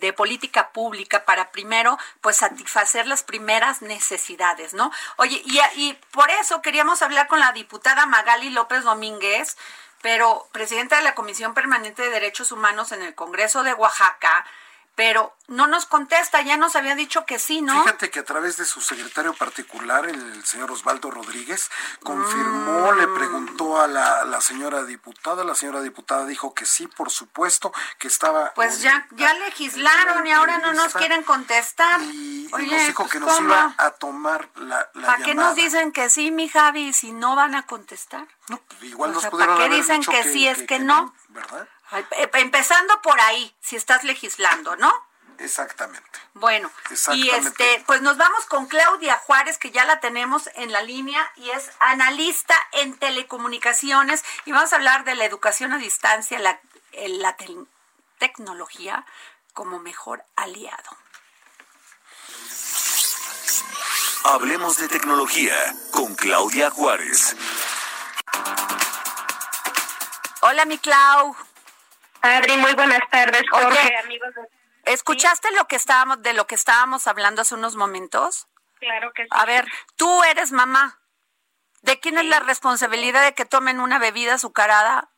de 0.00 0.12
política 0.14 0.72
pública 0.72 1.26
para 1.26 1.52
primero 1.52 1.98
pues 2.22 2.38
satisfacer 2.38 3.06
las 3.06 3.22
primeras 3.22 3.82
necesidades, 3.82 4.72
¿no? 4.72 4.90
Oye, 5.18 5.42
y, 5.44 5.60
y 5.76 5.92
por 6.10 6.30
eso 6.30 6.62
queríamos 6.62 7.02
hablar 7.02 7.28
con 7.28 7.38
la 7.38 7.52
diputada 7.52 8.06
Magali 8.06 8.48
López 8.48 8.82
Domínguez, 8.82 9.58
pero 10.02 10.48
presidenta 10.52 10.96
de 10.96 11.02
la 11.02 11.14
Comisión 11.14 11.54
Permanente 11.54 12.02
de 12.02 12.10
Derechos 12.10 12.52
Humanos 12.52 12.92
en 12.92 13.02
el 13.02 13.14
Congreso 13.14 13.62
de 13.62 13.74
Oaxaca, 13.74 14.46
pero 14.94 15.34
no 15.48 15.66
nos 15.66 15.86
contesta, 15.86 16.42
ya 16.42 16.56
nos 16.56 16.76
había 16.76 16.94
dicho 16.94 17.24
que 17.24 17.38
sí, 17.38 17.62
¿no? 17.62 17.72
Fíjate 17.82 18.10
que 18.10 18.20
a 18.20 18.24
través 18.24 18.56
de 18.58 18.64
su 18.64 18.80
secretario 18.80 19.32
particular, 19.34 20.06
el 20.06 20.44
señor 20.44 20.70
Osvaldo 20.70 21.10
Rodríguez, 21.10 21.70
confirmó, 22.02 22.92
le 22.92 23.06
Mm. 23.06 23.14
preguntó 23.14 23.80
a 23.80 23.86
la, 23.88 24.24
la 24.24 24.40
señora 24.40 24.84
diputada, 24.84 25.42
la 25.44 25.54
señora 25.54 25.80
diputada 25.80 26.26
dijo 26.26 26.54
que 26.54 26.66
sí, 26.66 26.86
por 26.86 27.10
supuesto, 27.10 27.72
que 27.98 28.08
estaba... 28.08 28.52
Pues 28.54 28.82
ya, 28.82 29.06
ya 29.12 29.32
legislaron 29.34 30.26
y 30.26 30.32
ahora 30.32 30.58
no 30.58 30.72
nos 30.72 30.92
quieren 30.94 31.22
contestar. 31.22 32.00
Y, 32.02 32.46
y 32.48 32.48
Oye, 32.52 32.66
nos 32.76 32.86
dijo 32.86 33.02
pues, 33.04 33.12
que 33.12 33.20
nos 33.20 33.32
¿cómo? 33.34 33.48
iba 33.48 33.74
a 33.78 33.90
tomar 33.92 34.48
la, 34.56 34.88
la 34.94 35.06
¿Para 35.06 35.24
qué 35.24 35.34
nos 35.34 35.54
dicen 35.56 35.92
que 35.92 36.10
sí, 36.10 36.30
mi 36.30 36.48
Javi, 36.48 36.92
si 36.92 37.12
no 37.12 37.34
van 37.36 37.54
a 37.54 37.66
contestar? 37.66 38.26
No, 38.48 38.58
pues 38.68 38.82
igual 38.84 39.10
O 39.10 39.14
nos 39.14 39.22
sea, 39.22 39.30
¿para 39.30 39.46
qué 39.56 39.64
haber 39.64 39.72
dicen 39.72 40.00
dicho 40.00 40.12
que 40.12 40.22
sí 40.24 40.46
es 40.46 40.62
que 40.64 40.78
no? 40.78 41.14
¿Verdad? 41.28 41.68
Empezando 42.34 43.02
por 43.02 43.20
ahí, 43.20 43.54
si 43.60 43.76
estás 43.76 44.04
legislando, 44.04 44.76
¿no? 44.76 44.92
Exactamente. 45.38 46.20
Bueno, 46.34 46.70
y 47.14 47.30
este, 47.30 47.82
pues 47.86 48.02
nos 48.02 48.18
vamos 48.18 48.44
con 48.44 48.66
Claudia 48.66 49.16
Juárez, 49.16 49.56
que 49.56 49.70
ya 49.70 49.86
la 49.86 49.98
tenemos 49.98 50.50
en 50.54 50.70
la 50.70 50.82
línea 50.82 51.32
y 51.36 51.50
es 51.50 51.70
analista 51.80 52.54
en 52.72 52.98
telecomunicaciones 52.98 54.22
y 54.44 54.52
vamos 54.52 54.72
a 54.72 54.76
hablar 54.76 55.04
de 55.04 55.14
la 55.14 55.24
educación 55.24 55.72
a 55.72 55.78
distancia, 55.78 56.38
la, 56.38 56.60
la 56.92 57.36
tecnología 58.18 59.06
como 59.54 59.78
mejor 59.78 60.22
aliado. 60.36 60.96
Hablemos 64.24 64.76
de 64.76 64.88
tecnología 64.88 65.54
con 65.90 66.14
Claudia 66.14 66.70
Juárez. 66.70 67.34
Hola, 70.42 70.66
mi 70.66 70.78
Clau. 70.78 71.34
Adri, 72.22 72.56
muy 72.58 72.74
buenas 72.74 73.00
tardes, 73.10 73.42
Jorge, 73.50 73.78
Oye, 73.86 73.96
amigos. 73.98 74.30
¿Escuchaste 74.84 75.50
lo 75.52 75.66
que 75.66 75.76
estábamos 75.76 76.22
de 76.22 76.32
lo 76.32 76.46
que 76.46 76.54
estábamos 76.54 77.06
hablando 77.06 77.42
hace 77.42 77.54
unos 77.54 77.76
momentos? 77.76 78.48
Claro 78.78 79.12
que 79.12 79.24
sí. 79.24 79.28
A 79.32 79.44
ver, 79.44 79.66
tú 79.96 80.22
eres 80.24 80.52
mamá. 80.52 80.98
¿De 81.82 81.98
quién 82.00 82.18
es 82.18 82.24
la 82.26 82.40
responsabilidad 82.40 83.22
de 83.22 83.34
que 83.34 83.44
tomen 83.46 83.80
una 83.80 83.98
bebida 83.98 84.34
azucarada? 84.34 85.08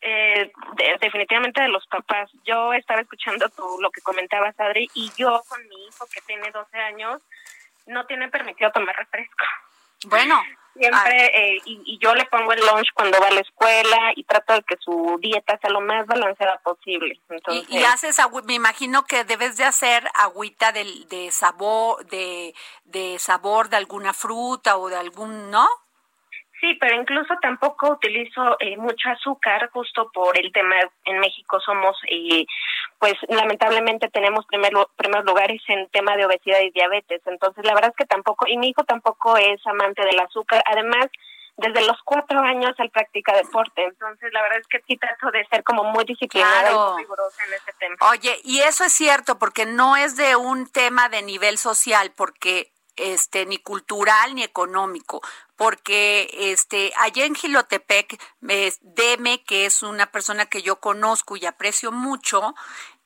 Eh, 0.00 0.52
de- 0.74 0.98
definitivamente 1.00 1.60
de 1.62 1.68
los 1.68 1.86
papás. 1.86 2.30
Yo 2.44 2.72
estaba 2.72 3.00
escuchando 3.00 3.48
tú 3.50 3.78
lo 3.80 3.90
que 3.90 4.00
comentabas, 4.00 4.58
Adri, 4.58 4.90
y 4.94 5.12
yo 5.16 5.42
con 5.48 5.66
mi 5.68 5.86
hijo 5.86 6.06
que 6.12 6.20
tiene 6.22 6.50
12 6.50 6.76
años 6.78 7.20
no 7.86 8.04
tiene 8.06 8.28
permitido 8.28 8.70
tomar 8.72 8.96
refresco. 8.96 9.44
Bueno, 10.06 10.42
Siempre, 10.74 11.26
eh, 11.34 11.60
y, 11.66 11.82
y 11.84 11.98
yo 11.98 12.14
le 12.14 12.24
pongo 12.24 12.50
el 12.52 12.60
lunch 12.60 12.88
cuando 12.94 13.20
va 13.20 13.28
a 13.28 13.32
la 13.32 13.40
escuela 13.40 14.12
y 14.16 14.24
trato 14.24 14.54
de 14.54 14.62
que 14.62 14.76
su 14.80 15.18
dieta 15.20 15.58
sea 15.58 15.68
lo 15.70 15.82
más 15.82 16.06
balanceada 16.06 16.58
posible. 16.64 17.20
Entonces, 17.28 17.66
y, 17.68 17.78
y 17.78 17.84
haces, 17.84 18.16
me 18.46 18.54
imagino 18.54 19.04
que 19.04 19.24
debes 19.24 19.58
de 19.58 19.64
hacer 19.64 20.08
agüita 20.14 20.72
del- 20.72 21.06
de, 21.08 21.30
sabor, 21.30 22.06
de, 22.06 22.54
de 22.84 23.18
sabor 23.18 23.68
de 23.68 23.76
alguna 23.76 24.14
fruta 24.14 24.78
o 24.78 24.88
de 24.88 24.96
algún, 24.96 25.50
¿no? 25.50 25.68
Sí, 26.58 26.74
pero 26.80 26.94
incluso 26.94 27.34
tampoco 27.42 27.90
utilizo 27.90 28.56
eh, 28.60 28.76
mucho 28.76 29.10
azúcar 29.10 29.68
justo 29.72 30.10
por 30.14 30.38
el 30.38 30.52
tema. 30.52 30.76
En 31.04 31.18
México 31.18 31.58
somos, 31.60 31.96
eh, 32.08 32.46
pues 33.02 33.14
lamentablemente 33.26 34.08
tenemos 34.10 34.46
primer, 34.46 34.70
primeros 34.94 35.24
lugares 35.24 35.60
en 35.66 35.88
tema 35.88 36.16
de 36.16 36.24
obesidad 36.24 36.60
y 36.60 36.70
diabetes. 36.70 37.20
Entonces, 37.26 37.64
la 37.64 37.74
verdad 37.74 37.90
es 37.90 37.96
que 37.96 38.06
tampoco, 38.06 38.46
y 38.46 38.56
mi 38.56 38.68
hijo 38.68 38.84
tampoco 38.84 39.36
es 39.36 39.60
amante 39.66 40.04
del 40.04 40.20
azúcar. 40.20 40.62
Además, 40.66 41.08
desde 41.56 41.84
los 41.84 41.96
cuatro 42.04 42.38
años 42.38 42.70
él 42.78 42.90
practica 42.90 43.34
deporte. 43.34 43.82
Entonces, 43.82 44.32
la 44.32 44.40
verdad 44.42 44.60
es 44.60 44.68
que 44.68 44.80
sí 44.86 44.96
trato 44.98 45.32
de 45.32 45.44
ser 45.46 45.64
como 45.64 45.82
muy 45.82 46.04
disciplinada 46.04 46.60
Claro. 46.60 46.76
y 46.76 46.92
muy 46.92 47.02
rigurosa 47.02 47.44
en 47.48 47.54
este 47.54 47.72
tema. 47.72 47.96
Oye, 48.08 48.38
y 48.44 48.60
eso 48.60 48.84
es 48.84 48.92
cierto, 48.92 49.36
porque 49.36 49.66
no 49.66 49.96
es 49.96 50.16
de 50.16 50.36
un 50.36 50.70
tema 50.70 51.08
de 51.08 51.22
nivel 51.22 51.58
social, 51.58 52.12
porque 52.16 52.70
este 52.94 53.46
ni 53.46 53.58
cultural 53.58 54.36
ni 54.36 54.44
económico, 54.44 55.22
porque 55.62 56.28
este 56.50 56.92
allá 56.96 57.24
en 57.24 57.36
Gilotepec, 57.36 58.20
es 58.48 58.80
Deme, 58.82 59.44
que 59.44 59.64
es 59.64 59.84
una 59.84 60.10
persona 60.10 60.46
que 60.46 60.60
yo 60.60 60.80
conozco 60.80 61.36
y 61.36 61.46
aprecio 61.46 61.92
mucho, 61.92 62.56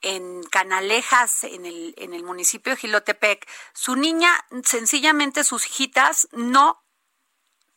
en 0.01 0.43
Canalejas, 0.45 1.45
en 1.45 1.67
el, 1.67 1.93
en 1.99 2.15
el 2.15 2.25
municipio 2.25 2.73
de 2.73 2.79
Gilotepec, 2.79 3.47
su 3.75 3.95
niña, 3.95 4.33
sencillamente 4.65 5.45
sus 5.45 5.67
hijitas, 5.67 6.29
no 6.33 6.83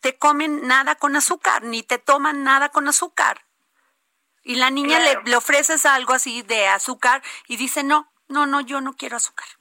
te 0.00 0.16
comen 0.16 0.66
nada 0.66 0.94
con 0.94 1.14
azúcar, 1.14 1.62
ni 1.62 1.82
te 1.82 1.98
toman 1.98 2.42
nada 2.42 2.70
con 2.70 2.88
azúcar. 2.88 3.44
Y 4.42 4.54
la 4.54 4.70
niña 4.70 4.98
Claro. 4.98 5.20
le, 5.24 5.30
le 5.30 5.36
ofreces 5.36 5.84
algo 5.84 6.14
así 6.14 6.40
de 6.40 6.68
azúcar 6.68 7.22
y 7.48 7.58
dice, 7.58 7.82
no, 7.84 8.10
no, 8.28 8.46
no, 8.46 8.62
yo 8.62 8.80
no 8.80 8.94
quiero 8.94 9.18
azúcar. 9.18 9.59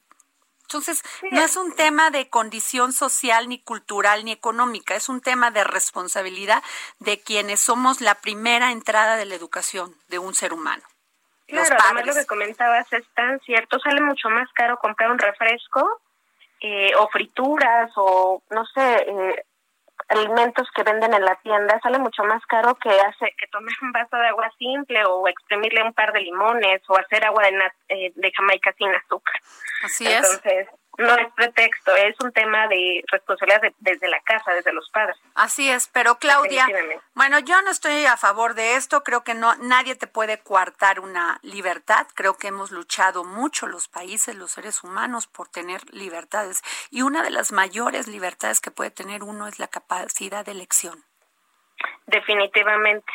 Entonces, 0.69 1.01
no 1.31 1.41
es 1.41 1.57
un 1.57 1.75
tema 1.75 2.11
de 2.11 2.29
condición 2.29 2.93
social, 2.93 3.49
ni 3.49 3.59
cultural, 3.59 4.23
ni 4.23 4.31
económica, 4.31 4.93
es 4.93 5.09
un 5.09 5.19
tema 5.19 5.49
de 5.49 5.63
responsabilidad 5.63 6.61
de 6.99 7.19
quienes 7.19 7.59
somos 7.59 8.01
la 8.01 8.13
primera 8.13 8.71
entrada 8.71 9.15
de 9.15 9.25
la 9.25 9.33
educación 9.33 9.95
de 10.09 10.19
un 10.19 10.35
ser 10.35 10.53
humano. 10.53 10.83
Los 11.47 11.67
Claro, 11.67 11.83
además 11.83 12.05
lo 12.05 12.13
que 12.13 12.27
comentabas 12.27 12.93
es 12.93 13.03
tan 13.15 13.39
cierto. 13.39 13.79
Sale 13.79 13.99
mucho 13.99 14.29
más 14.29 14.47
caro 14.53 14.77
comprar 14.77 15.09
un 15.09 15.17
refresco 15.17 16.01
eh, 16.61 16.91
o 16.99 17.07
frituras 17.07 17.89
o, 17.95 18.43
no 18.51 18.63
sé, 18.67 19.05
eh, 19.07 19.45
alimentos 20.09 20.67
que 20.75 20.83
venden 20.83 21.13
en 21.13 21.23
la 21.23 21.35
tienda. 21.35 21.79
Sale 21.81 21.99
mucho 21.99 22.23
más 22.23 22.43
caro 22.47 22.75
que 22.75 22.89
hace 22.89 23.33
que 23.37 23.47
tomar 23.47 23.73
un 23.81 23.91
vaso 23.91 24.17
de 24.17 24.27
agua 24.27 24.51
simple 24.57 25.03
o 25.05 25.27
exprimirle 25.27 25.83
un 25.83 25.93
par 25.93 26.11
de 26.13 26.21
limones 26.21 26.81
o 26.87 26.97
hacer 26.97 27.23
agua 27.25 27.43
de, 27.43 27.51
nat- 27.51 27.75
eh, 27.89 28.11
de 28.15 28.31
Jamaica 28.35 28.73
sin 28.77 28.89
azúcar. 28.93 29.35
Así 29.83 30.05
es. 30.51 30.78
No 30.99 31.15
es 31.15 31.33
pretexto, 31.33 31.95
es 31.95 32.15
un 32.19 32.31
tema 32.33 32.67
de 32.67 33.03
responsabilidad 33.07 33.61
de- 33.61 33.73
desde 33.79 34.07
la 34.09 34.19
casa, 34.21 34.51
desde 34.51 34.73
los 34.73 34.89
padres. 34.89 35.15
Así 35.33 35.69
es, 35.69 35.87
pero 35.87 36.17
Claudia, 36.19 36.67
bueno, 37.13 37.39
yo 37.39 37.61
no 37.61 37.71
estoy 37.71 38.05
a 38.05 38.17
favor 38.17 38.53
de 38.53 38.75
esto, 38.75 39.03
creo 39.03 39.23
que 39.23 39.33
no 39.33 39.55
nadie 39.55 39.95
te 39.95 40.07
puede 40.07 40.39
coartar 40.39 40.99
una 40.99 41.39
libertad, 41.41 42.05
creo 42.15 42.35
que 42.37 42.47
hemos 42.49 42.71
luchado 42.71 43.23
mucho 43.23 43.65
los 43.65 43.87
países, 43.87 44.35
los 44.35 44.51
seres 44.51 44.83
humanos 44.83 45.27
por 45.27 45.47
tener 45.47 45.81
libertades 45.93 46.61
y 46.91 47.01
una 47.01 47.23
de 47.23 47.31
las 47.31 47.51
mayores 47.51 48.07
libertades 48.07 48.59
que 48.59 48.71
puede 48.71 48.91
tener 48.91 49.23
uno 49.23 49.47
es 49.47 49.57
la 49.59 49.67
capacidad 49.67 50.45
de 50.45 50.51
elección. 50.51 51.03
Definitivamente. 52.07 53.11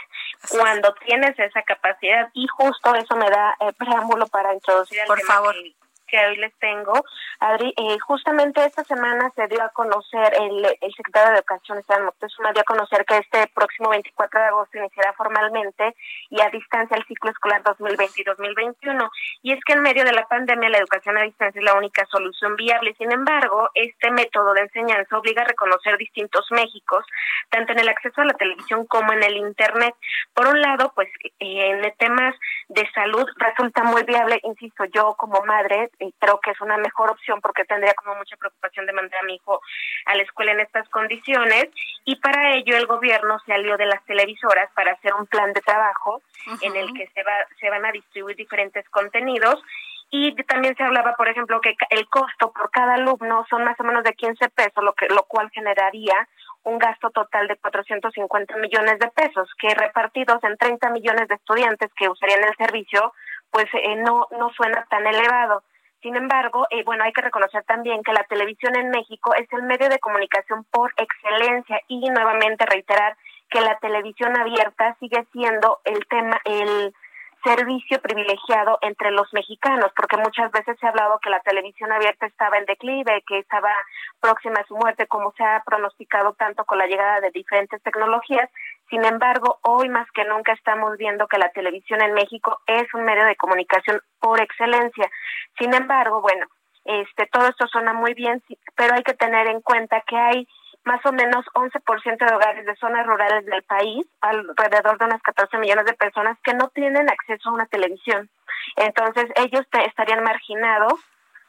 Cuando 0.51 0.95
tienes 0.95 1.39
esa 1.39 1.63
capacidad, 1.63 2.29
y 2.33 2.47
justo 2.49 2.95
eso 2.95 3.17
me 3.17 3.29
da 3.29 3.57
eh, 3.61 3.73
preámbulo 3.77 4.27
para 4.29 4.55
introducir 4.55 5.01
el 5.01 5.07
Por 5.07 5.19
tema 5.19 5.35
favor. 5.35 5.55
Que, 5.55 5.75
que 6.15 6.27
hoy 6.27 6.37
les 6.37 6.55
tengo. 6.59 6.93
Adri, 7.41 7.75
eh, 7.77 7.99
justamente 7.99 8.65
esta 8.65 8.85
semana 8.85 9.33
se 9.35 9.49
dio 9.49 9.61
a 9.63 9.71
conocer, 9.71 10.33
el, 10.41 10.65
el 10.81 10.95
secretario 10.95 11.33
de 11.33 11.39
Educación, 11.39 11.79
Esteban 11.79 12.05
Moctezuma, 12.05 12.53
dio 12.53 12.63
a 12.63 12.65
conocer 12.65 13.05
que 13.05 13.19
este 13.19 13.49
próximo 13.49 13.91
24 13.91 14.41
de 14.41 14.47
agosto 14.47 14.79
iniciará 14.79 15.13
formalmente 15.15 15.97
y 16.31 16.41
a 16.41 16.51
distancia 16.51 16.97
el 16.97 17.05
ciclo 17.07 17.31
escolar 17.31 17.63
2020 17.65 18.21
y 18.21 18.25
2021. 18.25 19.11
Y 19.43 19.53
es 19.53 19.65
que 19.65 19.73
en 19.73 19.83
medio 19.83 20.05
de 20.05 20.13
la 20.13 20.27
pandemia 20.27 20.69
la 20.69 20.79
educación 20.79 21.19
a 21.19 21.23
distancia 21.23 21.59
es 21.59 21.65
la 21.65 21.75
única 21.75 22.07
solución 22.07 22.55
viable. 22.55 22.95
Sin 22.97 23.11
embargo, 23.11 23.71
este 23.75 24.11
método 24.13 24.55
de 24.55 24.63
enseñanza 24.63 25.19
obliga 25.19 25.43
a 25.43 25.47
reconocer 25.47 25.97
distintos 25.97 26.47
Méxicos, 26.51 27.05
tanto 27.51 27.73
en 27.73 27.81
el 27.81 27.89
acceso 27.89 28.21
a 28.21 28.25
la 28.25 28.35
televisión 28.35 28.87
como 28.87 29.13
en 29.13 29.23
el 29.23 29.37
Internet. 29.37 29.95
Por 30.33 30.47
un 30.47 30.61
lado, 30.61 30.93
pues 30.95 31.09
eh, 31.41 31.71
en 31.71 31.93
temas 31.99 32.35
de 32.69 32.89
salud 32.95 33.27
resulta 33.37 33.83
muy 33.83 34.03
viable, 34.05 34.39
insisto, 34.45 34.85
yo 34.87 35.15
como 35.19 35.43
madre 35.45 35.91
eh, 36.09 36.13
creo 36.19 36.41
que 36.41 36.51
es 36.51 36.61
una 36.61 36.77
mejor 36.77 37.11
opción 37.11 37.41
porque 37.41 37.65
tendría 37.65 37.95
como 37.95 38.15
mucha 38.17 38.37
preocupación 38.37 38.87
de 38.87 38.93
mandar 38.93 39.21
a 39.21 39.27
mi 39.27 39.37
hijo 39.37 39.61
a 40.07 40.15
la 40.15 40.23
escuela 40.23 40.53
en 40.53 40.61
estas 40.61 40.89
condiciones. 40.89 41.69
Y 42.05 42.17
para 42.17 42.55
ello 42.55 42.77
el 42.77 42.87
gobierno 42.87 43.39
se 43.47 43.53
alió 43.53 43.77
de 43.77 43.87
las 43.87 44.05
televisoras 44.05 44.71
para 44.75 44.93
hacer 44.93 45.15
un 45.15 45.27
plan 45.27 45.53
de 45.53 45.61
trabajo 45.61 46.23
en 46.61 46.77
el 46.77 46.93
que 46.95 47.09
se 47.15 47.23
va 47.23 47.33
se 47.59 47.71
van 47.71 47.85
a 47.85 47.93
distribuir 47.93 48.37
diferentes 48.37 48.89
contenidos. 48.91 49.63
Y 50.11 50.35
también 50.45 50.77
se 50.77 50.85
hablaba, 50.85 51.15
por 51.17 51.29
ejemplo, 51.29 51.61
que 51.61 51.75
el 51.91 52.07
costo 52.09 52.53
por 52.53 52.71
cada 52.71 52.95
alumno 52.95 53.45
son 53.51 53.65
más 53.65 53.79
o 53.81 53.85
menos 53.85 54.05
de 54.05 54.13
15 54.13 54.49
pesos, 54.51 54.85
lo 54.85 54.93
que 54.93 55.09
lo 55.09 55.25
cual 55.25 55.51
generaría 55.51 56.29
un 56.65 56.79
gasto 56.79 57.11
total 57.11 57.49
de 57.49 57.57
450 57.57 58.57
millones 58.57 58.99
de 58.99 59.09
pesos, 59.09 59.49
que 59.59 59.75
repartidos 59.75 60.43
en 60.45 60.57
30 60.57 60.91
millones 60.91 61.29
de 61.29 61.35
estudiantes 61.35 61.91
que 61.97 62.09
usarían 62.09 62.45
el 62.45 62.57
servicio, 62.57 63.13
pues 63.51 63.67
eh, 63.75 63.97
no 63.97 64.27
no 64.39 64.51
suena 64.51 64.87
tan 64.89 65.07
elevado. 65.07 65.63
Sin 66.05 66.17
embargo, 66.17 66.67
eh, 66.69 66.85
bueno, 66.85 67.03
hay 67.03 67.15
que 67.15 67.23
reconocer 67.23 67.65
también 67.65 68.03
que 68.03 68.13
la 68.13 68.25
televisión 68.25 68.77
en 68.77 68.91
México 68.91 69.35
es 69.37 69.51
el 69.55 69.63
medio 69.63 69.89
de 69.89 69.99
comunicación 69.99 70.63
por 70.65 70.93
excelencia 70.99 71.81
y 71.89 72.11
nuevamente 72.11 72.67
reiterar 72.67 73.17
que 73.49 73.63
la 73.63 73.79
televisión 73.79 74.37
abierta 74.37 74.95
sigue 75.01 75.25
siendo 75.33 75.81
el 75.85 76.05
tema, 76.05 76.39
el 76.45 76.95
servicio 77.43 78.03
privilegiado 78.03 78.79
entre 78.83 79.13
los 79.13 79.33
mexicanos, 79.33 79.93
porque 79.97 80.19
muchas 80.19 80.53
veces 80.53 80.77
se 80.79 80.87
ha 80.87 80.91
hablado 80.91 81.19
que 81.21 81.31
la 81.31 81.41
televisión 81.41 81.91
abierta 81.91 82.27
estaba 82.27 82.59
en 82.59 82.67
declive, 82.67 83.25
que 83.27 83.39
estaba 83.39 83.73
próxima 84.21 84.61
a 84.61 84.67
su 84.67 84.77
muerte, 84.77 85.07
como 85.07 85.33
se 85.33 85.43
ha 85.43 85.63
pronosticado 85.65 86.35
tanto 86.35 86.67
con 86.67 86.77
la 86.77 86.87
llegada 86.87 87.21
de 87.21 87.31
diferentes 87.31 87.83
tecnologías. 87.83 88.51
Sin 88.91 89.05
embargo, 89.05 89.59
hoy 89.63 89.89
más 89.89 90.11
que 90.13 90.25
nunca 90.25 90.53
estamos 90.53 90.97
viendo 90.99 91.27
que 91.27 91.39
la 91.39 91.51
televisión 91.51 92.01
en 92.03 92.13
México 92.13 92.61
es 92.67 92.93
un 92.95 93.05
medio 93.05 93.25
de 93.25 93.37
comunicación 93.37 94.01
por 94.21 94.41
excelencia. 94.41 95.11
Sin 95.59 95.73
embargo, 95.75 96.21
bueno, 96.21 96.47
este 96.85 97.27
todo 97.27 97.49
esto 97.49 97.67
suena 97.67 97.93
muy 97.95 98.15
bien, 98.15 98.43
pero 98.77 98.95
hay 98.95 99.03
que 99.03 99.15
tener 99.15 99.47
en 99.47 99.63
cuenta 99.63 100.03
que 100.03 100.17
hay 100.17 100.49
más 100.85 101.01
o 101.07 101.13
menos 101.13 101.47
11% 101.55 102.27
de 102.27 102.35
hogares 102.35 102.67
de 102.67 102.77
zonas 102.77 103.07
rurales 103.07 103.47
del 103.47 103.63
país, 103.63 104.07
alrededor 104.21 104.99
de 104.99 105.07
unas 105.07 105.23
14 105.23 105.57
millones 105.57 105.87
de 105.87 105.95
personas 105.95 106.37
que 106.45 106.53
no 106.53 106.69
tienen 106.69 107.09
acceso 107.09 107.49
a 107.49 107.53
una 107.55 107.65
televisión. 107.67 108.29
Entonces, 108.77 109.27
ellos 109.37 109.67
te- 109.71 109.87
estarían 109.87 110.23
marginados 110.23 110.93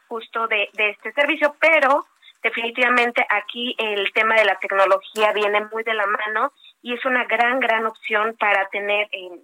justo 0.08 0.48
de, 0.48 0.70
de 0.74 0.92
este 0.92 1.12
servicio, 1.12 1.54
pero 1.60 2.06
definitivamente 2.44 3.26
aquí 3.30 3.76
el 3.78 4.12
tema 4.14 4.36
de 4.36 4.46
la 4.46 4.56
tecnología 4.60 5.34
viene 5.34 5.66
muy 5.66 5.84
de 5.84 5.96
la 5.96 6.06
mano 6.06 6.54
y 6.86 6.94
es 6.94 7.04
una 7.04 7.24
gran, 7.24 7.60
gran 7.60 7.88
opción 7.88 8.36
para 8.38 8.70
tener, 8.70 9.08
eh, 9.12 9.42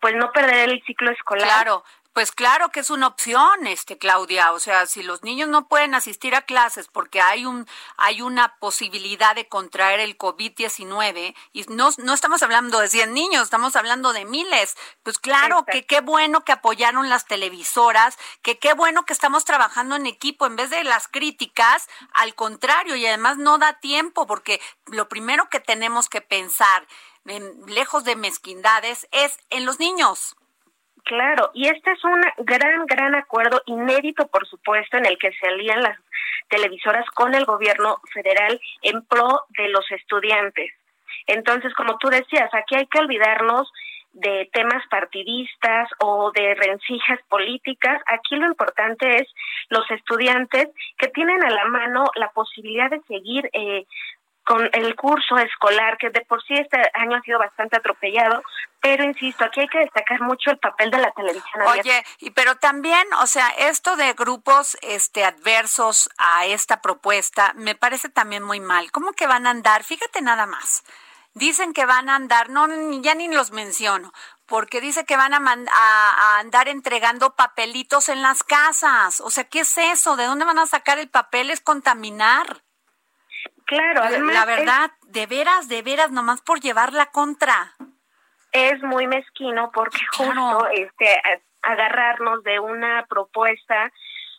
pues 0.00 0.14
no 0.14 0.32
perder 0.32 0.70
el 0.70 0.82
ciclo 0.86 1.10
escolar. 1.10 1.46
Claro, 1.46 1.84
pues 2.16 2.32
claro 2.32 2.70
que 2.70 2.80
es 2.80 2.88
una 2.88 3.08
opción, 3.08 3.66
este 3.66 3.98
Claudia, 3.98 4.52
o 4.52 4.58
sea, 4.58 4.86
si 4.86 5.02
los 5.02 5.22
niños 5.22 5.50
no 5.50 5.68
pueden 5.68 5.94
asistir 5.94 6.34
a 6.34 6.46
clases 6.46 6.88
porque 6.88 7.20
hay 7.20 7.44
un 7.44 7.68
hay 7.98 8.22
una 8.22 8.56
posibilidad 8.56 9.34
de 9.34 9.48
contraer 9.48 10.00
el 10.00 10.16
COVID-19 10.16 11.34
y 11.52 11.64
no 11.64 11.90
no 11.98 12.14
estamos 12.14 12.42
hablando 12.42 12.78
de 12.78 12.88
100 12.88 13.12
niños, 13.12 13.42
estamos 13.42 13.76
hablando 13.76 14.14
de 14.14 14.24
miles. 14.24 14.78
Pues 15.02 15.18
claro 15.18 15.58
Exacto. 15.58 15.72
que 15.72 15.84
qué 15.84 16.00
bueno 16.00 16.42
que 16.42 16.52
apoyaron 16.52 17.10
las 17.10 17.26
televisoras, 17.26 18.16
que 18.40 18.58
qué 18.58 18.72
bueno 18.72 19.04
que 19.04 19.12
estamos 19.12 19.44
trabajando 19.44 19.94
en 19.94 20.06
equipo 20.06 20.46
en 20.46 20.56
vez 20.56 20.70
de 20.70 20.84
las 20.84 21.08
críticas, 21.08 21.86
al 22.14 22.34
contrario, 22.34 22.96
y 22.96 23.04
además 23.04 23.36
no 23.36 23.58
da 23.58 23.78
tiempo 23.80 24.26
porque 24.26 24.62
lo 24.86 25.10
primero 25.10 25.50
que 25.50 25.60
tenemos 25.60 26.08
que 26.08 26.22
pensar 26.22 26.86
lejos 27.66 28.04
de 28.04 28.16
mezquindades, 28.16 29.06
es 29.10 29.36
en 29.50 29.66
los 29.66 29.80
niños. 29.80 30.34
Claro, 31.06 31.52
y 31.54 31.68
este 31.68 31.92
es 31.92 32.02
un 32.02 32.20
gran, 32.38 32.84
gran 32.84 33.14
acuerdo 33.14 33.62
inédito, 33.66 34.26
por 34.26 34.44
supuesto, 34.48 34.96
en 34.96 35.06
el 35.06 35.16
que 35.18 35.30
se 35.34 35.46
alían 35.46 35.80
las 35.80 35.96
televisoras 36.48 37.08
con 37.10 37.32
el 37.36 37.44
gobierno 37.44 37.98
federal 38.12 38.60
en 38.82 39.02
pro 39.02 39.42
de 39.50 39.68
los 39.68 39.88
estudiantes. 39.92 40.72
Entonces, 41.28 41.72
como 41.74 41.96
tú 41.98 42.08
decías, 42.08 42.52
aquí 42.52 42.74
hay 42.74 42.88
que 42.88 42.98
olvidarnos 42.98 43.72
de 44.14 44.50
temas 44.52 44.82
partidistas 44.90 45.88
o 46.00 46.32
de 46.32 46.54
rencillas 46.54 47.20
políticas. 47.28 48.02
Aquí 48.06 48.34
lo 48.34 48.46
importante 48.46 49.18
es 49.18 49.28
los 49.68 49.88
estudiantes 49.92 50.70
que 50.98 51.08
tienen 51.08 51.44
a 51.44 51.50
la 51.50 51.66
mano 51.66 52.06
la 52.16 52.30
posibilidad 52.30 52.90
de 52.90 53.00
seguir 53.02 53.48
eh, 53.52 53.86
con 54.46 54.70
el 54.72 54.94
curso 54.94 55.36
escolar, 55.38 55.98
que 55.98 56.08
de 56.10 56.20
por 56.20 56.40
sí 56.44 56.54
este 56.54 56.80
año 56.94 57.16
ha 57.16 57.22
sido 57.22 57.38
bastante 57.38 57.76
atropellado, 57.76 58.42
pero 58.80 59.02
insisto, 59.02 59.44
aquí 59.44 59.60
hay 59.60 59.68
que 59.68 59.80
destacar 59.80 60.20
mucho 60.20 60.50
el 60.50 60.58
papel 60.58 60.92
de 60.92 60.98
la 60.98 61.10
televisión. 61.10 61.62
Oye, 61.66 62.04
y 62.20 62.30
pero 62.30 62.54
también, 62.54 63.04
o 63.20 63.26
sea, 63.26 63.48
esto 63.58 63.96
de 63.96 64.12
grupos 64.12 64.78
este 64.82 65.24
adversos 65.24 66.08
a 66.16 66.46
esta 66.46 66.80
propuesta 66.80 67.52
me 67.56 67.74
parece 67.74 68.08
también 68.08 68.44
muy 68.44 68.60
mal. 68.60 68.92
¿Cómo 68.92 69.12
que 69.12 69.26
van 69.26 69.48
a 69.48 69.50
andar? 69.50 69.82
Fíjate 69.82 70.22
nada 70.22 70.46
más. 70.46 70.84
Dicen 71.34 71.72
que 71.72 71.84
van 71.84 72.08
a 72.08 72.14
andar, 72.14 72.48
no, 72.48 72.68
ya 73.02 73.16
ni 73.16 73.28
los 73.28 73.50
menciono, 73.50 74.12
porque 74.46 74.80
dice 74.80 75.04
que 75.04 75.16
van 75.16 75.34
a, 75.34 75.38
a, 75.38 76.38
andar 76.38 76.68
entregando 76.68 77.34
papelitos 77.34 78.08
en 78.08 78.22
las 78.22 78.44
casas. 78.44 79.20
O 79.20 79.30
sea, 79.30 79.44
¿qué 79.44 79.60
es 79.60 79.76
eso? 79.76 80.14
¿De 80.14 80.24
dónde 80.24 80.44
van 80.44 80.60
a 80.60 80.66
sacar 80.66 81.00
el 81.00 81.10
papel? 81.10 81.50
Es 81.50 81.60
contaminar. 81.60 82.62
Claro, 83.66 84.02
además. 84.02 84.34
La 84.34 84.44
verdad, 84.44 84.90
de 85.08 85.26
veras, 85.26 85.68
de 85.68 85.82
veras, 85.82 86.10
nomás 86.10 86.40
por 86.40 86.60
llevar 86.60 86.92
la 86.92 87.06
contra. 87.06 87.74
Es 88.52 88.82
muy 88.82 89.06
mezquino 89.06 89.70
porque 89.72 89.98
justo 90.16 90.68
este, 90.72 91.20
agarrarnos 91.62 92.42
de 92.44 92.58
una 92.60 93.04
propuesta 93.08 93.92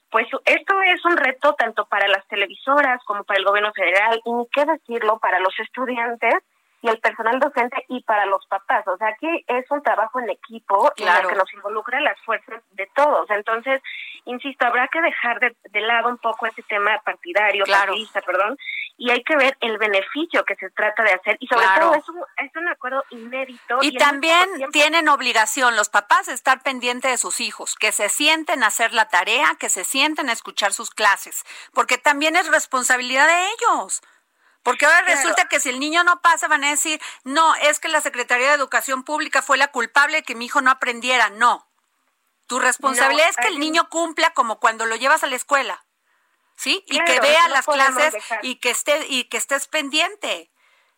pues 0.10 0.26
esto 0.46 0.82
es 0.84 1.04
un 1.06 1.18
reto 1.18 1.54
tanto 1.56 1.86
para 1.86 2.08
las 2.08 2.26
televisoras 2.28 3.04
como 3.06 3.24
para 3.26 3.40
el 3.40 3.46
gobierno 3.46 3.74
federal 3.74 4.22
y 4.24 4.32
ni 4.32 4.48
qué 4.54 4.64
decirlo 4.66 5.20
para 5.20 5.40
los 5.40 5.54
estudiantes 5.60 6.34
y 6.82 6.90
el 6.90 7.00
personal 7.00 7.40
docente 7.40 7.84
y 7.88 8.04
para 8.04 8.26
los 8.26 8.46
papás. 8.48 8.88
O 8.88 8.98
sea, 8.98 9.08
aquí 9.10 9.28
es 9.48 9.70
un 9.72 9.82
trabajo 9.82 10.20
en 10.20 10.30
equipo 10.30 10.92
en 10.98 11.08
el 11.08 11.28
que 11.28 11.36
nos 11.36 11.52
involucra 11.54 12.00
las 12.02 12.20
fuerzas 12.22 12.62
de 12.72 12.88
todos. 12.96 13.30
Entonces, 13.32 13.82
insisto, 14.26 14.66
habrá 14.66 14.88
que 14.88 15.02
dejar 15.02 15.40
de, 15.40 15.82
lado 15.82 16.10
un 16.10 16.18
poco 16.18 16.46
ese 16.46 16.62
tema 16.64 17.00
partidario, 17.04 17.66
partidista, 17.66 18.22
perdón, 18.22 18.58
y 18.98 19.12
hay 19.12 19.24
que 19.24 19.36
ver 19.36 19.58
el 19.62 19.78
beneficio 19.78 20.44
que 20.44 20.56
se 20.56 20.70
trata 20.72 21.04
de 21.04 21.14
hacer. 21.14 21.38
Y 21.40 21.48
sobre 21.48 21.66
todo, 21.80 21.96
es 21.96 22.10
un, 22.10 22.24
es 22.38 22.56
un 22.56 22.68
acuerdo 22.68 23.04
inédito. 23.12 23.80
Y, 23.82 23.98
también 23.98 24.48
tienen 24.72 25.08
obligación 25.08 25.76
los 25.76 25.90
papás 25.90 26.28
de 26.28 26.34
estar 26.34 26.62
pendientes 26.62 27.12
de 27.12 27.18
sus 27.18 27.40
hijos, 27.40 27.76
que 27.76 27.92
se 27.92 28.10
sienten 28.10 28.64
a 28.64 28.68
hacer 28.68 28.94
la 28.94 29.08
tarea, 29.08 29.56
que 29.60 29.70
se 29.70 29.84
sienten 29.84 30.30
a 30.30 30.34
escuchar 30.34 30.74
sus 30.74 30.90
clases, 30.92 31.44
porque 31.74 31.98
también 31.98 32.36
es 32.36 32.50
responsabilidad 32.50 33.28
de 33.28 33.46
ellos. 33.46 34.02
Porque 34.68 34.86
ahora 34.86 35.02
resulta 35.04 35.48
que 35.48 35.62
si 35.62 35.70
el 35.70 35.80
niño 35.80 36.04
no 36.04 36.20
pasa, 36.20 36.50
van 36.50 36.66
a 36.66 36.70
decir, 36.70 37.00
no, 37.24 37.56
es 37.56 37.80
que 37.80 37.88
la 37.88 38.02
Secretaría 38.02 38.50
de 38.50 38.56
Educación 38.56 39.04
Pública 39.04 39.42
fue 39.42 39.58
la 39.58 39.70
culpable 39.70 40.18
de 40.18 40.24
que 40.24 40.36
mi 40.36 40.48
hijo 40.48 40.60
no 40.60 40.70
aprendiera. 40.70 41.30
No. 41.30 41.66
Tu 42.48 42.60
responsabilidad 42.60 43.30
es 43.30 43.38
que 43.38 43.48
el 43.48 43.60
niño 43.60 43.88
cumpla 43.90 44.32
como 44.32 44.60
cuando 44.60 44.86
lo 44.86 44.98
llevas 44.98 45.24
a 45.24 45.28
la 45.28 45.38
escuela. 45.38 45.86
¿Sí? 46.58 46.84
y 46.88 47.00
que 47.02 47.20
vea 47.22 47.48
las 47.48 47.66
clases 47.66 48.16
y 48.42 48.56
que 48.56 48.72
esté 48.72 49.06
y 49.08 49.26
que 49.26 49.38
estés 49.38 49.68
pendiente. 49.70 50.52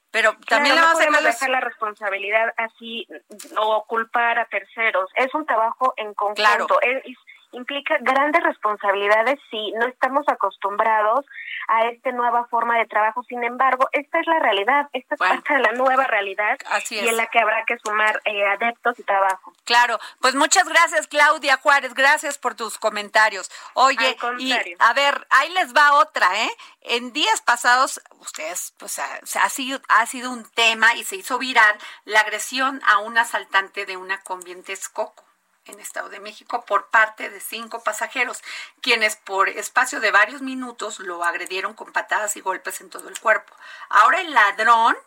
Pero 0.09 0.35
también 0.47 0.73
le 0.73 0.81
vamos 0.81 0.99
a 0.99 1.21
dejar 1.21 1.49
la 1.49 1.59
responsabilidad 1.59 2.51
así 2.57 3.07
o 3.55 3.85
culpar 3.85 4.39
a 4.39 4.45
terceros. 4.45 5.11
Es 5.13 5.31
un 5.35 5.45
trabajo 5.45 5.93
en 5.97 6.15
conjunto. 6.15 6.81
Es, 6.81 7.03
implica 7.51 7.97
grandes 8.01 8.43
responsabilidades 8.43 9.39
si 9.49 9.71
no 9.73 9.87
estamos 9.87 10.27
acostumbrados 10.27 11.25
a 11.67 11.87
esta 11.87 12.11
nueva 12.11 12.45
forma 12.47 12.77
de 12.77 12.85
trabajo. 12.85 13.23
Sin 13.23 13.43
embargo, 13.43 13.87
esta 13.91 14.19
es 14.19 14.27
la 14.27 14.39
realidad, 14.39 14.89
esta 14.93 15.15
es 15.15 15.19
parte 15.19 15.53
de 15.53 15.59
la 15.59 15.71
nueva 15.73 16.05
realidad 16.05 16.57
y 16.89 17.07
en 17.07 17.17
la 17.17 17.27
que 17.27 17.39
habrá 17.39 17.63
que 17.65 17.77
sumar 17.83 18.21
eh, 18.25 18.45
adeptos 18.45 18.97
y 18.99 19.03
trabajo. 19.03 19.53
Claro, 19.65 19.99
pues 20.19 20.35
muchas 20.35 20.67
gracias 20.67 21.07
Claudia 21.07 21.57
Juárez, 21.57 21.93
gracias 21.93 22.37
por 22.37 22.55
tus 22.55 22.77
comentarios. 22.77 23.51
Oye, 23.73 24.17
y 24.39 24.53
a 24.79 24.93
ver, 24.93 25.27
ahí 25.29 25.49
les 25.53 25.73
va 25.75 25.93
otra, 25.93 26.27
¿eh? 26.39 26.49
En 26.81 27.13
días 27.13 27.41
pasados, 27.41 28.01
ustedes, 28.19 28.73
pues 28.77 28.99
ha, 28.99 29.19
ha, 29.43 29.49
sido, 29.49 29.79
ha 29.89 30.05
sido 30.05 30.31
un 30.31 30.49
tema 30.51 30.95
y 30.95 31.03
se 31.03 31.17
hizo 31.17 31.37
viral 31.37 31.75
la 32.05 32.21
agresión 32.21 32.81
a 32.87 32.99
un 32.99 33.17
asaltante 33.17 33.85
de 33.85 33.97
una 33.97 34.21
conviente 34.21 34.73
Coco 34.93 35.28
en 35.69 35.79
Estado 35.79 36.09
de 36.09 36.19
México 36.19 36.65
por 36.65 36.87
parte 36.87 37.29
de 37.29 37.39
cinco 37.39 37.83
pasajeros, 37.83 38.43
quienes 38.81 39.15
por 39.15 39.49
espacio 39.49 39.99
de 39.99 40.11
varios 40.11 40.41
minutos 40.41 40.99
lo 40.99 41.23
agredieron 41.23 41.73
con 41.73 41.91
patadas 41.91 42.35
y 42.35 42.41
golpes 42.41 42.81
en 42.81 42.89
todo 42.89 43.09
el 43.09 43.19
cuerpo. 43.19 43.53
Ahora 43.89 44.21
el 44.21 44.33
ladrón 44.33 44.97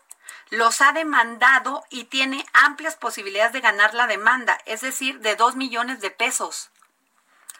los 0.49 0.81
ha 0.81 0.91
demandado 0.91 1.83
y 1.89 2.05
tiene 2.05 2.45
amplias 2.53 2.95
posibilidades 2.95 3.53
de 3.53 3.61
ganar 3.61 3.93
la 3.93 4.07
demanda, 4.07 4.57
es 4.65 4.81
decir, 4.81 5.19
de 5.19 5.35
dos 5.35 5.55
millones 5.55 5.99
de 5.99 6.11
pesos. 6.11 6.69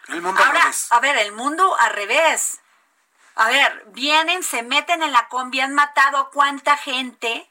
El 0.08 0.22
mundo 0.22 0.44
al 0.44 0.52
revés. 0.52 0.88
A 0.92 1.00
ver, 1.00 1.18
el 1.18 1.32
mundo 1.32 1.76
al 1.80 1.94
revés. 1.94 2.60
A 3.36 3.48
ver, 3.48 3.84
vienen, 3.88 4.44
se 4.44 4.62
meten 4.62 5.02
en 5.02 5.12
la 5.12 5.28
combi, 5.28 5.60
han 5.60 5.74
matado 5.74 6.18
a 6.18 6.30
cuánta 6.30 6.78
gente 6.78 7.50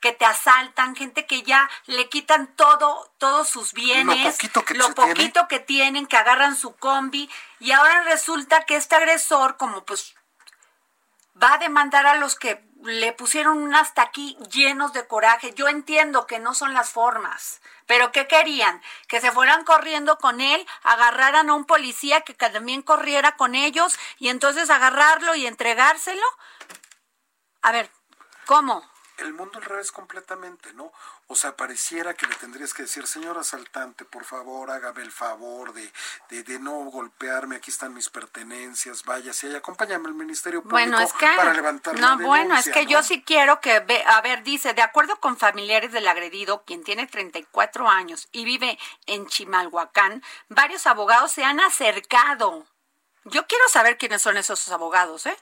que 0.00 0.12
te 0.12 0.24
asaltan, 0.24 0.96
gente 0.96 1.26
que 1.26 1.42
ya 1.42 1.68
le 1.86 2.08
quitan 2.08 2.54
todo, 2.56 3.12
todos 3.18 3.48
sus 3.48 3.72
bienes, 3.72 4.24
lo 4.24 4.32
poquito, 4.32 4.64
que, 4.64 4.74
lo 4.74 4.94
poquito 4.94 5.48
que 5.48 5.60
tienen, 5.60 6.06
que 6.06 6.16
agarran 6.16 6.56
su 6.56 6.74
combi, 6.76 7.30
y 7.58 7.72
ahora 7.72 8.02
resulta 8.02 8.64
que 8.64 8.76
este 8.76 8.96
agresor, 8.96 9.56
como 9.56 9.84
pues 9.84 10.14
va 11.42 11.54
a 11.54 11.58
demandar 11.58 12.06
a 12.06 12.16
los 12.16 12.34
que 12.34 12.68
le 12.82 13.12
pusieron 13.12 13.74
hasta 13.74 14.02
aquí 14.02 14.36
llenos 14.50 14.92
de 14.92 15.06
coraje. 15.06 15.52
Yo 15.54 15.68
entiendo 15.68 16.26
que 16.26 16.38
no 16.38 16.54
son 16.54 16.72
las 16.74 16.90
formas, 16.90 17.60
pero 17.86 18.12
¿qué 18.12 18.26
querían? 18.26 18.80
Que 19.06 19.20
se 19.20 19.32
fueran 19.32 19.64
corriendo 19.64 20.18
con 20.18 20.40
él, 20.40 20.66
agarraran 20.82 21.50
a 21.50 21.54
un 21.54 21.64
policía 21.64 22.22
que 22.22 22.34
también 22.34 22.82
corriera 22.82 23.36
con 23.36 23.54
ellos 23.54 23.98
y 24.18 24.28
entonces 24.28 24.70
agarrarlo 24.70 25.34
y 25.34 25.46
entregárselo. 25.46 26.24
A 27.62 27.72
ver, 27.72 27.90
¿cómo? 28.46 28.88
El 29.22 29.32
mundo 29.32 29.58
al 29.58 29.64
revés 29.64 29.92
completamente, 29.92 30.72
¿no? 30.74 30.92
O 31.26 31.36
sea, 31.36 31.56
pareciera 31.56 32.14
que 32.14 32.26
le 32.26 32.34
tendrías 32.36 32.74
que 32.74 32.82
decir, 32.82 33.06
señor 33.06 33.38
asaltante, 33.38 34.04
por 34.04 34.24
favor, 34.24 34.70
hágame 34.70 35.02
el 35.02 35.12
favor 35.12 35.72
de, 35.72 35.92
de, 36.42 36.58
no 36.58 36.72
golpearme, 36.90 37.56
aquí 37.56 37.70
están 37.70 37.94
mis 37.94 38.08
pertenencias, 38.08 39.04
váyase 39.04 39.48
y 39.48 39.54
acompáñame 39.54 40.08
al 40.08 40.14
Ministerio 40.14 40.62
Público 40.62 40.76
bueno, 40.76 41.00
es 41.00 41.12
que, 41.12 41.26
para 41.36 41.52
levantar 41.52 41.98
No, 41.98 42.18
bueno, 42.18 42.56
es 42.56 42.68
que 42.70 42.86
yo 42.86 43.02
sí 43.02 43.22
quiero 43.22 43.60
que, 43.60 43.80
ve, 43.80 44.02
a 44.06 44.20
ver, 44.20 44.42
dice, 44.42 44.74
de 44.74 44.82
acuerdo 44.82 45.20
con 45.20 45.36
familiares 45.36 45.92
del 45.92 46.08
agredido, 46.08 46.64
quien 46.64 46.82
tiene 46.84 47.06
34 47.06 47.88
años 47.88 48.28
y 48.32 48.44
vive 48.44 48.78
en 49.06 49.26
Chimalhuacán, 49.26 50.22
varios 50.48 50.86
abogados 50.86 51.32
se 51.32 51.44
han 51.44 51.60
acercado. 51.60 52.66
Yo 53.24 53.46
quiero 53.46 53.68
saber 53.68 53.98
quiénes 53.98 54.22
son 54.22 54.36
esos 54.36 54.68
abogados, 54.70 55.26
¿eh? 55.26 55.36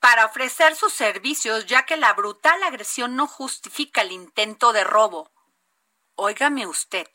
Para 0.00 0.26
ofrecer 0.26 0.74
sus 0.76 0.92
servicios, 0.92 1.66
ya 1.66 1.84
que 1.84 1.96
la 1.96 2.12
brutal 2.12 2.62
agresión 2.62 3.16
no 3.16 3.26
justifica 3.26 4.02
el 4.02 4.12
intento 4.12 4.72
de 4.72 4.84
robo. 4.84 5.30
Óigame 6.14 6.66
usted. 6.66 7.08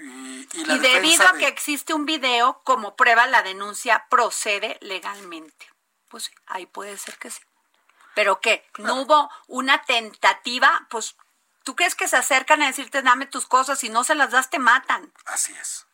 Y, 0.00 0.46
debido 0.80 1.26
a 1.26 1.34
que 1.34 1.46
existe 1.46 1.94
un 1.94 2.06
video, 2.06 2.60
como 2.64 2.96
prueba 2.96 3.26
la 3.26 3.42
denuncia 3.42 4.06
procede 4.10 4.78
legalmente. 4.80 5.70
Pues 6.08 6.30
ahí 6.46 6.66
puede 6.66 6.98
ser 6.98 7.18
que 7.18 7.30
sí. 7.30 7.40
Pero 8.14 8.40
qué, 8.40 8.68
no 8.78 9.02
hubo 9.02 9.30
una 9.46 9.82
tentativa, 9.84 10.86
pues 10.90 11.16
tú 11.62 11.76
crees 11.76 11.94
que 11.94 12.08
se 12.08 12.16
acercan 12.16 12.62
a 12.62 12.66
decirte 12.66 13.00
dame 13.00 13.26
tus 13.26 13.46
cosas 13.46 13.82
y 13.84 13.88
no 13.88 14.04
se 14.04 14.14
las 14.14 14.30
das 14.30 14.50
te 14.50 14.58
matan. 14.58 15.12
Así 15.24 15.54
es. 15.54 15.86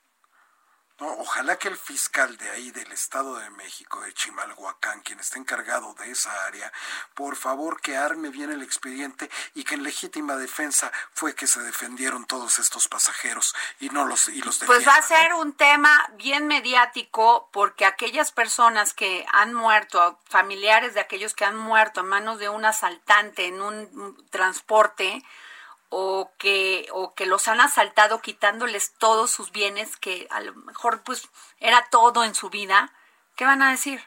No, 1.01 1.07
ojalá 1.19 1.57
que 1.57 1.69
el 1.69 1.77
fiscal 1.77 2.37
de 2.39 2.51
ahí 2.51 2.73
del 2.73 2.91
Estado 2.91 3.37
de 3.37 3.51
México, 3.51 4.01
de 4.01 4.13
Chimalhuacán, 4.13 5.01
quien 5.01 5.21
está 5.21 5.39
encargado 5.39 5.95
de 5.95 6.11
esa 6.11 6.33
área, 6.47 6.73
por 7.15 7.37
favor 7.37 7.81
que 7.81 7.97
arme 7.97 8.31
bien 8.31 8.51
el 8.51 8.63
expediente 8.63 9.31
y 9.55 9.63
que 9.63 9.77
en 9.77 9.85
legítima 9.85 10.35
defensa 10.35 10.91
fue 11.13 11.37
que 11.37 11.47
se 11.47 11.61
defendieron 11.61 12.27
todos 12.27 12.59
estos 12.59 12.89
pasajeros 12.89 13.55
y 13.79 13.91
no 13.91 14.07
los 14.07 14.29
y 14.29 14.43
los 14.43 14.59
Pues 14.59 14.89
va 14.89 14.97
a 14.97 15.03
ser 15.03 15.35
un 15.35 15.53
tema 15.53 15.91
bien 16.15 16.49
mediático 16.49 17.49
porque 17.53 17.85
aquellas 17.85 18.33
personas 18.33 18.93
que 18.93 19.25
han 19.33 19.55
muerto, 19.55 20.19
familiares 20.29 20.95
de 20.95 21.01
aquellos 21.01 21.33
que 21.35 21.45
han 21.45 21.57
muerto 21.57 22.01
a 22.01 22.03
manos 22.03 22.41
de 22.41 22.49
un 22.49 22.65
asaltante 22.65 23.47
en 23.47 23.63
un 23.63 24.27
transporte, 24.31 25.23
o 25.91 26.33
que 26.39 26.89
o 26.93 27.15
que 27.15 27.27
los 27.27 27.49
han 27.49 27.61
asaltado 27.61 28.21
quitándoles 28.21 28.93
todos 28.99 29.31
sus 29.31 29.53
bienes 29.53 29.97
que 29.97 30.27
a 30.31 30.41
lo 30.41 30.55
mejor 30.55 31.03
pues 31.03 31.29
era 31.59 31.89
todo 31.91 32.25
en 32.25 32.35
su 32.35 32.51
vida, 32.51 32.93
¿qué 33.37 33.45
van 33.45 33.63
a 33.63 33.71
decir? 33.71 34.03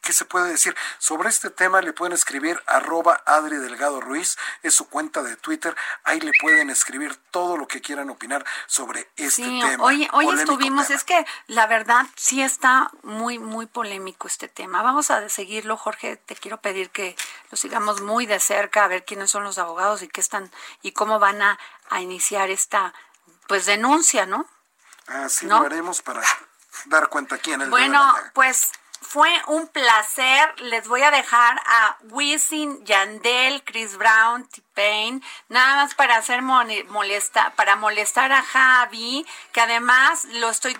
¿Qué 0.00 0.14
se 0.14 0.24
puede 0.24 0.50
decir? 0.50 0.74
Sobre 0.98 1.28
este 1.28 1.50
tema 1.50 1.82
le 1.82 1.92
pueden 1.92 2.14
escribir 2.14 2.62
arroba 2.66 3.22
Adri 3.26 3.56
Delgado 3.58 4.00
Ruiz, 4.00 4.38
es 4.62 4.74
su 4.74 4.88
cuenta 4.88 5.22
de 5.22 5.36
Twitter. 5.36 5.76
Ahí 6.04 6.20
le 6.20 6.32
pueden 6.40 6.70
escribir 6.70 7.16
todo 7.30 7.58
lo 7.58 7.68
que 7.68 7.82
quieran 7.82 8.08
opinar 8.08 8.44
sobre 8.66 9.10
este 9.16 9.42
Sí, 9.42 9.60
tema. 9.60 9.84
hoy, 9.84 10.08
estuvimos, 10.38 10.86
tema. 10.86 10.96
es 10.96 11.04
que 11.04 11.26
la 11.48 11.66
verdad 11.66 12.06
sí 12.16 12.42
está 12.42 12.90
muy, 13.02 13.38
muy 13.38 13.66
polémico 13.66 14.26
este 14.26 14.48
tema. 14.48 14.82
Vamos 14.82 15.10
a 15.10 15.28
seguirlo, 15.28 15.76
Jorge. 15.76 16.16
Te 16.16 16.34
quiero 16.34 16.60
pedir 16.62 16.90
que 16.90 17.14
lo 17.50 17.58
sigamos 17.58 18.00
muy 18.00 18.24
de 18.24 18.40
cerca, 18.40 18.84
a 18.84 18.88
ver 18.88 19.04
quiénes 19.04 19.30
son 19.30 19.44
los 19.44 19.58
abogados 19.58 20.02
y 20.02 20.08
qué 20.08 20.22
están 20.22 20.50
y 20.80 20.92
cómo 20.92 21.18
van 21.18 21.42
a, 21.42 21.58
a 21.90 22.00
iniciar 22.00 22.48
esta 22.50 22.94
pues 23.46 23.66
denuncia, 23.66 24.24
¿no? 24.24 24.46
Así 25.08 25.44
¿no? 25.44 25.60
lo 25.60 25.66
haremos 25.66 26.00
para 26.00 26.22
dar 26.86 27.08
cuenta 27.08 27.34
aquí 27.34 27.52
en 27.52 27.60
el 27.62 27.66
Dedo 27.70 27.78
en 27.78 27.90
Bueno, 27.92 28.14
pues 28.32 28.70
fue 29.00 29.30
un 29.46 29.66
placer. 29.68 30.60
Les 30.60 30.86
voy 30.86 31.02
a 31.02 31.10
dejar 31.10 31.60
a 31.66 31.96
Wisin, 32.10 32.84
Yandel, 32.84 33.62
Chris 33.64 33.96
Brown, 33.96 34.46
T-Pain, 34.48 35.22
nada 35.48 35.76
más 35.76 35.94
para 35.94 36.16
hacer 36.16 36.42
molesta, 36.42 37.52
para 37.56 37.76
molestar 37.76 38.32
a 38.32 38.42
Javi, 38.42 39.26
que 39.52 39.60
además 39.60 40.24
lo 40.26 40.50
estoy 40.50 40.78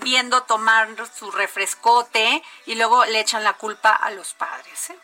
viendo 0.00 0.42
tomar 0.44 0.88
su 1.16 1.30
refrescote 1.30 2.42
y 2.66 2.74
luego 2.76 3.04
le 3.04 3.20
echan 3.20 3.44
la 3.44 3.54
culpa 3.54 3.92
a 3.92 4.10
los 4.10 4.34
padres, 4.34 4.90
¿eh? 4.90 4.98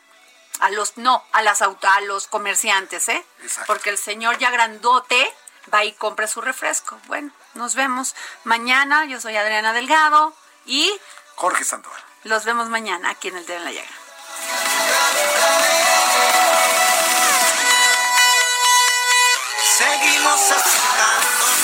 A 0.61 0.71
los, 0.71 0.97
no, 0.97 1.25
a 1.33 1.43
las 1.43 1.63
a 1.63 2.01
los 2.03 2.29
comerciantes, 2.29 3.09
¿eh? 3.09 3.25
Exacto. 3.43 3.73
Porque 3.73 3.91
el 3.91 3.99
señor 3.99 4.39
ya 4.39 4.51
grandote 4.51 5.35
va 5.73 5.85
y 5.85 5.93
compra 5.93 6.29
su 6.29 6.41
refresco. 6.41 6.97
Bueno, 7.07 7.33
nos 7.55 7.75
vemos 7.75 8.15
mañana. 8.45 9.05
Yo 9.07 9.21
soy 9.21 9.37
Adriana 9.37 9.73
Delgado 9.73 10.33
y 10.65 10.93
Jorge 11.35 11.65
Sandoval. 11.65 12.04
Los 12.25 12.45
vemos 12.45 12.69
mañana 12.69 13.11
aquí 13.11 13.29
en 13.29 13.37
el 13.37 13.47
Dedo 13.47 13.59
en 13.59 13.65
la 13.65 13.73
Llaga. 13.73 13.89
Seguimos 19.77 20.41
acercándonos, 20.41 21.64